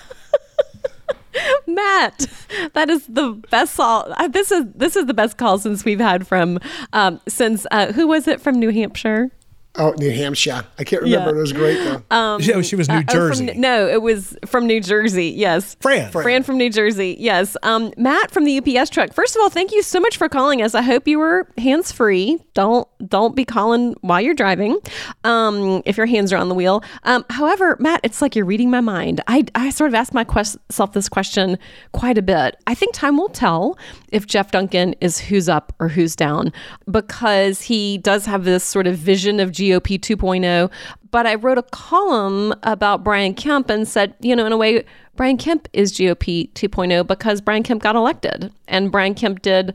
Matt, 1.68 2.26
that 2.74 2.90
is 2.90 3.06
the 3.08 3.34
best 3.52 3.76
call. 3.78 4.12
uh, 4.18 4.28
This 4.28 4.52
is 4.52 4.66
this 4.74 4.96
is 4.96 5.06
the 5.06 5.14
best 5.14 5.38
call 5.38 5.58
since 5.60 5.84
we've 5.86 6.00
had 6.00 6.26
from 6.28 6.60
um, 6.94 7.20
since 7.28 7.68
uh, 7.72 7.92
who 7.94 8.08
was 8.08 8.28
it 8.28 8.42
from 8.42 8.60
New 8.60 8.70
Hampshire? 8.70 9.30
Oh, 9.78 9.92
New 9.98 10.12
Hampshire. 10.12 10.66
I 10.80 10.84
can't 10.84 11.02
remember. 11.04 11.30
Yeah. 11.32 11.36
It 11.38 11.40
was 11.40 11.54
great 11.54 11.78
though. 11.84 12.04
Um, 12.16 12.42
Yeah, 12.42 12.62
she 12.62 12.76
was 12.76 12.90
New 12.90 12.96
uh, 12.96 13.04
oh, 13.10 13.12
from- 13.12 13.46
Jersey. 13.48 13.54
no, 13.56 13.88
it 13.88 14.02
was 14.02 14.36
from 14.46 14.66
New 14.68 14.82
Jersey. 14.82 15.28
Yes. 15.28 15.76
Fran. 15.80 16.12
Fran. 16.12 16.44
from 16.44 16.58
New 16.58 16.70
Jersey. 16.70 17.16
Yes. 17.20 17.56
Um, 17.64 17.94
Matt 17.98 18.32
from 18.32 18.46
the 18.46 18.58
UPS 18.58 18.90
truck. 18.90 19.14
First 19.14 19.36
of 19.36 19.42
all, 19.42 19.50
thank 19.50 19.72
you 19.72 19.84
so 19.84 20.00
much 20.00 20.18
for 20.18 20.28
calling 20.30 20.62
us. 20.62 20.74
I 20.76 20.82
hope 20.82 21.08
you 21.08 21.20
were 21.20 21.48
hands 21.58 21.92
free. 21.92 22.40
Don't 22.54 22.88
don't 23.08 23.36
be 23.36 23.46
calling 23.46 23.96
while 24.02 24.20
you're 24.22 24.34
driving. 24.34 24.80
Um, 25.24 25.82
if 25.86 25.98
your 25.98 26.06
hands 26.08 26.34
are 26.34 26.38
on 26.38 26.50
the 26.50 26.56
wheel. 26.56 26.84
Um, 27.04 27.26
however, 27.30 27.78
Matt, 27.80 28.02
it's 28.04 28.22
like 28.22 28.36
you're 28.36 28.46
reading 28.46 28.72
my 28.72 28.82
mind. 28.82 29.22
I 29.28 29.46
I 29.56 29.70
sort 29.70 29.90
of 29.90 29.96
asked 29.96 30.14
myself 30.14 30.94
this 30.94 31.10
question 31.10 31.58
quite 31.92 32.18
a 32.18 32.22
bit. 32.22 32.56
I 32.66 32.74
think 32.74 32.94
time 32.94 33.18
will 33.18 33.30
tell 33.30 33.78
if 34.12 34.26
Jeff 34.26 34.52
Duncan 34.52 34.96
is 35.02 35.20
who's 35.20 35.48
up 35.50 35.74
or 35.80 35.90
who's 35.90 36.16
down 36.16 36.52
because 36.90 37.62
he 37.62 37.98
does 38.00 38.26
have 38.26 38.44
this 38.46 38.64
sort 38.64 38.88
of 38.88 38.96
vision 38.98 39.40
of 39.40 39.52
GOP 39.68 40.00
2.0. 40.00 40.72
But 41.12 41.26
I 41.26 41.36
wrote 41.36 41.58
a 41.58 41.64
column 41.64 42.54
about 42.64 43.04
Brian 43.04 43.34
Kemp 43.34 43.70
and 43.70 43.88
said, 43.88 44.14
you 44.20 44.36
know, 44.36 44.46
in 44.46 44.52
a 44.52 44.58
way, 44.58 44.84
Brian 45.16 45.38
Kemp 45.38 45.68
is 45.74 45.94
GOP 45.94 46.52
2.0 46.54 47.08
because 47.08 47.42
Brian 47.42 47.64
Kemp 47.64 47.82
got 47.82 47.96
elected 47.96 48.52
and 48.68 48.92
Brian 48.92 49.16
Kemp 49.16 49.42
did 49.42 49.74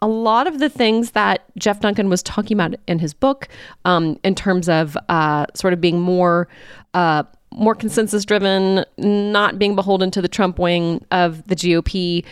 a 0.00 0.06
lot 0.06 0.46
of 0.46 0.58
the 0.58 0.68
things 0.68 1.12
that 1.12 1.44
Jeff 1.58 1.80
Duncan 1.80 2.10
was 2.10 2.22
talking 2.22 2.56
about 2.56 2.74
in 2.86 2.98
his 2.98 3.14
book, 3.14 3.48
um, 3.86 4.18
in 4.22 4.34
terms 4.34 4.68
of 4.68 4.98
uh, 5.08 5.46
sort 5.54 5.72
of 5.72 5.80
being 5.80 6.00
more. 6.00 6.48
Uh, 6.92 7.24
more 7.56 7.76
consensus 7.76 8.24
driven, 8.24 8.84
not 8.98 9.60
being 9.60 9.76
beholden 9.76 10.10
to 10.10 10.20
the 10.20 10.26
Trump 10.26 10.58
wing 10.58 11.04
of 11.12 11.46
the 11.46 11.54
GOP. 11.54 12.24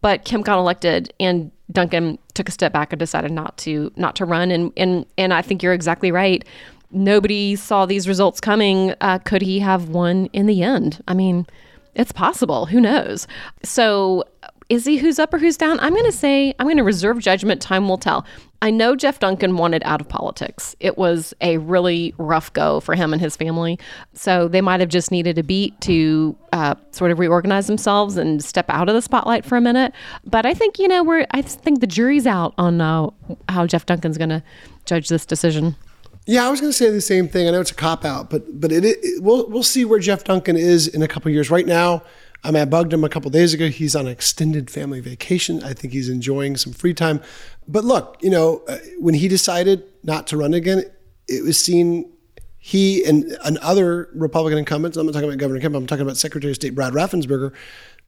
But 0.00 0.24
Kemp 0.24 0.46
got 0.46 0.58
elected, 0.58 1.12
and 1.20 1.50
Duncan 1.70 2.18
took 2.34 2.48
a 2.48 2.52
step 2.52 2.72
back 2.72 2.92
and 2.92 3.00
decided 3.00 3.30
not 3.30 3.56
to 3.58 3.92
not 3.96 4.16
to 4.16 4.24
run. 4.24 4.50
And 4.50 4.72
and 4.76 5.06
and 5.18 5.32
I 5.32 5.42
think 5.42 5.62
you're 5.62 5.72
exactly 5.72 6.10
right. 6.10 6.44
Nobody 6.90 7.56
saw 7.56 7.86
these 7.86 8.06
results 8.06 8.40
coming. 8.40 8.94
Uh, 9.00 9.18
could 9.18 9.42
he 9.42 9.60
have 9.60 9.88
won 9.88 10.26
in 10.26 10.46
the 10.46 10.62
end? 10.62 11.02
I 11.08 11.14
mean, 11.14 11.46
it's 11.94 12.12
possible. 12.12 12.66
Who 12.66 12.80
knows? 12.80 13.26
So, 13.62 14.24
is 14.72 14.86
he 14.86 14.96
who's 14.96 15.18
up 15.18 15.34
or 15.34 15.38
who's 15.38 15.58
down? 15.58 15.78
I'm 15.80 15.92
going 15.92 16.06
to 16.06 16.16
say 16.16 16.54
I'm 16.58 16.64
going 16.64 16.78
to 16.78 16.82
reserve 16.82 17.18
judgment. 17.18 17.60
Time 17.60 17.90
will 17.90 17.98
tell. 17.98 18.24
I 18.62 18.70
know 18.70 18.96
Jeff 18.96 19.18
Duncan 19.18 19.58
wanted 19.58 19.82
out 19.84 20.00
of 20.00 20.08
politics. 20.08 20.74
It 20.80 20.96
was 20.96 21.34
a 21.42 21.58
really 21.58 22.14
rough 22.16 22.50
go 22.54 22.80
for 22.80 22.94
him 22.94 23.12
and 23.12 23.20
his 23.20 23.36
family. 23.36 23.78
So 24.14 24.48
they 24.48 24.62
might 24.62 24.80
have 24.80 24.88
just 24.88 25.10
needed 25.10 25.36
a 25.36 25.42
beat 25.42 25.78
to 25.82 26.34
uh, 26.54 26.76
sort 26.90 27.10
of 27.10 27.18
reorganize 27.18 27.66
themselves 27.66 28.16
and 28.16 28.42
step 28.42 28.64
out 28.70 28.88
of 28.88 28.94
the 28.94 29.02
spotlight 29.02 29.44
for 29.44 29.58
a 29.58 29.60
minute. 29.60 29.92
But 30.24 30.46
I 30.46 30.54
think 30.54 30.78
you 30.78 30.88
know 30.88 31.04
we're. 31.04 31.26
I 31.32 31.42
think 31.42 31.80
the 31.80 31.86
jury's 31.86 32.26
out 32.26 32.54
on 32.56 32.80
uh, 32.80 33.10
how 33.50 33.66
Jeff 33.66 33.84
Duncan's 33.84 34.16
going 34.16 34.30
to 34.30 34.42
judge 34.86 35.10
this 35.10 35.26
decision. 35.26 35.76
Yeah, 36.24 36.46
I 36.46 36.50
was 36.50 36.62
going 36.62 36.72
to 36.72 36.76
say 36.76 36.88
the 36.88 37.02
same 37.02 37.28
thing. 37.28 37.46
I 37.46 37.50
know 37.50 37.60
it's 37.60 37.72
a 37.72 37.74
cop 37.74 38.06
out, 38.06 38.30
but 38.30 38.58
but 38.58 38.72
it, 38.72 38.86
it 38.86 39.22
we'll 39.22 39.50
we'll 39.50 39.62
see 39.62 39.84
where 39.84 39.98
Jeff 39.98 40.24
Duncan 40.24 40.56
is 40.56 40.88
in 40.88 41.02
a 41.02 41.08
couple 41.08 41.30
years. 41.30 41.50
Right 41.50 41.66
now, 41.66 42.04
I 42.44 42.50
mean, 42.50 42.62
I 42.62 42.64
bugged 42.64 42.92
him 42.92 43.04
a 43.04 43.08
couple 43.08 43.30
days 43.30 43.54
ago. 43.54 43.68
He's 43.68 43.94
on 43.94 44.06
an 44.06 44.12
extended 44.12 44.70
family 44.70 45.00
vacation. 45.00 45.62
I 45.62 45.74
think 45.74 45.92
he's 45.92 46.08
enjoying 46.08 46.56
some 46.56 46.72
free 46.72 46.94
time. 46.94 47.20
But 47.68 47.84
look, 47.84 48.18
you 48.20 48.30
know, 48.30 48.62
uh, 48.68 48.78
when 48.98 49.14
he 49.14 49.28
decided 49.28 49.84
not 50.02 50.26
to 50.28 50.36
run 50.36 50.52
again, 50.52 50.84
it 51.28 51.44
was 51.44 51.56
seen 51.56 52.10
he 52.58 53.04
and, 53.04 53.24
and 53.44 53.58
other 53.58 54.08
Republican 54.14 54.58
incumbents. 54.58 54.96
I'm 54.96 55.06
not 55.06 55.12
talking 55.12 55.28
about 55.28 55.38
Governor 55.38 55.60
Kemp. 55.60 55.74
I'm 55.74 55.86
talking 55.86 56.02
about 56.02 56.16
Secretary 56.16 56.50
of 56.50 56.56
State 56.56 56.74
Brad 56.74 56.92
Raffensperger. 56.92 57.52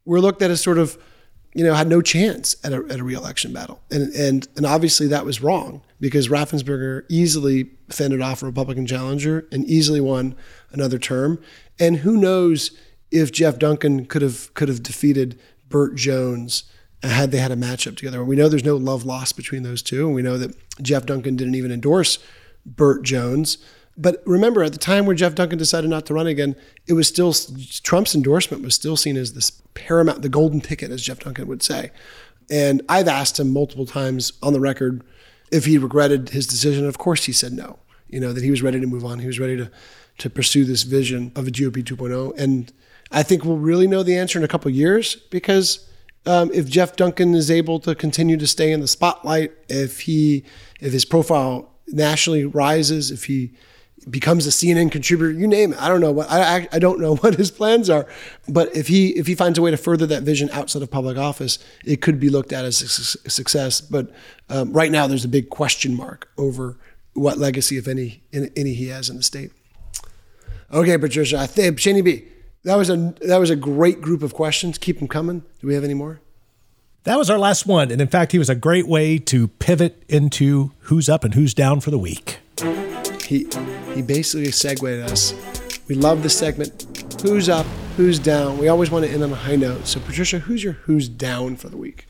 Were 0.05 0.21
looked 0.21 0.43
at 0.43 0.51
as 0.51 0.61
sort 0.61 0.79
of 0.79 0.99
you 1.55 1.63
know, 1.63 1.73
had 1.73 1.89
no 1.89 2.03
chance 2.03 2.57
at 2.65 2.73
a, 2.73 2.85
at 2.91 2.99
a 2.99 3.05
reelection 3.05 3.53
battle. 3.53 3.81
And, 3.91 4.13
and, 4.15 4.49
and 4.57 4.67
obviously 4.67 5.07
that 5.09 5.25
was 5.25 5.41
wrong 5.41 5.83
because 6.01 6.29
Raffensperger 6.29 7.05
easily 7.09 7.71
fended 7.89 8.21
off 8.21 8.43
a 8.43 8.47
Republican 8.47 8.87
challenger 8.87 9.47
and 9.53 9.65
easily 9.65 10.01
won 10.01 10.35
another 10.73 10.99
term. 10.99 11.41
And 11.79 11.99
who 11.99 12.17
knows 12.17 12.77
if 13.15 13.31
Jeff 13.33 13.59
Duncan 13.59 14.07
could 14.07 14.23
have, 14.23 14.53
could 14.55 14.69
have 14.69 14.83
defeated 14.83 15.39
Burt 15.69 15.95
Jones 15.95 16.65
uh, 17.03 17.09
had 17.09 17.31
they 17.31 17.39
had 17.39 17.53
a 17.53 17.57
matchup 17.57 17.97
together. 17.97 18.25
We 18.25 18.37
know 18.37 18.49
there's 18.49 18.65
no 18.65 18.77
love 18.77 19.05
lost 19.05 19.37
between 19.37 19.63
those 19.63 19.83
two. 19.83 20.07
And 20.07 20.15
we 20.15 20.23
know 20.23 20.37
that 20.37 20.57
Jeff 20.83 21.07
Duncan 21.07 21.37
didn't 21.37 21.55
even 21.55 21.71
endorse 21.71 22.19
Burt 22.67 23.03
Jones. 23.03 23.59
But 23.97 24.23
remember, 24.27 24.65
at 24.65 24.73
the 24.73 24.79
time 24.79 25.07
where 25.07 25.15
Jeff 25.15 25.37
Duncan 25.37 25.59
decided 25.59 25.89
not 25.89 26.05
to 26.07 26.15
run 26.15 26.27
again, 26.27 26.57
it 26.89 26.95
was 26.95 27.07
still 27.07 27.33
Trump's 27.85 28.15
endorsement 28.15 28.65
was 28.65 28.75
still 28.75 28.97
seen 28.97 29.17
as 29.17 29.35
this 29.35 29.63
paramount, 29.75 30.23
the 30.23 30.29
golden 30.29 30.61
ticket, 30.61 30.91
as 30.91 31.03
Jeff 31.03 31.21
Duncan 31.21 31.47
would 31.47 31.63
say. 31.63 31.93
And 32.51 32.83
I've 32.89 33.07
asked 33.07 33.39
him 33.39 33.53
multiple 33.53 33.87
times 33.87 34.33
on 34.43 34.53
the 34.53 34.61
record 34.61 35.05
if 35.53 35.67
he 35.67 35.79
regretted 35.79 36.31
his 36.31 36.49
decision. 36.49 36.87
Of 36.87 36.99
course, 36.99 37.27
he 37.27 37.33
said 37.33 37.53
no. 37.53 37.79
You 38.09 38.19
know 38.19 38.33
that 38.33 38.43
he 38.43 38.51
was 38.51 38.63
ready 38.63 38.81
to 38.81 38.87
move 38.87 39.05
on. 39.05 39.21
He 39.21 39.29
was 39.29 39.39
ready 39.39 39.57
to 39.57 39.71
to 40.19 40.31
pursue 40.31 40.65
this 40.65 40.83
vision 40.83 41.33
of 41.35 41.47
a 41.47 41.51
GOP 41.51 41.83
2.0. 41.83 42.37
And 42.39 42.73
I 43.15 43.23
think 43.23 43.45
we'll 43.45 43.59
really 43.59 43.87
know 43.87 44.03
the 44.03 44.17
answer 44.17 44.39
in 44.39 44.45
a 44.45 44.49
couple 44.49 44.71
years 44.71 45.15
because 45.15 45.89
um, 46.27 46.51
if 46.53 46.67
Jeff 46.69 46.97
Duncan 46.97 47.35
is 47.35 47.51
able 47.51 47.79
to 47.81 47.95
continue 47.95 48.37
to 48.37 48.47
stay 48.47 48.73
in 48.73 48.81
the 48.81 48.89
spotlight, 48.89 49.53
if 49.69 50.01
he 50.01 50.45
if 50.81 50.93
his 50.93 51.05
profile 51.05 51.71
nationally 51.87 52.45
rises, 52.45 53.11
if 53.11 53.25
he 53.25 53.53
becomes 54.11 54.47
a 54.47 54.51
CNN 54.51 54.91
contributor, 54.91 55.31
you 55.31 55.47
name 55.47 55.73
it. 55.73 55.81
I 55.81 55.89
don't 55.89 56.01
know 56.01 56.13
what 56.13 56.31
I, 56.31 56.69
I 56.73 56.79
don't 56.79 56.99
know 56.99 57.17
what 57.23 57.35
his 57.35 57.51
plans 57.51 57.89
are, 57.89 58.07
but 58.49 58.75
if 58.75 58.89
he 58.89 59.11
if 59.11 59.29
he 59.29 59.37
finds 59.37 59.59
a 59.59 59.63
way 59.63 59.71
to 59.71 59.77
further 59.77 60.07
that 60.07 60.25
vision 60.25 60.51
outside 60.51 60.83
of 60.83 60.91
public 60.91 61.17
office, 61.17 61.59
it 61.85 62.01
could 62.01 62.19
be 62.19 62.29
looked 62.29 62.53
at 62.53 62.65
as 62.65 62.83
a 62.83 63.31
success. 63.31 63.81
But 63.81 64.11
um, 64.49 64.73
right 64.73 64.91
now, 64.91 65.07
there's 65.07 65.25
a 65.25 65.29
big 65.29 65.51
question 65.51 65.95
mark 65.95 66.31
over 66.37 66.79
what 67.13 67.39
legacy, 67.39 67.77
if 67.77 67.87
any, 67.87 68.25
any 68.33 68.75
he 68.75 68.89
has 68.89 69.09
in 69.09 69.17
the 69.17 69.23
state. 69.23 69.53
Okay, 70.73 70.99
Patricia, 70.99 71.39
I 71.39 71.47
think 71.47 71.79
Shani 71.79 72.03
B. 72.03 72.25
That 72.65 72.77
was 72.77 72.89
a 72.89 73.15
that 73.21 73.39
was 73.39 73.51
a 73.51 73.57
great 73.57 74.01
group 74.01 74.23
of 74.23 74.35
questions. 74.35 74.79
Keep 74.79 74.99
them 74.99 75.09
coming. 75.09 75.41
Do 75.61 75.67
we 75.67 75.75
have 75.75 75.85
any 75.85 75.95
more? 75.95 76.21
That 77.05 77.19
was 77.19 77.29
our 77.29 77.39
last 77.39 77.67
one, 77.67 77.91
and 77.91 78.01
in 78.01 78.09
fact, 78.09 78.33
he 78.33 78.39
was 78.39 78.49
a 78.49 78.55
great 78.55 78.89
way 78.89 79.19
to 79.19 79.49
pivot 79.49 80.03
into 80.09 80.73
who's 80.81 81.11
up 81.11 81.23
and 81.23 81.35
who's 81.35 81.53
down 81.53 81.81
for 81.81 81.91
the 81.91 81.99
week. 81.99 82.39
He 83.27 83.47
he 83.95 84.01
basically 84.01 84.51
segued 84.51 84.83
us. 85.03 85.35
We 85.87 85.95
love 85.95 86.23
this 86.23 86.37
segment. 86.37 86.87
Who's 87.21 87.51
up? 87.51 87.67
Who's 87.99 88.19
down? 88.19 88.57
We 88.57 88.69
always 88.69 88.91
want 88.91 89.05
to 89.05 89.11
end 89.11 89.23
on 89.23 89.31
a 89.31 89.37
high 89.37 89.57
note. 89.57 89.87
So, 89.87 90.01
Patricia, 90.01 90.39
who's 90.39 90.65
your 90.65 90.73
who's 90.73 91.09
down 91.09 91.57
for 91.57 91.69
the 91.69 91.77
week? 91.77 92.07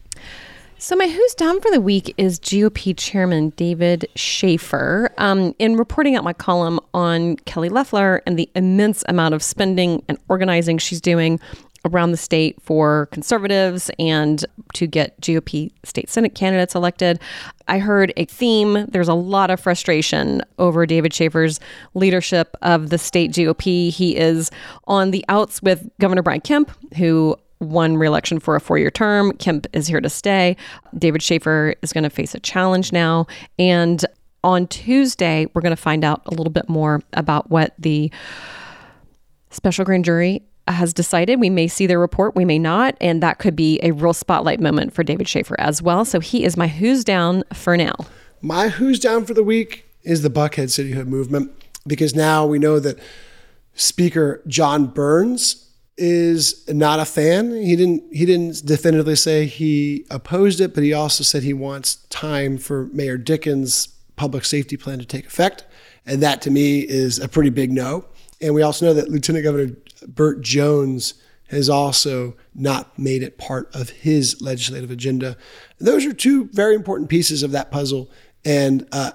So, 0.79 0.97
my 0.97 1.09
who's 1.09 1.35
down 1.35 1.61
for 1.61 1.71
the 1.71 1.81
week 1.81 2.13
is 2.19 2.39
GOP 2.41 2.97
Chairman 2.97 3.51
David 3.51 4.07
Shafer. 4.17 5.13
Um, 5.19 5.55
in 5.59 5.77
reporting 5.77 6.17
out 6.17 6.25
my 6.25 6.33
column 6.33 6.79
on 6.93 7.37
Kelly 7.47 7.69
Loeffler 7.69 8.23
and 8.27 8.39
the 8.39 8.51
immense 8.55 9.03
amount 9.09 9.35
of 9.35 9.43
spending 9.43 10.03
and 10.09 10.19
organizing 10.29 10.79
she's 10.79 11.01
doing 11.01 11.41
around 11.85 12.11
the 12.11 12.17
state 12.17 12.61
for 12.63 13.07
conservatives 13.13 13.91
and 13.99 14.45
to 14.73 14.87
get 14.87 15.19
GOP 15.21 15.71
state 15.85 16.09
Senate 16.09 16.35
candidates 16.35 16.75
elected. 16.75 17.21
I 17.69 17.79
heard 17.79 18.13
a 18.17 18.25
theme. 18.25 18.87
There's 18.89 19.09
a 19.09 19.15
lot 19.15 19.51
of 19.51 19.61
frustration 19.61 20.43
over 20.59 20.87
David 20.87 21.15
Shafer's 21.15 21.61
leadership 21.95 22.57
of 22.63 22.91
the 22.91 22.99
state 22.99 23.33
GOP. 23.33 23.91
He 23.91 24.17
is 24.17 24.51
on 24.87 25.11
the 25.13 25.25
outs 25.29 25.63
with 25.63 25.89
Governor 26.01 26.23
Brian 26.23 26.41
Kemp, 26.41 26.71
who 26.97 27.37
won 27.65 27.97
reelection 27.97 28.41
for 28.41 28.57
a 28.57 28.61
four 28.61 28.79
year 28.79 28.91
term. 28.91 29.33
Kemp 29.39 29.67
is 29.73 29.87
here 29.87 30.01
to 30.01 30.11
stay. 30.11 30.57
David 30.97 31.23
Shafer 31.23 31.75
is 31.83 31.93
going 31.93 32.05
to 32.05 32.11
face 32.11 32.35
a 32.35 32.41
challenge 32.41 32.93
now. 32.93 33.27
And 33.59 34.05
on 34.43 34.67
Tuesday, 34.67 35.47
we're 35.55 35.63
going 35.63 35.75
to 35.75 35.81
find 35.81 36.05
out 36.05 36.23
a 36.27 36.31
little 36.31 36.53
bit 36.53 36.69
more 36.69 37.03
about 37.15 37.51
what 37.51 37.75
the 37.79 38.13
special 39.51 39.85
grand 39.85 40.05
jury 40.05 40.43
has 40.69 40.93
decided. 40.93 41.41
We 41.41 41.51
may 41.51 41.69
see 41.69 41.87
their 41.87 41.99
report, 41.99 42.35
we 42.35 42.45
may 42.45 42.59
not, 42.59 42.97
and 43.01 43.23
that 43.23 43.39
could 43.39 43.57
be 43.57 43.81
a 43.83 43.93
real 43.93 44.13
spotlight 44.13 44.61
moment 44.61 44.93
for 44.93 45.03
David 45.03 45.29
Shafer 45.29 45.59
as 45.59 45.83
well. 45.83 46.05
So 46.05 46.21
he 46.21 46.45
is 46.45 46.57
my 46.57 46.69
who's 46.69 47.05
down 47.05 47.43
for 47.53 47.77
now. 47.77 47.95
My 48.41 48.69
who's 48.69 48.99
down 48.99 49.25
for 49.25 49.35
the 49.35 49.43
week 49.43 49.87
is 50.03 50.23
the 50.23 50.31
Buckhead 50.31 50.69
Cityhood 50.69 51.07
movement 51.07 51.51
because 51.87 52.15
now 52.15 52.47
we 52.47 52.59
know 52.59 52.79
that 52.79 52.99
Speaker 53.75 54.43
Jon 54.47 54.87
Burns 54.87 55.64
is 55.97 56.69
not 56.69 56.99
a 56.99 57.05
fan. 57.05 57.55
He 57.55 57.77
didn't 57.77 58.03
he 58.13 58.27
didn't 58.27 58.65
definitively 58.67 59.17
say 59.17 59.47
he 59.47 60.07
opposed 60.11 60.61
it, 60.61 60.75
but 60.75 60.83
he 60.83 60.93
also 60.93 61.23
said 61.23 61.43
he 61.43 61.53
wants 61.53 61.97
time 62.11 62.59
for 62.59 62.87
Mayor 62.87 63.17
Dickens' 63.17 63.89
public 64.17 64.45
safety 64.45 64.77
plan 64.77 64.99
to 64.99 65.07
take 65.07 65.27
effect. 65.27 65.65
And 66.07 66.23
that 66.23 66.43
to 66.43 66.51
me 66.51 66.81
is 66.81 67.19
a 67.19 67.29
pretty 67.29 67.51
big 67.51 67.73
no. 67.73 68.07
And 68.41 68.55
we 68.55 68.63
also 68.63 68.87
know 68.87 68.95
that 68.95 69.09
Lieutenant 69.09 69.45
Governor 69.45 69.77
Burt 70.07 70.43
Jones 70.43 71.15
has 71.49 71.71
also 71.71 72.35
not 72.55 72.99
made 72.99 73.23
it 73.23 73.39
part 73.39 73.75
of 73.75 73.91
his 73.91 74.41
legislative 74.43 74.91
agenda. 74.91 75.37
Those 75.79 76.05
are 76.05 76.13
two 76.13 76.47
very 76.53 76.75
important 76.75 77.09
pieces 77.09 77.43
of 77.43 77.53
that 77.53 77.71
puzzle. 77.71 78.11
And 78.45 78.87
uh, 78.93 79.13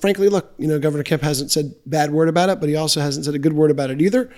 frankly, 0.00 0.28
look, 0.28 0.52
you 0.58 0.66
know, 0.66 0.78
Governor 0.78 1.04
Kemp 1.04 1.22
hasn't 1.22 1.50
said 1.50 1.74
bad 1.86 2.10
word 2.10 2.28
about 2.28 2.50
it, 2.50 2.60
but 2.60 2.68
he 2.68 2.76
also 2.76 3.00
hasn't 3.00 3.24
said 3.24 3.34
a 3.34 3.38
good 3.38 3.52
word 3.52 3.70
about 3.70 3.90
it 3.90 4.00
either. 4.02 4.30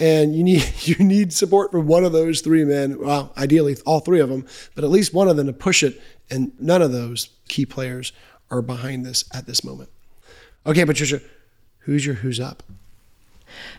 And 0.00 0.34
you 0.34 0.42
need 0.42 0.64
you 0.82 0.96
need 0.96 1.32
support 1.32 1.70
from 1.70 1.86
one 1.86 2.04
of 2.04 2.12
those 2.12 2.40
three 2.40 2.64
men. 2.64 2.98
Well, 2.98 3.32
ideally 3.36 3.76
all 3.86 4.00
three 4.00 4.20
of 4.20 4.28
them, 4.28 4.46
but 4.74 4.82
at 4.82 4.90
least 4.90 5.14
one 5.14 5.28
of 5.28 5.36
them 5.36 5.46
to 5.46 5.52
push 5.52 5.82
it. 5.82 6.00
And 6.30 6.52
none 6.58 6.82
of 6.82 6.92
those 6.92 7.30
key 7.48 7.66
players 7.66 8.12
are 8.50 8.62
behind 8.62 9.04
this 9.04 9.24
at 9.34 9.46
this 9.46 9.62
moment. 9.62 9.90
Okay, 10.66 10.84
Patricia, 10.84 11.20
Who's 11.80 12.04
your 12.04 12.16
who's 12.16 12.38
up? 12.38 12.62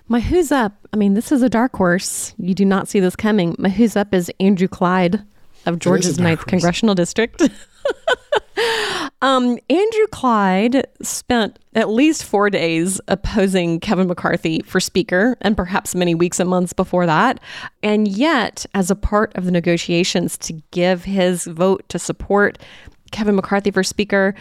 My 0.08 0.20
who's 0.20 0.52
up, 0.52 0.74
I 0.92 0.98
mean, 0.98 1.14
this 1.14 1.32
is 1.32 1.42
a 1.42 1.50
dark 1.50 1.76
horse. 1.76 2.34
You 2.38 2.54
do 2.54 2.66
not 2.66 2.88
see 2.88 3.00
this 3.00 3.16
coming. 3.16 3.56
My 3.58 3.70
who's 3.70 3.96
up 3.96 4.14
is 4.14 4.30
Andrew 4.40 4.68
Clyde 4.68 5.24
of 5.66 5.80
Georgia's 5.80 6.20
ninth 6.20 6.46
congressional 6.46 6.96
district. 6.96 7.42
um, 9.22 9.58
Andrew 9.70 10.08
Clyde 10.12 10.86
spent 11.02 11.60
at 11.74 11.90
least 11.90 12.24
four 12.24 12.50
days 12.50 13.00
opposing 13.08 13.80
Kevin 13.80 14.08
McCarthy 14.08 14.62
for 14.62 14.80
Speaker, 14.80 15.38
and 15.42 15.56
perhaps 15.56 15.96
many 15.96 16.16
weeks 16.16 16.40
and 16.40 16.50
months 16.50 16.74
before 16.74 17.06
that. 17.06 17.40
And 17.82 18.08
yet, 18.08 18.66
as 18.74 18.92
a 18.92 18.96
part 18.96 19.36
of 19.36 19.46
the 19.46 19.52
negotiations 19.52 20.38
to 20.40 20.54
give 20.72 21.06
his 21.06 21.46
vote 21.46 21.88
to 21.90 22.00
support 22.00 22.58
Kevin 23.12 23.36
McCarthy 23.36 23.72
for 23.72 23.84
Speaker, 23.84 24.36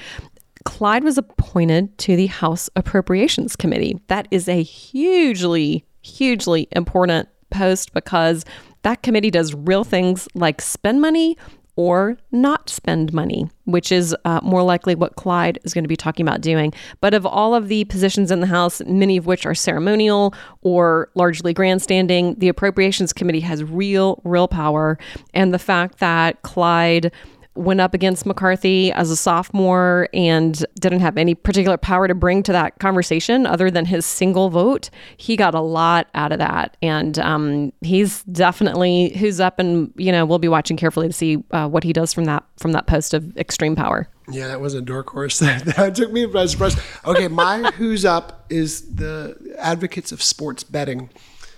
Clyde 0.65 1.05
was 1.05 1.17
appointed 1.17 1.97
to 1.99 2.17
the 2.17 2.27
House 2.27 2.69
Appropriations 2.77 3.57
Committee. 3.57 4.01
That 4.09 4.29
is 4.31 4.49
a 4.49 4.63
hugely, 4.63 5.85
hugely 6.03 6.69
important 6.73 7.29
post 7.51 7.93
because 7.93 8.45
that 8.83 9.03
committee 9.03 9.31
does 9.31 9.55
real 9.55 9.85
things 9.85 10.29
like 10.35 10.61
spend 10.61 11.01
money 11.01 11.37
or 11.77 12.17
not 12.33 12.69
spend 12.69 13.13
money, 13.13 13.49
which 13.65 13.93
is 13.93 14.15
uh, 14.25 14.41
more 14.43 14.63
likely 14.63 14.95
what 14.95 15.17
Clyde 15.17 15.59
is 15.65 15.75
going 15.75 15.85
to 15.85 15.89
be 15.89 15.97
talking 15.97 16.27
about 16.27 16.41
doing. 16.41 16.73
But 17.01 17.15
of 17.15 17.25
all 17.25 17.55
of 17.55 17.69
the 17.69 17.85
positions 17.85 18.31
in 18.31 18.41
the 18.41 18.47
House, 18.47 18.83
many 18.87 19.17
of 19.17 19.27
which 19.27 19.47
are 19.47 19.55
ceremonial 19.55 20.35
or 20.63 21.11
largely 21.15 21.53
grandstanding, 21.53 22.35
the 22.37 22.49
Appropriations 22.49 23.13
Committee 23.13 23.41
has 23.41 23.65
real, 23.65 24.21
real 24.25 24.49
power. 24.49 24.99
And 25.35 25.55
the 25.55 25.59
fact 25.59 25.99
that 25.99 26.43
Clyde 26.43 27.13
went 27.61 27.81
up 27.81 27.93
against 27.93 28.25
McCarthy 28.25 28.91
as 28.93 29.11
a 29.11 29.17
sophomore 29.17 30.09
and 30.15 30.65
didn't 30.81 31.01
have 31.01 31.19
any 31.19 31.35
particular 31.35 31.77
power 31.77 32.09
to 32.09 32.15
bring 32.15 32.43
to 32.45 32.53
that 32.53 32.79
conversation 32.79 33.47
other 33.47 33.71
than 33.71 33.85
his 33.85 34.07
single 34.07 34.49
vote. 34.49 34.89
He 35.17 35.37
got 35.37 35.55
a 35.55 35.61
lot 35.61 36.09
out 36.15 36.33
of 36.33 36.39
that. 36.39 36.77
And 36.81 37.19
um, 37.19 37.73
he's 37.83 38.23
definitely 38.25 39.11
who's 39.19 39.41
up 39.41 39.59
and, 39.59 39.93
you 39.97 40.11
know, 40.11 40.25
we'll 40.25 40.39
be 40.39 40.49
watching 40.49 40.77
carefully 40.77 41.07
to 41.07 41.13
see 41.13 41.45
uh, 41.51 41.69
what 41.69 41.85
he 41.85 41.93
does 41.93 42.13
from 42.13 42.25
that 42.25 42.45
from 42.57 42.73
that 42.73 42.87
post 42.87 43.15
of 43.15 43.37
extreme 43.37 43.77
power. 43.77 44.09
Yeah, 44.31 44.49
that 44.49 44.61
was 44.61 44.75
a 44.75 44.81
dark 44.81 45.11
horse. 45.11 45.39
That, 45.39 45.65
that 45.77 45.95
took 45.95 46.13
me 46.13 46.27
by 46.27 46.47
surprise. 46.47 46.77
Okay, 47.05 47.29
my 47.29 47.71
who's 47.77 48.05
up 48.05 48.47
is 48.49 48.95
the 48.95 49.55
advocates 49.59 50.13
of 50.13 50.23
sports 50.23 50.65
betting. 50.65 51.11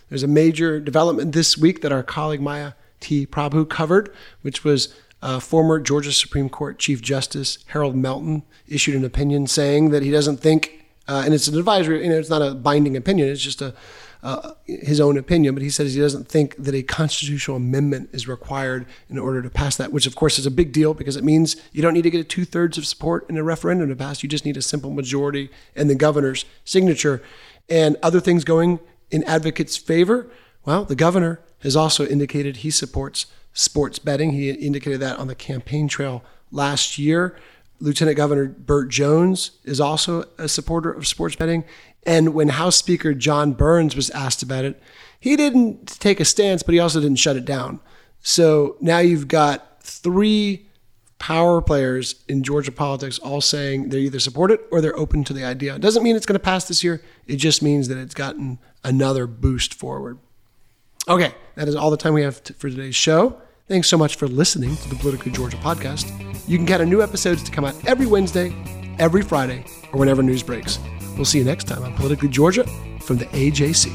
There's 0.09 0.23
a 0.23 0.29
major 0.29 0.81
development 0.81 1.33
this 1.33 1.57
week 1.57 1.81
that 1.83 1.93
our 1.93 2.03
colleague 2.03 2.41
Maya 2.41 2.73
T. 3.03 3.27
Prabhu 3.27 3.69
covered, 3.69 4.15
which 4.43 4.65
was 4.65 4.95
uh, 5.23 5.41
former 5.41 5.81
Georgia 5.81 6.13
Supreme 6.13 6.49
Court 6.49 6.79
Chief 6.79 7.01
Justice 7.01 7.59
Harold 7.69 7.97
Melton 7.97 8.43
issued 8.67 8.95
an 8.95 9.05
opinion 9.05 9.47
saying 9.47 9.91
that 9.91 10.03
he 10.03 10.11
doesn't 10.11 10.39
think, 10.39 10.85
uh, 11.09 11.23
and 11.25 11.33
it's 11.33 11.49
an 11.49 11.57
advisory, 11.57 12.03
you 12.03 12.11
know, 12.11 12.19
it's 12.19 12.31
not 12.31 12.43
a 12.43 12.55
binding 12.55 12.97
opinion, 12.97 13.29
it's 13.29 13.43
just 13.43 13.63
a 13.63 13.75
uh, 14.23 14.53
his 14.67 15.01
own 15.01 15.19
opinion, 15.19 15.53
but 15.53 15.63
he 15.63 15.71
says 15.71 15.95
he 15.95 16.01
doesn't 16.01 16.29
think 16.29 16.55
that 16.57 16.75
a 16.75 16.83
constitutional 16.83 17.57
amendment 17.57 18.09
is 18.13 18.29
required 18.29 18.87
in 19.09 19.19
order 19.19 19.43
to 19.43 19.51
pass 19.51 19.77
that, 19.77 19.93
which 19.93 20.07
of 20.07 20.15
course 20.15 20.39
is 20.39 20.47
a 20.47 20.51
big 20.51 20.73
deal 20.73 20.95
because 20.95 21.17
it 21.17 21.25
means 21.25 21.57
you 21.73 21.83
don't 21.83 21.93
need 21.93 22.03
to 22.03 22.11
get 22.11 22.21
a 22.21 22.25
two 22.25 22.45
thirds 22.45 22.79
of 22.79 22.87
support 22.87 23.29
in 23.29 23.37
a 23.37 23.43
referendum 23.43 23.89
to 23.89 23.97
pass. 23.97 24.23
You 24.23 24.29
just 24.29 24.45
need 24.45 24.57
a 24.57 24.63
simple 24.63 24.91
majority 24.91 25.51
and 25.75 25.91
the 25.91 25.97
governor's 25.97 26.45
signature. 26.65 27.21
And 27.69 27.97
other 28.03 28.21
things 28.21 28.45
going 28.45 28.79
in 29.11 29.25
advocates' 29.25 29.77
favor. 29.77 30.29
Well, 30.65 30.85
the 30.85 30.95
governor 30.95 31.41
has 31.63 31.75
also 31.75 32.07
indicated 32.07 32.59
he 32.59 32.71
supports 32.71 33.27
sports 33.53 33.99
betting. 33.99 34.33
He 34.33 34.51
indicated 34.51 35.01
that 35.01 35.19
on 35.19 35.27
the 35.27 35.35
campaign 35.35 35.89
trail 35.89 36.23
last 36.51 36.99
year. 36.99 37.37
Lieutenant 37.81 38.17
Governor 38.17 38.47
Burt 38.47 38.89
Jones 38.91 39.53
is 39.65 39.81
also 39.81 40.25
a 40.39 40.49
supporter 40.49 40.93
of 40.93 41.07
sports 41.07 41.35
betting. 41.35 41.65
And 42.05 42.35
when 42.35 42.49
House 42.49 42.77
Speaker 42.77 43.15
Jon 43.15 43.53
Burns 43.53 43.97
was 43.97 44.11
asked 44.11 44.43
about 44.43 44.65
it, 44.65 44.81
he 45.19 45.37
didn't 45.37 45.87
take 46.01 46.21
a 46.21 46.25
stance, 46.25 46.63
but 46.63 46.75
he 46.75 46.81
also 46.81 47.01
didn't 47.01 47.19
shut 47.19 47.37
it 47.37 47.45
down. 47.45 47.81
So 48.21 48.77
now 48.81 48.99
you've 48.99 49.29
got 49.29 49.83
three 49.83 50.67
power 51.19 51.63
players 51.63 52.17
in 52.29 52.43
Georgia 52.43 52.73
politics 52.73 53.19
all 53.21 53.41
saying 53.41 53.91
they 53.91 54.01
either 54.01 54.19
support 54.19 54.51
it 54.51 54.61
or 54.73 54.81
they're 54.81 54.99
open 54.99 55.23
to 55.25 55.33
the 55.33 55.45
idea. 55.45 55.75
It 55.77 55.81
doesn't 55.81 56.03
mean 56.03 56.17
it's 56.17 56.27
going 56.27 56.39
to 56.39 56.41
pass 56.41 56.67
this 56.67 56.83
year. 56.83 57.01
It 57.27 57.37
just 57.37 57.63
means 57.63 57.87
that 57.89 57.99
it's 57.99 58.15
gotten 58.15 58.59
another 58.83 59.29
boost 59.29 59.75
forward. 59.75 60.19
Okay, 61.09 61.35
that 61.57 61.67
is 61.67 61.75
all 61.75 61.91
the 61.91 61.97
time 61.97 62.15
we 62.15 62.23
have 62.23 62.37
for 62.37 62.71
today's 62.71 62.95
show. 62.95 63.41
Thanks 63.67 63.89
so 63.89 63.99
much 63.99 64.15
for 64.15 64.29
listening 64.29 64.77
to 64.77 64.89
the 64.89 64.95
Politically 64.95 65.33
Georgia 65.33 65.57
podcast. 65.57 66.09
You 66.47 66.57
can 66.57 66.65
count 66.65 66.81
on 66.81 66.89
new 66.89 67.03
episodes 67.03 67.43
to 67.43 67.51
come 67.51 67.65
out 67.65 67.75
every 67.89 68.07
Wednesday, 68.07 68.55
every 69.01 69.23
Friday, 69.23 69.65
or 69.93 69.99
whenever 69.99 70.23
news 70.23 70.45
breaks. 70.45 70.79
We'll 71.17 71.25
see 71.25 71.39
you 71.39 71.45
next 71.45 71.65
time 71.65 71.83
on 71.83 71.93
Politically 71.95 72.29
Georgia 72.29 72.65
from 73.01 73.19
the 73.19 73.25
AJC. 73.27 73.91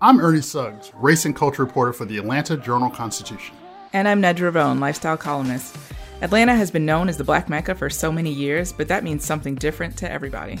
I'm 0.00 0.20
Ernie 0.20 0.42
Suggs, 0.42 0.92
race 0.94 1.24
and 1.24 1.34
culture 1.34 1.64
reporter 1.64 1.92
for 1.92 2.04
the 2.04 2.18
Atlanta 2.18 2.56
Journal 2.56 2.90
Constitution. 2.90 3.56
And 3.92 4.06
I'm 4.06 4.22
Nedra 4.22 4.54
Rhone, 4.54 4.78
lifestyle 4.78 5.16
columnist. 5.16 5.76
Atlanta 6.20 6.54
has 6.54 6.70
been 6.70 6.86
known 6.86 7.08
as 7.08 7.16
the 7.16 7.24
Black 7.24 7.48
Mecca 7.48 7.74
for 7.74 7.90
so 7.90 8.12
many 8.12 8.32
years, 8.32 8.72
but 8.72 8.86
that 8.86 9.02
means 9.02 9.24
something 9.24 9.56
different 9.56 9.96
to 9.98 10.10
everybody. 10.10 10.60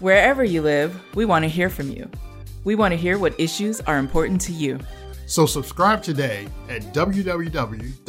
Wherever 0.00 0.44
you 0.44 0.62
live, 0.62 0.96
we 1.16 1.24
want 1.24 1.42
to 1.42 1.48
hear 1.48 1.68
from 1.68 1.90
you. 1.90 2.08
We 2.62 2.76
want 2.76 2.92
to 2.92 2.96
hear 2.96 3.18
what 3.18 3.34
issues 3.38 3.80
are 3.80 3.98
important 3.98 4.40
to 4.42 4.52
you. 4.52 4.78
So 5.26 5.44
subscribe 5.44 6.04
today 6.04 6.46
at 6.68 6.82
www.ajc.com 6.94 8.02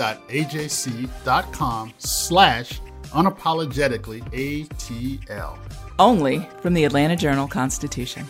slash 1.97 2.81
unapologetically 3.05 4.21
ATL. 4.31 5.57
Only 5.97 6.47
from 6.61 6.75
the 6.75 6.85
Atlanta 6.85 7.15
Journal 7.15 7.47
Constitution. 7.47 8.27